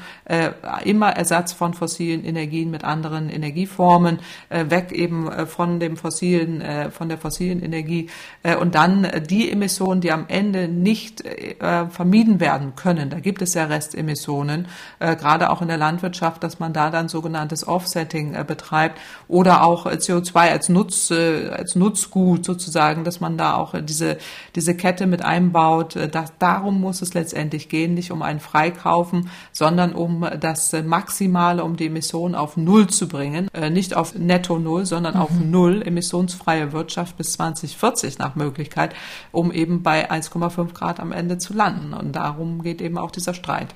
immer 0.84 1.10
Ersatz 1.12 1.43
Ersatz 1.44 1.54
von 1.54 1.74
fossilen 1.74 2.24
Energien 2.24 2.72
mit 2.72 2.84
anderen 2.84 3.30
Energieformen, 3.30 4.20
äh, 4.50 4.66
weg 4.70 4.92
eben 4.92 5.30
äh, 5.30 5.46
von 5.46 5.80
dem 5.80 5.98
fossilen, 5.98 6.62
äh, 6.62 6.90
von 6.90 7.10
der 7.10 7.18
fossilen 7.18 7.62
Energie 7.62 8.10
und 8.60 8.76
dann 8.76 9.08
die 9.30 9.52
Emissionen, 9.52 10.02
die 10.02 10.12
am 10.12 10.26
Ende 10.28 10.68
nicht 10.68 11.24
vermieden 11.90 12.40
werden 12.40 12.76
können. 12.76 13.10
Da 13.10 13.20
gibt 13.20 13.42
es 13.42 13.54
ja 13.54 13.66
Restemissionen, 13.66 14.68
gerade 15.00 15.50
auch 15.50 15.62
in 15.62 15.68
der 15.68 15.78
Landwirtschaft, 15.78 16.44
dass 16.44 16.60
man 16.60 16.74
da 16.74 16.90
dann 16.90 17.08
sogenanntes 17.08 17.66
Offsetting 17.68 18.36
betreibt 18.46 19.00
oder 19.28 19.64
auch 19.64 19.86
CO2 19.86 20.36
als 20.52 20.70
Nutz, 20.70 21.12
als 21.12 21.76
Nutzgut 21.76 22.46
sozusagen, 22.46 23.04
dass 23.04 23.22
man 23.22 23.38
da 23.38 23.56
auch 23.56 23.76
diese, 23.82 24.18
diese 24.56 24.76
Kette 24.76 25.08
mit 25.08 25.24
einbaut. 25.24 25.98
Das, 26.12 26.34
darum 26.40 26.82
muss 26.82 27.02
es 27.02 27.14
letztendlich 27.14 27.70
gehen, 27.70 27.94
nicht 27.94 28.12
um 28.12 28.22
ein 28.22 28.40
Freikaufen, 28.40 29.30
sondern 29.52 29.94
um 29.94 30.28
das 30.40 30.74
Maximum 30.84 31.33
Maximale, 31.34 31.64
um 31.64 31.76
die 31.76 31.88
Emissionen 31.88 32.36
auf 32.36 32.56
Null 32.56 32.88
zu 32.88 33.08
bringen. 33.08 33.50
Äh, 33.54 33.70
nicht 33.70 33.96
auf 33.96 34.16
Netto 34.16 34.60
Null, 34.60 34.86
sondern 34.86 35.16
mhm. 35.16 35.20
auf 35.20 35.32
Null 35.32 35.82
emissionsfreie 35.82 36.72
Wirtschaft 36.72 37.18
bis 37.18 37.34
2040 37.34 38.20
nach 38.20 38.36
Möglichkeit, 38.36 38.96
um 39.32 39.52
eben 39.52 39.84
bei 39.84 40.10
1,5 40.10 40.74
Grad 40.74 41.00
am 41.00 41.12
Ende 41.12 41.38
zu 41.38 41.54
landen. 41.54 41.94
Und 41.94 42.14
darum 42.14 42.64
geht 42.64 42.82
eben 42.82 42.98
auch 42.98 43.12
dieser 43.12 43.34
Streit. 43.34 43.68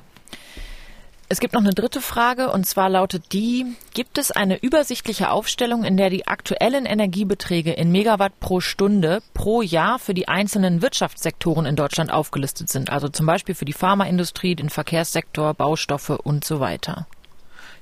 Es 1.29 1.41
gibt 1.41 1.55
noch 1.55 1.61
eine 1.61 1.73
dritte 1.73 1.99
Frage 1.99 2.51
und 2.51 2.65
zwar 2.65 2.89
lautet 2.89 3.33
die, 3.33 3.65
gibt 3.93 4.17
es 4.17 4.31
eine 4.31 4.63
übersichtliche 4.63 5.29
Aufstellung, 5.29 5.83
in 5.83 5.97
der 5.97 6.09
die 6.09 6.25
aktuellen 6.25 6.85
Energiebeträge 6.85 7.73
in 7.73 7.91
Megawatt 7.91 8.39
pro 8.39 8.61
Stunde 8.61 9.19
pro 9.33 9.61
Jahr 9.61 9.99
für 9.99 10.13
die 10.13 10.29
einzelnen 10.29 10.81
Wirtschaftssektoren 10.81 11.65
in 11.65 11.75
Deutschland 11.75 12.13
aufgelistet 12.13 12.69
sind? 12.69 12.91
Also 12.91 13.09
zum 13.09 13.25
Beispiel 13.25 13.55
für 13.55 13.65
die 13.65 13.73
Pharmaindustrie, 13.73 14.55
den 14.55 14.69
Verkehrssektor, 14.69 15.53
Baustoffe 15.53 16.11
und 16.11 16.45
so 16.45 16.61
weiter. 16.61 17.07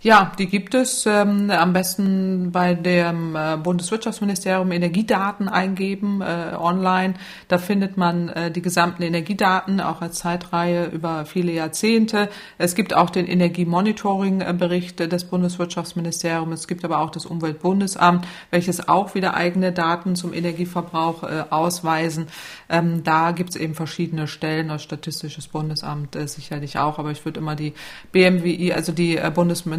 Ja, 0.01 0.31
die 0.37 0.45
gibt 0.45 0.75
es. 0.75 1.05
Ähm, 1.07 1.49
am 1.49 1.73
besten 1.73 2.51
bei 2.51 2.75
dem 2.75 3.35
äh, 3.35 3.57
Bundeswirtschaftsministerium 3.57 4.71
Energiedaten 4.71 5.47
eingeben 5.47 6.21
äh, 6.21 6.55
online. 6.55 7.15
Da 7.47 7.57
findet 7.57 7.97
man 7.97 8.29
äh, 8.29 8.51
die 8.51 8.61
gesamten 8.61 9.01
Energiedaten 9.01 9.81
auch 9.81 10.01
als 10.01 10.19
Zeitreihe 10.19 10.85
über 10.85 11.25
viele 11.25 11.51
Jahrzehnte. 11.51 12.29
Es 12.57 12.75
gibt 12.75 12.93
auch 12.93 13.09
den 13.09 13.25
Energiemonitoring-Bericht 13.25 14.99
des 14.99 15.23
Bundeswirtschaftsministeriums. 15.23 16.59
Es 16.61 16.67
gibt 16.67 16.85
aber 16.85 16.99
auch 16.99 17.09
das 17.09 17.25
Umweltbundesamt, 17.25 18.27
welches 18.51 18.87
auch 18.87 19.15
wieder 19.15 19.33
eigene 19.33 19.71
Daten 19.71 20.15
zum 20.15 20.33
Energieverbrauch 20.33 21.23
äh, 21.23 21.45
ausweisen. 21.49 22.27
Ähm, 22.69 23.03
da 23.03 23.31
gibt 23.31 23.51
es 23.51 23.55
eben 23.55 23.73
verschiedene 23.73 24.27
Stellen, 24.27 24.67
das 24.67 24.83
Statistisches 24.83 25.47
Bundesamt 25.47 26.15
äh, 26.15 26.27
sicherlich 26.27 26.77
auch, 26.77 26.99
aber 26.99 27.11
ich 27.11 27.25
würde 27.25 27.39
immer 27.39 27.55
die 27.55 27.73
BMWI, 28.11 28.73
also 28.73 28.91
die 28.91 29.17
äh, 29.17 29.31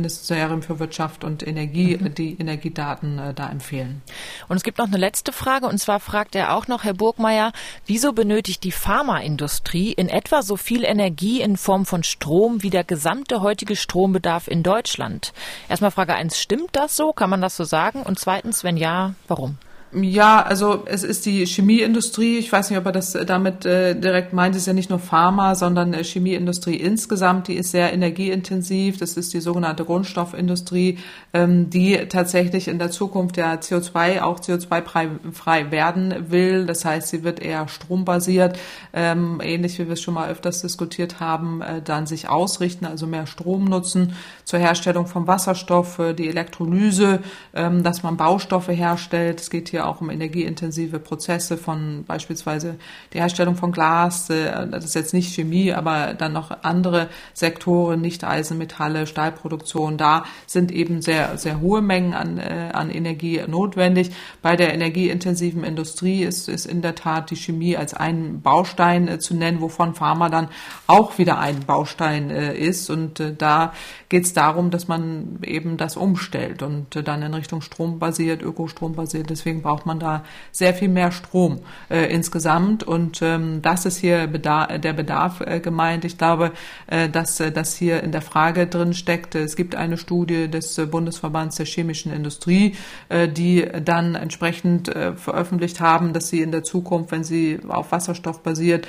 Bundesministerium 0.07 0.37
Ministerium 0.37 0.63
für 0.63 0.79
Wirtschaft 0.79 1.25
und 1.25 1.47
Energie 1.47 1.97
mhm. 1.97 2.15
die 2.15 2.37
Energiedaten 2.39 3.19
äh, 3.19 3.35
da 3.35 3.49
empfehlen. 3.51 4.03
Und 4.49 4.57
es 4.57 4.63
gibt 4.63 4.79
noch 4.79 4.87
eine 4.87 4.97
letzte 4.97 5.33
Frage 5.33 5.67
und 5.67 5.79
zwar 5.79 6.01
fragt 6.01 6.35
er 6.35 6.55
auch 6.55 6.69
noch, 6.69 6.85
Herr 6.85 6.95
Burgmeier, 6.95 7.53
wieso 7.87 8.13
benötigt 8.13 8.65
die 8.65 8.73
Pharmaindustrie 8.73 9.93
in 9.93 10.09
etwa 10.09 10.43
so 10.43 10.57
viel 10.57 10.85
Energie 10.85 11.41
in 11.41 11.57
Form 11.57 11.87
von 11.87 12.03
Strom 12.03 12.63
wie 12.63 12.71
der 12.71 12.85
gesamte 12.85 13.41
heutige 13.41 13.77
Strombedarf 13.77 14.49
in 14.49 14.63
Deutschland? 14.63 15.33
Erstmal 15.69 15.91
Frage 15.91 16.15
eins, 16.15 16.41
stimmt 16.41 16.71
das 16.73 16.97
so? 16.97 17.13
Kann 17.13 17.31
man 17.31 17.41
das 17.41 17.57
so 17.57 17.65
sagen? 17.65 18.03
Und 18.03 18.19
zweitens, 18.19 18.65
wenn 18.65 18.77
ja, 18.77 19.15
warum? 19.29 19.59
Ja, 19.93 20.43
also 20.43 20.83
es 20.87 21.05
ist 21.05 21.27
die 21.27 21.47
Chemieindustrie. 21.47 22.39
Ich 22.39 22.51
weiß 22.51 22.71
nicht, 22.71 22.79
ob 22.79 22.87
er 22.87 22.93
das 22.93 23.13
damit 23.13 23.65
äh, 23.65 23.95
direkt 23.95 24.33
meint. 24.33 24.55
Es 24.57 24.63
ist 24.63 24.67
ja 24.67 24.73
nicht 24.73 24.91
nur 24.91 24.99
Pharma, 24.99 25.55
sondern 25.55 25.95
äh, 25.95 26.03
Chemieindustrie 26.03 26.75
insgesamt. 26.75 27.47
Die 27.47 27.55
ist 27.55 27.71
sehr 27.71 27.93
energieintensiv. 27.93 28.99
Das 28.99 29.17
ist 29.17 29.33
die 29.33 29.41
sogenannte 29.41 29.85
Grundstoffindustrie, 29.85 30.99
ähm, 31.33 31.71
die 31.71 31.97
tatsächlich 32.09 32.67
in 32.67 32.81
der 32.81 32.91
Zukunft 32.91 33.37
ja 33.37 33.55
CO2 33.55 34.23
auch 34.23 34.41
CO2-frei 34.41 35.71
werden 35.71 36.31
will. 36.31 36.67
Das 36.67 36.85
heißt, 36.85 37.09
sie 37.09 37.23
wird 37.23 37.41
eher 37.41 37.69
strombasiert, 37.69 38.59
ähm, 38.93 39.41
ähnlich 39.43 39.79
wie 39.79 39.87
wir 39.87 39.93
es 39.93 40.03
schon 40.03 40.15
mal 40.15 40.29
öfters 40.29 40.63
diskutiert 40.63 41.21
haben, 41.21 41.63
äh, 41.63 41.81
dann 41.81 42.07
sich 42.07 42.29
ausrichten, 42.29 42.87
also 42.87 43.07
mehr 43.07 43.29
Strom 43.29 43.65
nutzen 43.65 44.15
zur 44.45 44.59
Herstellung 44.59 45.07
von 45.07 45.29
Wasserstoff, 45.29 46.01
äh, 46.01 46.13
die 46.13 46.29
Elektrolyse, 46.29 47.21
ähm, 47.55 47.85
dass 47.85 48.03
man 48.03 48.17
Baustoffe 48.17 48.73
herstellt. 48.73 49.41
Es 49.41 49.49
geht 49.49 49.69
hier 49.69 49.76
auch 49.85 50.01
um 50.01 50.11
energieintensive 50.11 50.99
Prozesse 50.99 51.57
von 51.57 52.05
beispielsweise 52.07 52.77
die 53.13 53.19
Herstellung 53.19 53.57
von 53.57 53.73
Glas, 53.73 54.31
äh, 54.31 54.67
das 54.69 54.85
ist 54.85 54.95
jetzt 54.95 55.15
nicht 55.15 55.35
Chemie, 55.35 55.73
aber 55.73 56.15
dann 56.15 56.33
noch 56.33 56.51
andere 56.63 57.09
Sektoren, 57.35 58.01
nicht 58.01 58.25
Eisenmetalle, 58.25 59.07
Stahlproduktion, 59.07 59.99
da 59.99 60.25
sind 60.47 60.73
eben 60.73 61.03
sehr, 61.03 61.37
sehr 61.39 61.61
hohe 61.61 61.83
Mengen 61.83 62.15
an, 62.15 62.39
äh, 62.39 62.71
an 62.73 62.91
Energie 62.91 63.43
notwendig. 63.47 64.11
Bei 64.43 64.57
der 64.57 64.73
energieintensiven 64.73 65.65
Industrie 65.65 66.23
ist, 66.23 66.49
ist 66.49 66.67
in 66.67 66.83
der 66.83 66.95
Tat 66.95 67.31
die 67.31 67.37
Chemie 67.37 67.77
als 67.77 67.95
ein 67.95 68.41
Baustein 68.41 69.09
äh, 69.09 69.19
zu 69.19 69.35
nennen, 69.35 69.61
wovon 69.61 69.95
Pharma 69.95 70.29
dann 70.29 70.49
auch 70.87 71.19
wieder 71.19 71.39
ein 71.39 71.61
Baustein 71.67 72.31
ist. 72.31 72.91
Und 72.91 73.23
da 73.39 73.73
geht 74.09 74.25
es 74.25 74.33
darum, 74.33 74.71
dass 74.71 74.89
man 74.89 75.39
eben 75.43 75.77
das 75.77 75.97
umstellt 75.97 76.63
und 76.63 77.07
dann 77.07 77.23
in 77.23 77.35
Richtung 77.35 77.61
Strom 77.61 77.99
basiert, 77.99 78.43
Ökostrom 78.43 78.95
basiert. 78.95 79.31
Deswegen 79.31 79.63
braucht 79.67 79.85
man 79.85 79.99
da 79.99 80.23
sehr 80.53 80.75
viel 80.75 80.89
mehr 80.89 81.11
Strom 81.11 81.59
äh, 81.91 82.05
insgesamt. 82.13 82.85
Und 82.85 83.21
ähm, 83.21 83.63
das 83.63 83.85
ist 83.85 83.97
hier 83.97 84.29
Bedarf, 84.29 84.81
der 84.81 84.93
Bedarf 84.93 85.41
äh, 85.41 85.59
gemeint. 85.59 86.05
Ich 86.05 86.19
glaube, 86.19 86.53
äh, 86.87 87.09
dass 87.09 87.41
äh, 87.41 87.51
das 87.51 87.75
hier 87.75 88.01
in 88.05 88.13
der 88.13 88.23
Frage 88.23 88.69
drin 88.69 88.95
steckt. 88.95 89.35
Es 89.35 89.57
gibt 89.57 89.75
eine 89.75 89.99
Studie 89.99 90.49
des 90.49 90.79
äh, 90.79 90.87
Bundesverbands 90.87 91.57
der 91.57 91.67
chemischen 91.67 92.13
Industrie, 92.13 92.77
äh, 93.09 93.27
die 93.27 93.67
dann 93.85 94.15
entsprechend 94.15 94.89
veröffentlicht 95.17 95.81
haben, 95.81 96.13
dass 96.13 96.29
sie 96.29 96.43
in 96.43 96.53
der 96.53 96.63
Zukunft, 96.63 97.11
wenn 97.11 97.25
sie 97.25 97.59
auf 97.67 97.91
Wasserstoff 97.91 98.43
basiert, 98.43 98.87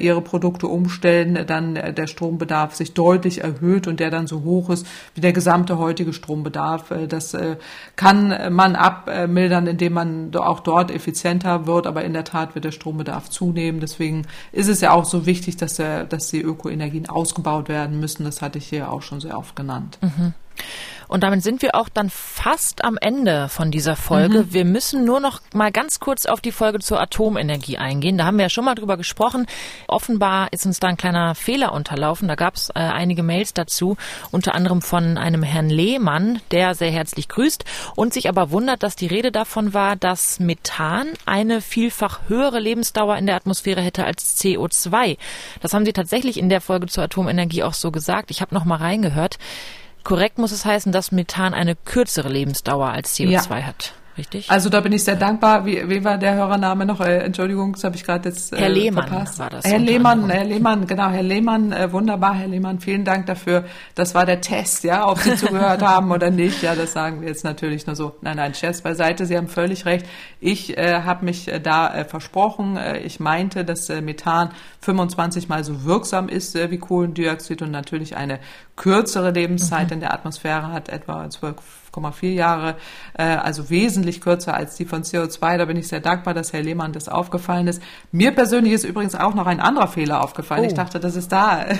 ihre 0.00 0.22
Produkte 0.22 0.66
umstellen, 0.66 1.44
dann 1.46 1.74
der 1.74 2.06
Strombedarf 2.06 2.74
sich 2.74 2.94
deutlich 2.94 3.44
erhöht 3.44 3.86
und 3.86 4.00
der 4.00 4.10
dann 4.10 4.26
so 4.26 4.42
hoch 4.42 4.70
ist 4.70 4.86
wie 5.14 5.20
der 5.20 5.32
gesamte 5.32 5.78
heutige 5.78 6.12
Strombedarf. 6.12 6.92
Das 7.08 7.36
kann 7.94 8.54
man 8.54 8.76
abmildern, 8.76 9.66
indem 9.66 9.92
man 9.92 10.15
auch 10.36 10.60
dort 10.60 10.90
effizienter 10.90 11.66
wird, 11.66 11.86
aber 11.86 12.04
in 12.04 12.12
der 12.12 12.24
Tat 12.24 12.54
wird 12.54 12.64
der 12.64 12.72
Strombedarf 12.72 13.30
zunehmen. 13.30 13.80
Deswegen 13.80 14.26
ist 14.52 14.68
es 14.68 14.80
ja 14.80 14.92
auch 14.92 15.04
so 15.04 15.26
wichtig, 15.26 15.56
dass, 15.56 15.74
der, 15.74 16.04
dass 16.04 16.28
die 16.28 16.40
Ökoenergien 16.40 17.08
ausgebaut 17.08 17.68
werden 17.68 18.00
müssen. 18.00 18.24
Das 18.24 18.42
hatte 18.42 18.58
ich 18.58 18.68
hier 18.68 18.92
auch 18.92 19.02
schon 19.02 19.20
sehr 19.20 19.38
oft 19.38 19.56
genannt. 19.56 19.98
Mhm. 20.00 20.34
Und 21.08 21.22
damit 21.22 21.42
sind 21.42 21.62
wir 21.62 21.74
auch 21.74 21.88
dann 21.88 22.10
fast 22.10 22.84
am 22.84 22.98
Ende 23.00 23.48
von 23.48 23.70
dieser 23.70 23.96
Folge. 23.96 24.44
Mhm. 24.44 24.52
Wir 24.52 24.64
müssen 24.64 25.04
nur 25.04 25.20
noch 25.20 25.40
mal 25.52 25.70
ganz 25.72 26.00
kurz 26.00 26.26
auf 26.26 26.40
die 26.40 26.52
Folge 26.52 26.80
zur 26.80 27.00
Atomenergie 27.00 27.78
eingehen. 27.78 28.18
Da 28.18 28.24
haben 28.24 28.38
wir 28.38 28.44
ja 28.44 28.48
schon 28.50 28.64
mal 28.64 28.74
drüber 28.74 28.96
gesprochen. 28.96 29.46
Offenbar 29.88 30.52
ist 30.52 30.66
uns 30.66 30.80
da 30.80 30.88
ein 30.88 30.96
kleiner 30.96 31.34
Fehler 31.34 31.72
unterlaufen. 31.72 32.28
Da 32.28 32.34
gab 32.34 32.56
es 32.56 32.70
äh, 32.70 32.74
einige 32.74 33.22
Mails 33.22 33.54
dazu, 33.54 33.96
unter 34.30 34.54
anderem 34.54 34.82
von 34.82 35.18
einem 35.18 35.42
Herrn 35.42 35.70
Lehmann, 35.70 36.40
der 36.50 36.74
sehr 36.74 36.90
herzlich 36.90 37.28
grüßt 37.28 37.64
und 37.94 38.12
sich 38.12 38.28
aber 38.28 38.50
wundert, 38.50 38.82
dass 38.82 38.96
die 38.96 39.06
Rede 39.06 39.32
davon 39.32 39.74
war, 39.74 39.96
dass 39.96 40.40
Methan 40.40 41.08
eine 41.24 41.60
vielfach 41.60 42.20
höhere 42.28 42.60
Lebensdauer 42.60 43.16
in 43.16 43.26
der 43.26 43.36
Atmosphäre 43.36 43.80
hätte 43.80 44.04
als 44.04 44.40
CO2. 44.40 45.18
Das 45.60 45.72
haben 45.72 45.84
Sie 45.84 45.92
tatsächlich 45.92 46.38
in 46.38 46.48
der 46.48 46.60
Folge 46.60 46.86
zur 46.86 47.04
Atomenergie 47.04 47.62
auch 47.62 47.74
so 47.74 47.90
gesagt. 47.90 48.30
Ich 48.30 48.40
habe 48.40 48.54
noch 48.54 48.64
mal 48.64 48.76
reingehört. 48.76 49.38
Korrekt 50.06 50.38
muss 50.38 50.52
es 50.52 50.64
heißen, 50.64 50.92
dass 50.92 51.10
Methan 51.10 51.52
eine 51.52 51.74
kürzere 51.74 52.28
Lebensdauer 52.28 52.90
als 52.90 53.16
CO2 53.16 53.58
ja. 53.58 53.62
hat. 53.66 53.92
Richtig? 54.16 54.50
Also 54.50 54.70
da 54.70 54.80
bin 54.80 54.92
ich 54.92 55.04
sehr 55.04 55.16
dankbar. 55.16 55.66
Wie, 55.66 55.88
wie 55.88 56.02
war 56.02 56.16
der 56.16 56.34
Hörername 56.34 56.86
noch? 56.86 57.00
Äh, 57.00 57.18
Entschuldigung, 57.18 57.74
das 57.74 57.84
habe 57.84 57.96
ich 57.96 58.04
gerade 58.04 58.28
jetzt 58.28 58.52
äh, 58.52 58.56
Herr 58.56 58.68
Lehmann 58.70 59.06
verpasst. 59.06 59.38
war 59.38 59.50
das. 59.50 59.64
Herr 59.64 59.78
Lehmann, 59.78 60.30
Herr 60.30 60.44
Lehmann, 60.44 60.86
genau, 60.86 61.10
Herr 61.10 61.22
Lehmann, 61.22 61.72
äh, 61.72 61.92
wunderbar, 61.92 62.34
Herr 62.34 62.48
Lehmann, 62.48 62.80
vielen 62.80 63.04
Dank 63.04 63.26
dafür. 63.26 63.64
Das 63.94 64.14
war 64.14 64.24
der 64.24 64.40
Test, 64.40 64.84
ja, 64.84 65.06
ob 65.06 65.18
Sie 65.18 65.36
zugehört 65.36 65.82
haben 65.86 66.10
oder 66.10 66.30
nicht. 66.30 66.62
Ja, 66.62 66.74
das 66.74 66.92
sagen 66.92 67.20
wir 67.20 67.28
jetzt 67.28 67.44
natürlich 67.44 67.86
nur 67.86 67.96
so. 67.96 68.16
Nein, 68.22 68.36
nein, 68.36 68.54
Scherz 68.54 68.80
beiseite. 68.80 69.26
Sie 69.26 69.36
haben 69.36 69.48
völlig 69.48 69.84
recht. 69.84 70.06
Ich 70.40 70.76
äh, 70.78 71.02
habe 71.02 71.24
mich 71.24 71.48
äh, 71.48 71.60
da 71.60 71.94
äh, 71.94 72.04
versprochen. 72.04 72.76
Äh, 72.76 73.00
ich 73.00 73.20
meinte, 73.20 73.64
dass 73.64 73.90
äh, 73.90 74.00
Methan 74.00 74.50
25 74.80 75.48
mal 75.48 75.62
so 75.62 75.84
wirksam 75.84 76.28
ist 76.28 76.56
äh, 76.56 76.70
wie 76.70 76.78
Kohlendioxid 76.78 77.60
und 77.60 77.70
natürlich 77.70 78.16
eine 78.16 78.38
kürzere 78.76 79.30
Lebenszeit 79.30 79.88
mhm. 79.88 79.94
in 79.94 80.00
der 80.00 80.14
Atmosphäre 80.14 80.72
hat, 80.72 80.88
etwa 80.88 81.28
12 81.28 81.56
5,4 81.96 82.28
Jahre, 82.32 82.76
äh, 83.14 83.24
also 83.24 83.70
wesentlich 83.70 84.20
kürzer 84.20 84.54
als 84.54 84.76
die 84.76 84.84
von 84.84 85.02
CO2. 85.02 85.58
Da 85.58 85.64
bin 85.64 85.76
ich 85.76 85.88
sehr 85.88 86.00
dankbar, 86.00 86.34
dass 86.34 86.52
Herr 86.52 86.62
Lehmann 86.62 86.92
das 86.92 87.08
aufgefallen 87.08 87.66
ist. 87.66 87.82
Mir 88.12 88.32
persönlich 88.32 88.72
ist 88.72 88.84
übrigens 88.84 89.14
auch 89.14 89.34
noch 89.34 89.46
ein 89.46 89.60
anderer 89.60 89.88
Fehler 89.88 90.22
aufgefallen. 90.22 90.64
Oh. 90.64 90.66
Ich 90.66 90.74
dachte, 90.74 91.00
das 91.00 91.16
ist 91.16 91.32
da. 91.32 91.64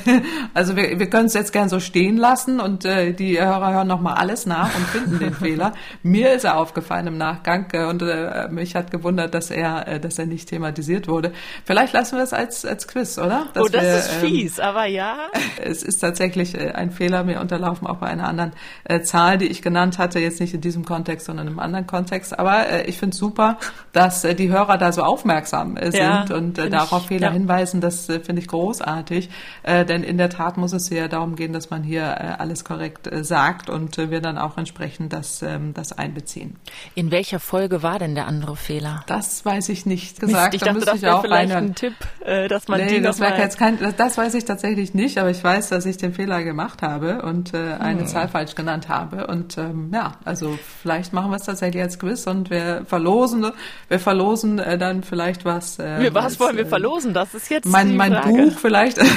Also 0.55 0.77
wir, 0.77 0.99
wir 0.99 1.11
können 1.11 1.27
es 1.27 1.35
jetzt 1.35 1.53
gern 1.53 1.69
so 1.69 1.81
stehen 1.81 2.17
lassen 2.17 2.61
und 2.61 2.85
äh, 2.85 3.13
die 3.13 3.39
Hörer 3.41 3.73
hören 3.73 3.89
nochmal 3.89 4.15
alles 4.15 4.47
nach 4.47 4.75
und 4.75 4.87
finden 4.87 5.19
den 5.19 5.35
Fehler. 5.35 5.73
Mir 6.03 6.33
ist 6.33 6.45
er 6.45 6.57
aufgefallen 6.57 7.09
im 7.09 7.19
Nachgang 7.19 7.69
äh, 7.73 7.85
und 7.85 8.03
äh, 8.03 8.49
mich 8.49 8.75
hat 8.75 8.91
gewundert, 8.91 9.35
dass 9.35 9.51
er, 9.51 9.87
äh, 9.87 10.01
dass 10.01 10.19
er 10.19 10.27
nicht 10.27 10.49
thematisiert 10.49 11.09
wurde. 11.09 11.33
Vielleicht 11.65 11.93
lassen 11.93 12.17
wir 12.17 12.25
es 12.25 12.33
als, 12.33 12.65
als 12.65 12.89
Quiz, 12.89 13.19
oder? 13.19 13.49
Dass 13.53 13.65
oh, 13.65 13.69
das 13.69 13.83
wir, 13.83 13.97
ist 13.99 14.13
ähm, 14.15 14.29
fies, 14.29 14.59
ähm, 14.59 14.65
aber 14.65 14.87
ja. 14.87 15.17
Es 15.63 15.83
ist 15.83 15.99
tatsächlich 15.99 16.55
äh, 16.55 16.73
ein 16.73 16.91
Fehler 16.91 17.25
mir 17.25 17.41
unterlaufen, 17.41 17.87
auch 17.87 17.99
bei 17.99 18.07
einer 18.07 18.27
anderen 18.27 18.53
äh, 18.85 19.01
Zahl, 19.03 19.39
die 19.39 19.47
ich 19.47 19.63
genannt 19.63 19.99
hatte, 19.99 20.06
jetzt 20.15 20.41
nicht 20.41 20.55
in 20.55 20.61
diesem 20.61 20.85
Kontext, 20.85 21.27
sondern 21.27 21.47
im 21.47 21.59
anderen 21.59 21.87
Kontext. 21.87 22.39
Aber 22.39 22.69
äh, 22.69 22.87
ich 22.87 22.99
finde 22.99 23.15
es 23.15 23.19
super, 23.19 23.59
dass 23.93 24.25
äh, 24.25 24.35
die 24.35 24.49
Hörer 24.49 24.79
da 24.79 24.93
so 24.93 25.03
aufmerksam 25.03 25.77
äh, 25.77 25.91
sind 25.91 26.01
ja, 26.01 26.27
und 26.35 26.59
äh, 26.59 26.71
darauf 26.71 27.03
ich, 27.03 27.09
Fehler 27.09 27.29
ja. 27.29 27.33
hinweisen. 27.33 27.81
Das 27.81 28.09
äh, 28.09 28.21
finde 28.21 28.43
ich 28.43 28.49
großartig. 28.49 29.31
Äh, 29.63 29.85
denn 29.85 30.03
in 30.03 30.19
der 30.19 30.31
Tat 30.31 30.57
muss 30.57 30.73
es 30.73 30.89
ja 30.91 31.09
darum 31.09 31.37
gehen, 31.37 31.53
dass 31.53 31.71
man 31.71 31.83
hier 31.83 32.03
äh, 32.03 32.35
alles 32.39 32.65
korrekt 32.65 33.07
äh, 33.07 33.25
sagt 33.25 33.71
und 33.71 33.99
äh, 33.99 34.11
wir 34.11 34.21
dann 34.21 34.39
auch 34.39 34.57
entsprechend 34.57 35.13
das, 35.13 35.43
ähm, 35.43 35.75
das 35.75 35.93
einbeziehen. 35.93 36.57
In 36.95 37.11
welcher 37.11 37.41
Folge 37.41 37.83
war 37.83 37.99
denn 37.99 38.15
der 38.15 38.27
andere 38.27 38.57
Fehler? 38.57 39.03
Das 39.07 39.45
weiß 39.45 39.69
ich 39.69 39.87
nicht 39.87 40.21
gesagt. 40.21 40.53
Mist, 40.53 40.63
ich 40.63 40.69
dachte, 40.69 40.85
da 40.85 40.93
das 40.93 41.03
wäre 41.03 41.21
vielleicht 41.21 41.53
reinhören. 41.53 41.65
ein 41.67 41.75
Tipp, 41.75 41.95
äh, 42.25 42.49
dass 42.49 42.69
man 42.69 42.81
nee, 42.81 42.97
die 42.97 43.01
das, 43.01 43.19
jetzt 43.19 43.59
kein, 43.59 43.79
das, 43.79 43.97
das 43.97 44.19
weiß 44.19 44.35
ich 44.35 44.45
tatsächlich 44.45 44.95
nicht, 44.95 45.19
aber 45.19 45.31
ich 45.31 45.43
weiß, 45.43 45.69
dass 45.69 45.87
ich 45.87 45.97
den 45.97 46.13
Fehler 46.13 46.43
gemacht 46.43 46.83
habe 46.83 47.23
und 47.23 47.55
äh, 47.55 47.75
eine 47.79 48.01
hm. 48.01 48.07
Zahl 48.07 48.29
falsch 48.29 48.55
genannt 48.55 48.89
habe. 48.89 49.27
Und 49.27 49.59
ähm, 49.59 49.91
ja, 49.97 50.13
also 50.27 50.59
vielleicht 50.83 51.15
machen 51.15 51.31
wir 51.31 51.37
es 51.37 51.45
tatsächlich 51.45 51.83
als 51.83 51.99
Quiz 51.99 52.27
und 52.27 52.51
wir 52.51 52.85
verlosen, 52.87 53.51
wir 53.89 53.99
verlosen 53.99 54.59
äh, 54.59 54.77
dann 54.77 55.03
vielleicht 55.03 55.47
was. 55.47 55.79
Äh, 55.79 56.13
was 56.13 56.25
als, 56.25 56.41
wollen 56.41 56.57
wir 56.59 56.67
äh, 56.67 56.69
verlosen? 56.69 57.15
Das 57.15 57.33
ist 57.33 57.49
jetzt 57.49 57.65
mein, 57.65 57.97
mein. 57.97 58.21
Buch 58.21 58.53
vielleicht. 58.59 58.99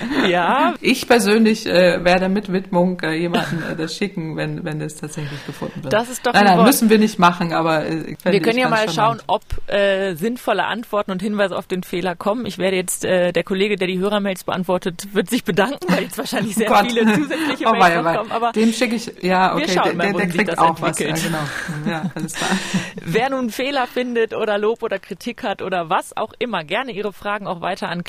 Ja. 0.26 0.74
Ich 0.80 1.06
persönlich 1.06 1.66
äh, 1.66 2.04
werde 2.04 2.28
mit 2.28 2.52
Widmung 2.52 3.00
äh, 3.00 3.14
jemanden 3.14 3.62
äh, 3.62 3.76
das 3.76 3.96
schicken, 3.96 4.36
wenn, 4.36 4.64
wenn 4.64 4.80
es 4.80 4.96
tatsächlich 4.96 5.44
gefunden 5.46 5.84
wird. 5.84 5.92
Das 5.92 6.10
ist 6.10 6.26
doch 6.26 6.32
Nein, 6.32 6.44
nein, 6.44 6.64
müssen 6.64 6.90
wir 6.90 6.98
nicht 6.98 7.18
machen, 7.18 7.52
aber 7.52 7.86
äh, 7.86 8.16
wir 8.24 8.40
können 8.40 8.58
ja 8.58 8.68
mal 8.68 8.88
schauen, 8.90 9.20
ob 9.26 9.42
äh, 9.68 10.14
sinnvolle 10.14 10.64
Antworten 10.64 11.12
und 11.12 11.22
Hinweise 11.22 11.56
auf 11.56 11.66
den 11.66 11.82
Fehler 11.82 12.16
kommen. 12.16 12.44
Ich 12.46 12.58
werde 12.58 12.76
jetzt, 12.76 13.04
äh, 13.04 13.32
der 13.32 13.44
Kollege, 13.44 13.76
der 13.76 13.86
die 13.86 13.98
Hörermails 13.98 14.44
beantwortet, 14.44 15.08
wird 15.12 15.30
sich 15.30 15.44
bedanken, 15.44 15.86
weil 15.88 16.04
jetzt 16.04 16.18
wahrscheinlich 16.18 16.54
sehr 16.56 16.70
oh 16.70 16.84
viele 16.84 17.04
zusätzliche 17.14 17.66
oh, 17.66 17.72
Mails 17.72 18.04
wei, 18.04 18.16
kommen. 18.16 18.32
Aber 18.32 18.52
dem 18.52 18.72
schicke 18.72 18.96
ich, 18.96 19.12
ja, 19.22 19.54
okay, 19.54 19.66
der, 19.66 19.94
der, 19.94 20.12
der 20.12 20.26
kriegt 20.28 20.58
auch 20.58 20.82
entwickelt. 20.82 21.12
was. 21.12 21.22
Ja, 21.22 21.28
genau. 21.28 21.90
Ja, 21.90 22.10
alles 22.14 22.34
klar. 22.34 22.50
Wer 23.04 23.30
nun 23.30 23.50
Fehler 23.50 23.86
findet 23.86 24.34
oder 24.34 24.58
Lob 24.58 24.82
oder 24.82 24.98
Kritik 24.98 25.44
hat 25.44 25.62
oder 25.62 25.88
was 25.88 26.16
auch 26.16 26.32
immer, 26.38 26.64
gerne 26.64 26.92
Ihre 26.92 27.12
Fragen 27.12 27.46
auch 27.46 27.60
weiter 27.60 27.88
an 27.88 28.02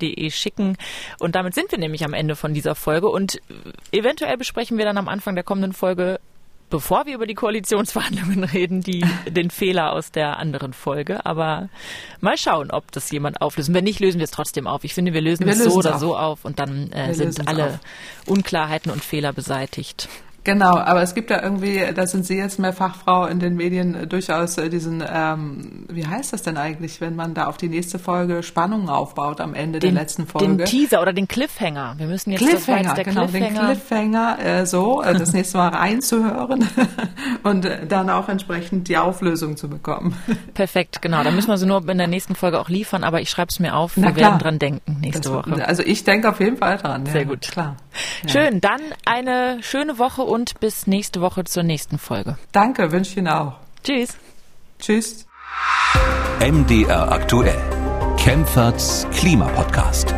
klimapodcast.mdraktuell.de 0.00 0.30
schicken. 0.30 0.76
Und 1.18 1.34
damit 1.34 1.54
sind 1.54 1.70
wir 1.70 1.78
nämlich 1.78 2.04
am 2.04 2.14
Ende 2.14 2.36
von 2.36 2.54
dieser 2.54 2.74
Folge. 2.74 3.08
Und 3.08 3.40
eventuell 3.92 4.36
besprechen 4.36 4.78
wir 4.78 4.84
dann 4.84 4.98
am 4.98 5.08
Anfang 5.08 5.34
der 5.34 5.44
kommenden 5.44 5.72
Folge 5.72 6.20
bevor 6.70 7.04
wir 7.04 7.16
über 7.16 7.26
die 7.26 7.34
Koalitionsverhandlungen 7.34 8.44
reden, 8.52 8.80
die, 8.80 9.04
den 9.28 9.50
Fehler 9.50 9.90
aus 9.90 10.12
der 10.12 10.38
anderen 10.38 10.72
Folge. 10.72 11.26
Aber 11.26 11.68
mal 12.20 12.36
schauen, 12.36 12.70
ob 12.70 12.92
das 12.92 13.10
jemand 13.10 13.42
auflöst. 13.42 13.74
wenn 13.74 13.82
nicht, 13.82 13.98
lösen 13.98 14.20
wir 14.20 14.24
es 14.24 14.30
trotzdem 14.30 14.68
auf. 14.68 14.84
Ich 14.84 14.94
finde, 14.94 15.12
wir 15.12 15.20
lösen 15.20 15.46
wir 15.46 15.52
es 15.52 15.64
so 15.64 15.72
oder 15.72 15.96
auf. 15.96 16.00
so 16.00 16.16
auf 16.16 16.44
und 16.44 16.60
dann 16.60 16.92
äh, 16.92 17.12
sind 17.12 17.48
alle 17.48 17.66
auf. 17.66 17.78
Unklarheiten 18.26 18.92
und 18.92 19.02
Fehler 19.02 19.32
beseitigt. 19.32 20.08
Genau, 20.44 20.76
aber 20.76 21.02
es 21.02 21.14
gibt 21.14 21.30
da 21.30 21.42
irgendwie, 21.42 21.82
da 21.94 22.06
sind 22.06 22.24
Sie 22.24 22.36
jetzt 22.36 22.58
mehr 22.58 22.72
Fachfrau 22.72 23.26
in 23.26 23.40
den 23.40 23.56
Medien, 23.56 23.94
äh, 23.94 24.06
durchaus 24.06 24.56
äh, 24.56 24.70
diesen, 24.70 25.04
ähm, 25.06 25.84
wie 25.88 26.06
heißt 26.06 26.32
das 26.32 26.42
denn 26.42 26.56
eigentlich, 26.56 27.00
wenn 27.00 27.14
man 27.14 27.34
da 27.34 27.46
auf 27.46 27.58
die 27.58 27.68
nächste 27.68 27.98
Folge 27.98 28.42
Spannungen 28.42 28.88
aufbaut 28.88 29.40
am 29.40 29.54
Ende 29.54 29.80
den, 29.80 29.94
der 29.94 30.02
letzten 30.02 30.26
Folge? 30.26 30.56
Den 30.56 30.66
Teaser 30.66 31.02
oder 31.02 31.12
den 31.12 31.28
Cliffhanger. 31.28 31.94
Wir 31.98 32.06
müssen 32.06 32.30
jetzt 32.30 32.40
Cliffhanger, 32.40 32.94
der 32.94 33.04
genau, 33.04 33.26
Cliffhanger. 33.26 33.60
den 33.60 33.66
Cliffhanger 33.66 34.38
äh, 34.42 34.66
so, 34.66 35.02
äh, 35.02 35.12
das 35.14 35.34
nächste 35.34 35.58
Mal 35.58 35.68
reinzuhören 35.68 36.66
und 37.42 37.66
äh, 37.66 37.86
dann 37.86 38.08
auch 38.08 38.28
entsprechend 38.30 38.88
die 38.88 38.96
Auflösung 38.96 39.58
zu 39.58 39.68
bekommen. 39.68 40.16
Perfekt, 40.54 41.02
genau. 41.02 41.22
Da 41.22 41.32
müssen 41.32 41.48
wir 41.48 41.58
sie 41.58 41.66
nur 41.66 41.86
in 41.86 41.98
der 41.98 42.06
nächsten 42.06 42.34
Folge 42.34 42.60
auch 42.60 42.70
liefern, 42.70 43.04
aber 43.04 43.20
ich 43.20 43.28
schreibe 43.28 43.50
es 43.50 43.60
mir 43.60 43.76
auf. 43.76 43.92
Na 43.96 44.06
wir 44.06 44.14
klar. 44.14 44.30
werden 44.30 44.38
dran 44.40 44.58
denken 44.58 45.00
nächste 45.00 45.20
Das- 45.28 45.32
Woche. 45.32 45.68
Also 45.68 45.82
ich 45.82 46.04
denke 46.04 46.30
auf 46.30 46.40
jeden 46.40 46.56
Fall 46.56 46.78
dran. 46.78 47.04
Sehr 47.04 47.22
ja, 47.22 47.28
gut. 47.28 47.42
Klar. 47.42 47.76
Ja. 48.22 48.28
Schön, 48.30 48.60
dann 48.62 48.80
eine 49.04 49.58
schöne 49.62 49.98
Woche 49.98 50.29
und 50.30 50.60
bis 50.60 50.86
nächste 50.86 51.20
Woche 51.20 51.44
zur 51.44 51.62
nächsten 51.62 51.98
Folge. 51.98 52.38
Danke, 52.52 52.92
wünsche 52.92 53.10
ich 53.10 53.16
Ihnen 53.18 53.28
auch. 53.28 53.54
Tschüss. 53.84 54.16
Tschüss. 54.78 55.26
MDR 56.40 57.12
aktuell. 57.12 57.58
Kempferts 58.16 59.06
Klimapodcast. 59.12 60.14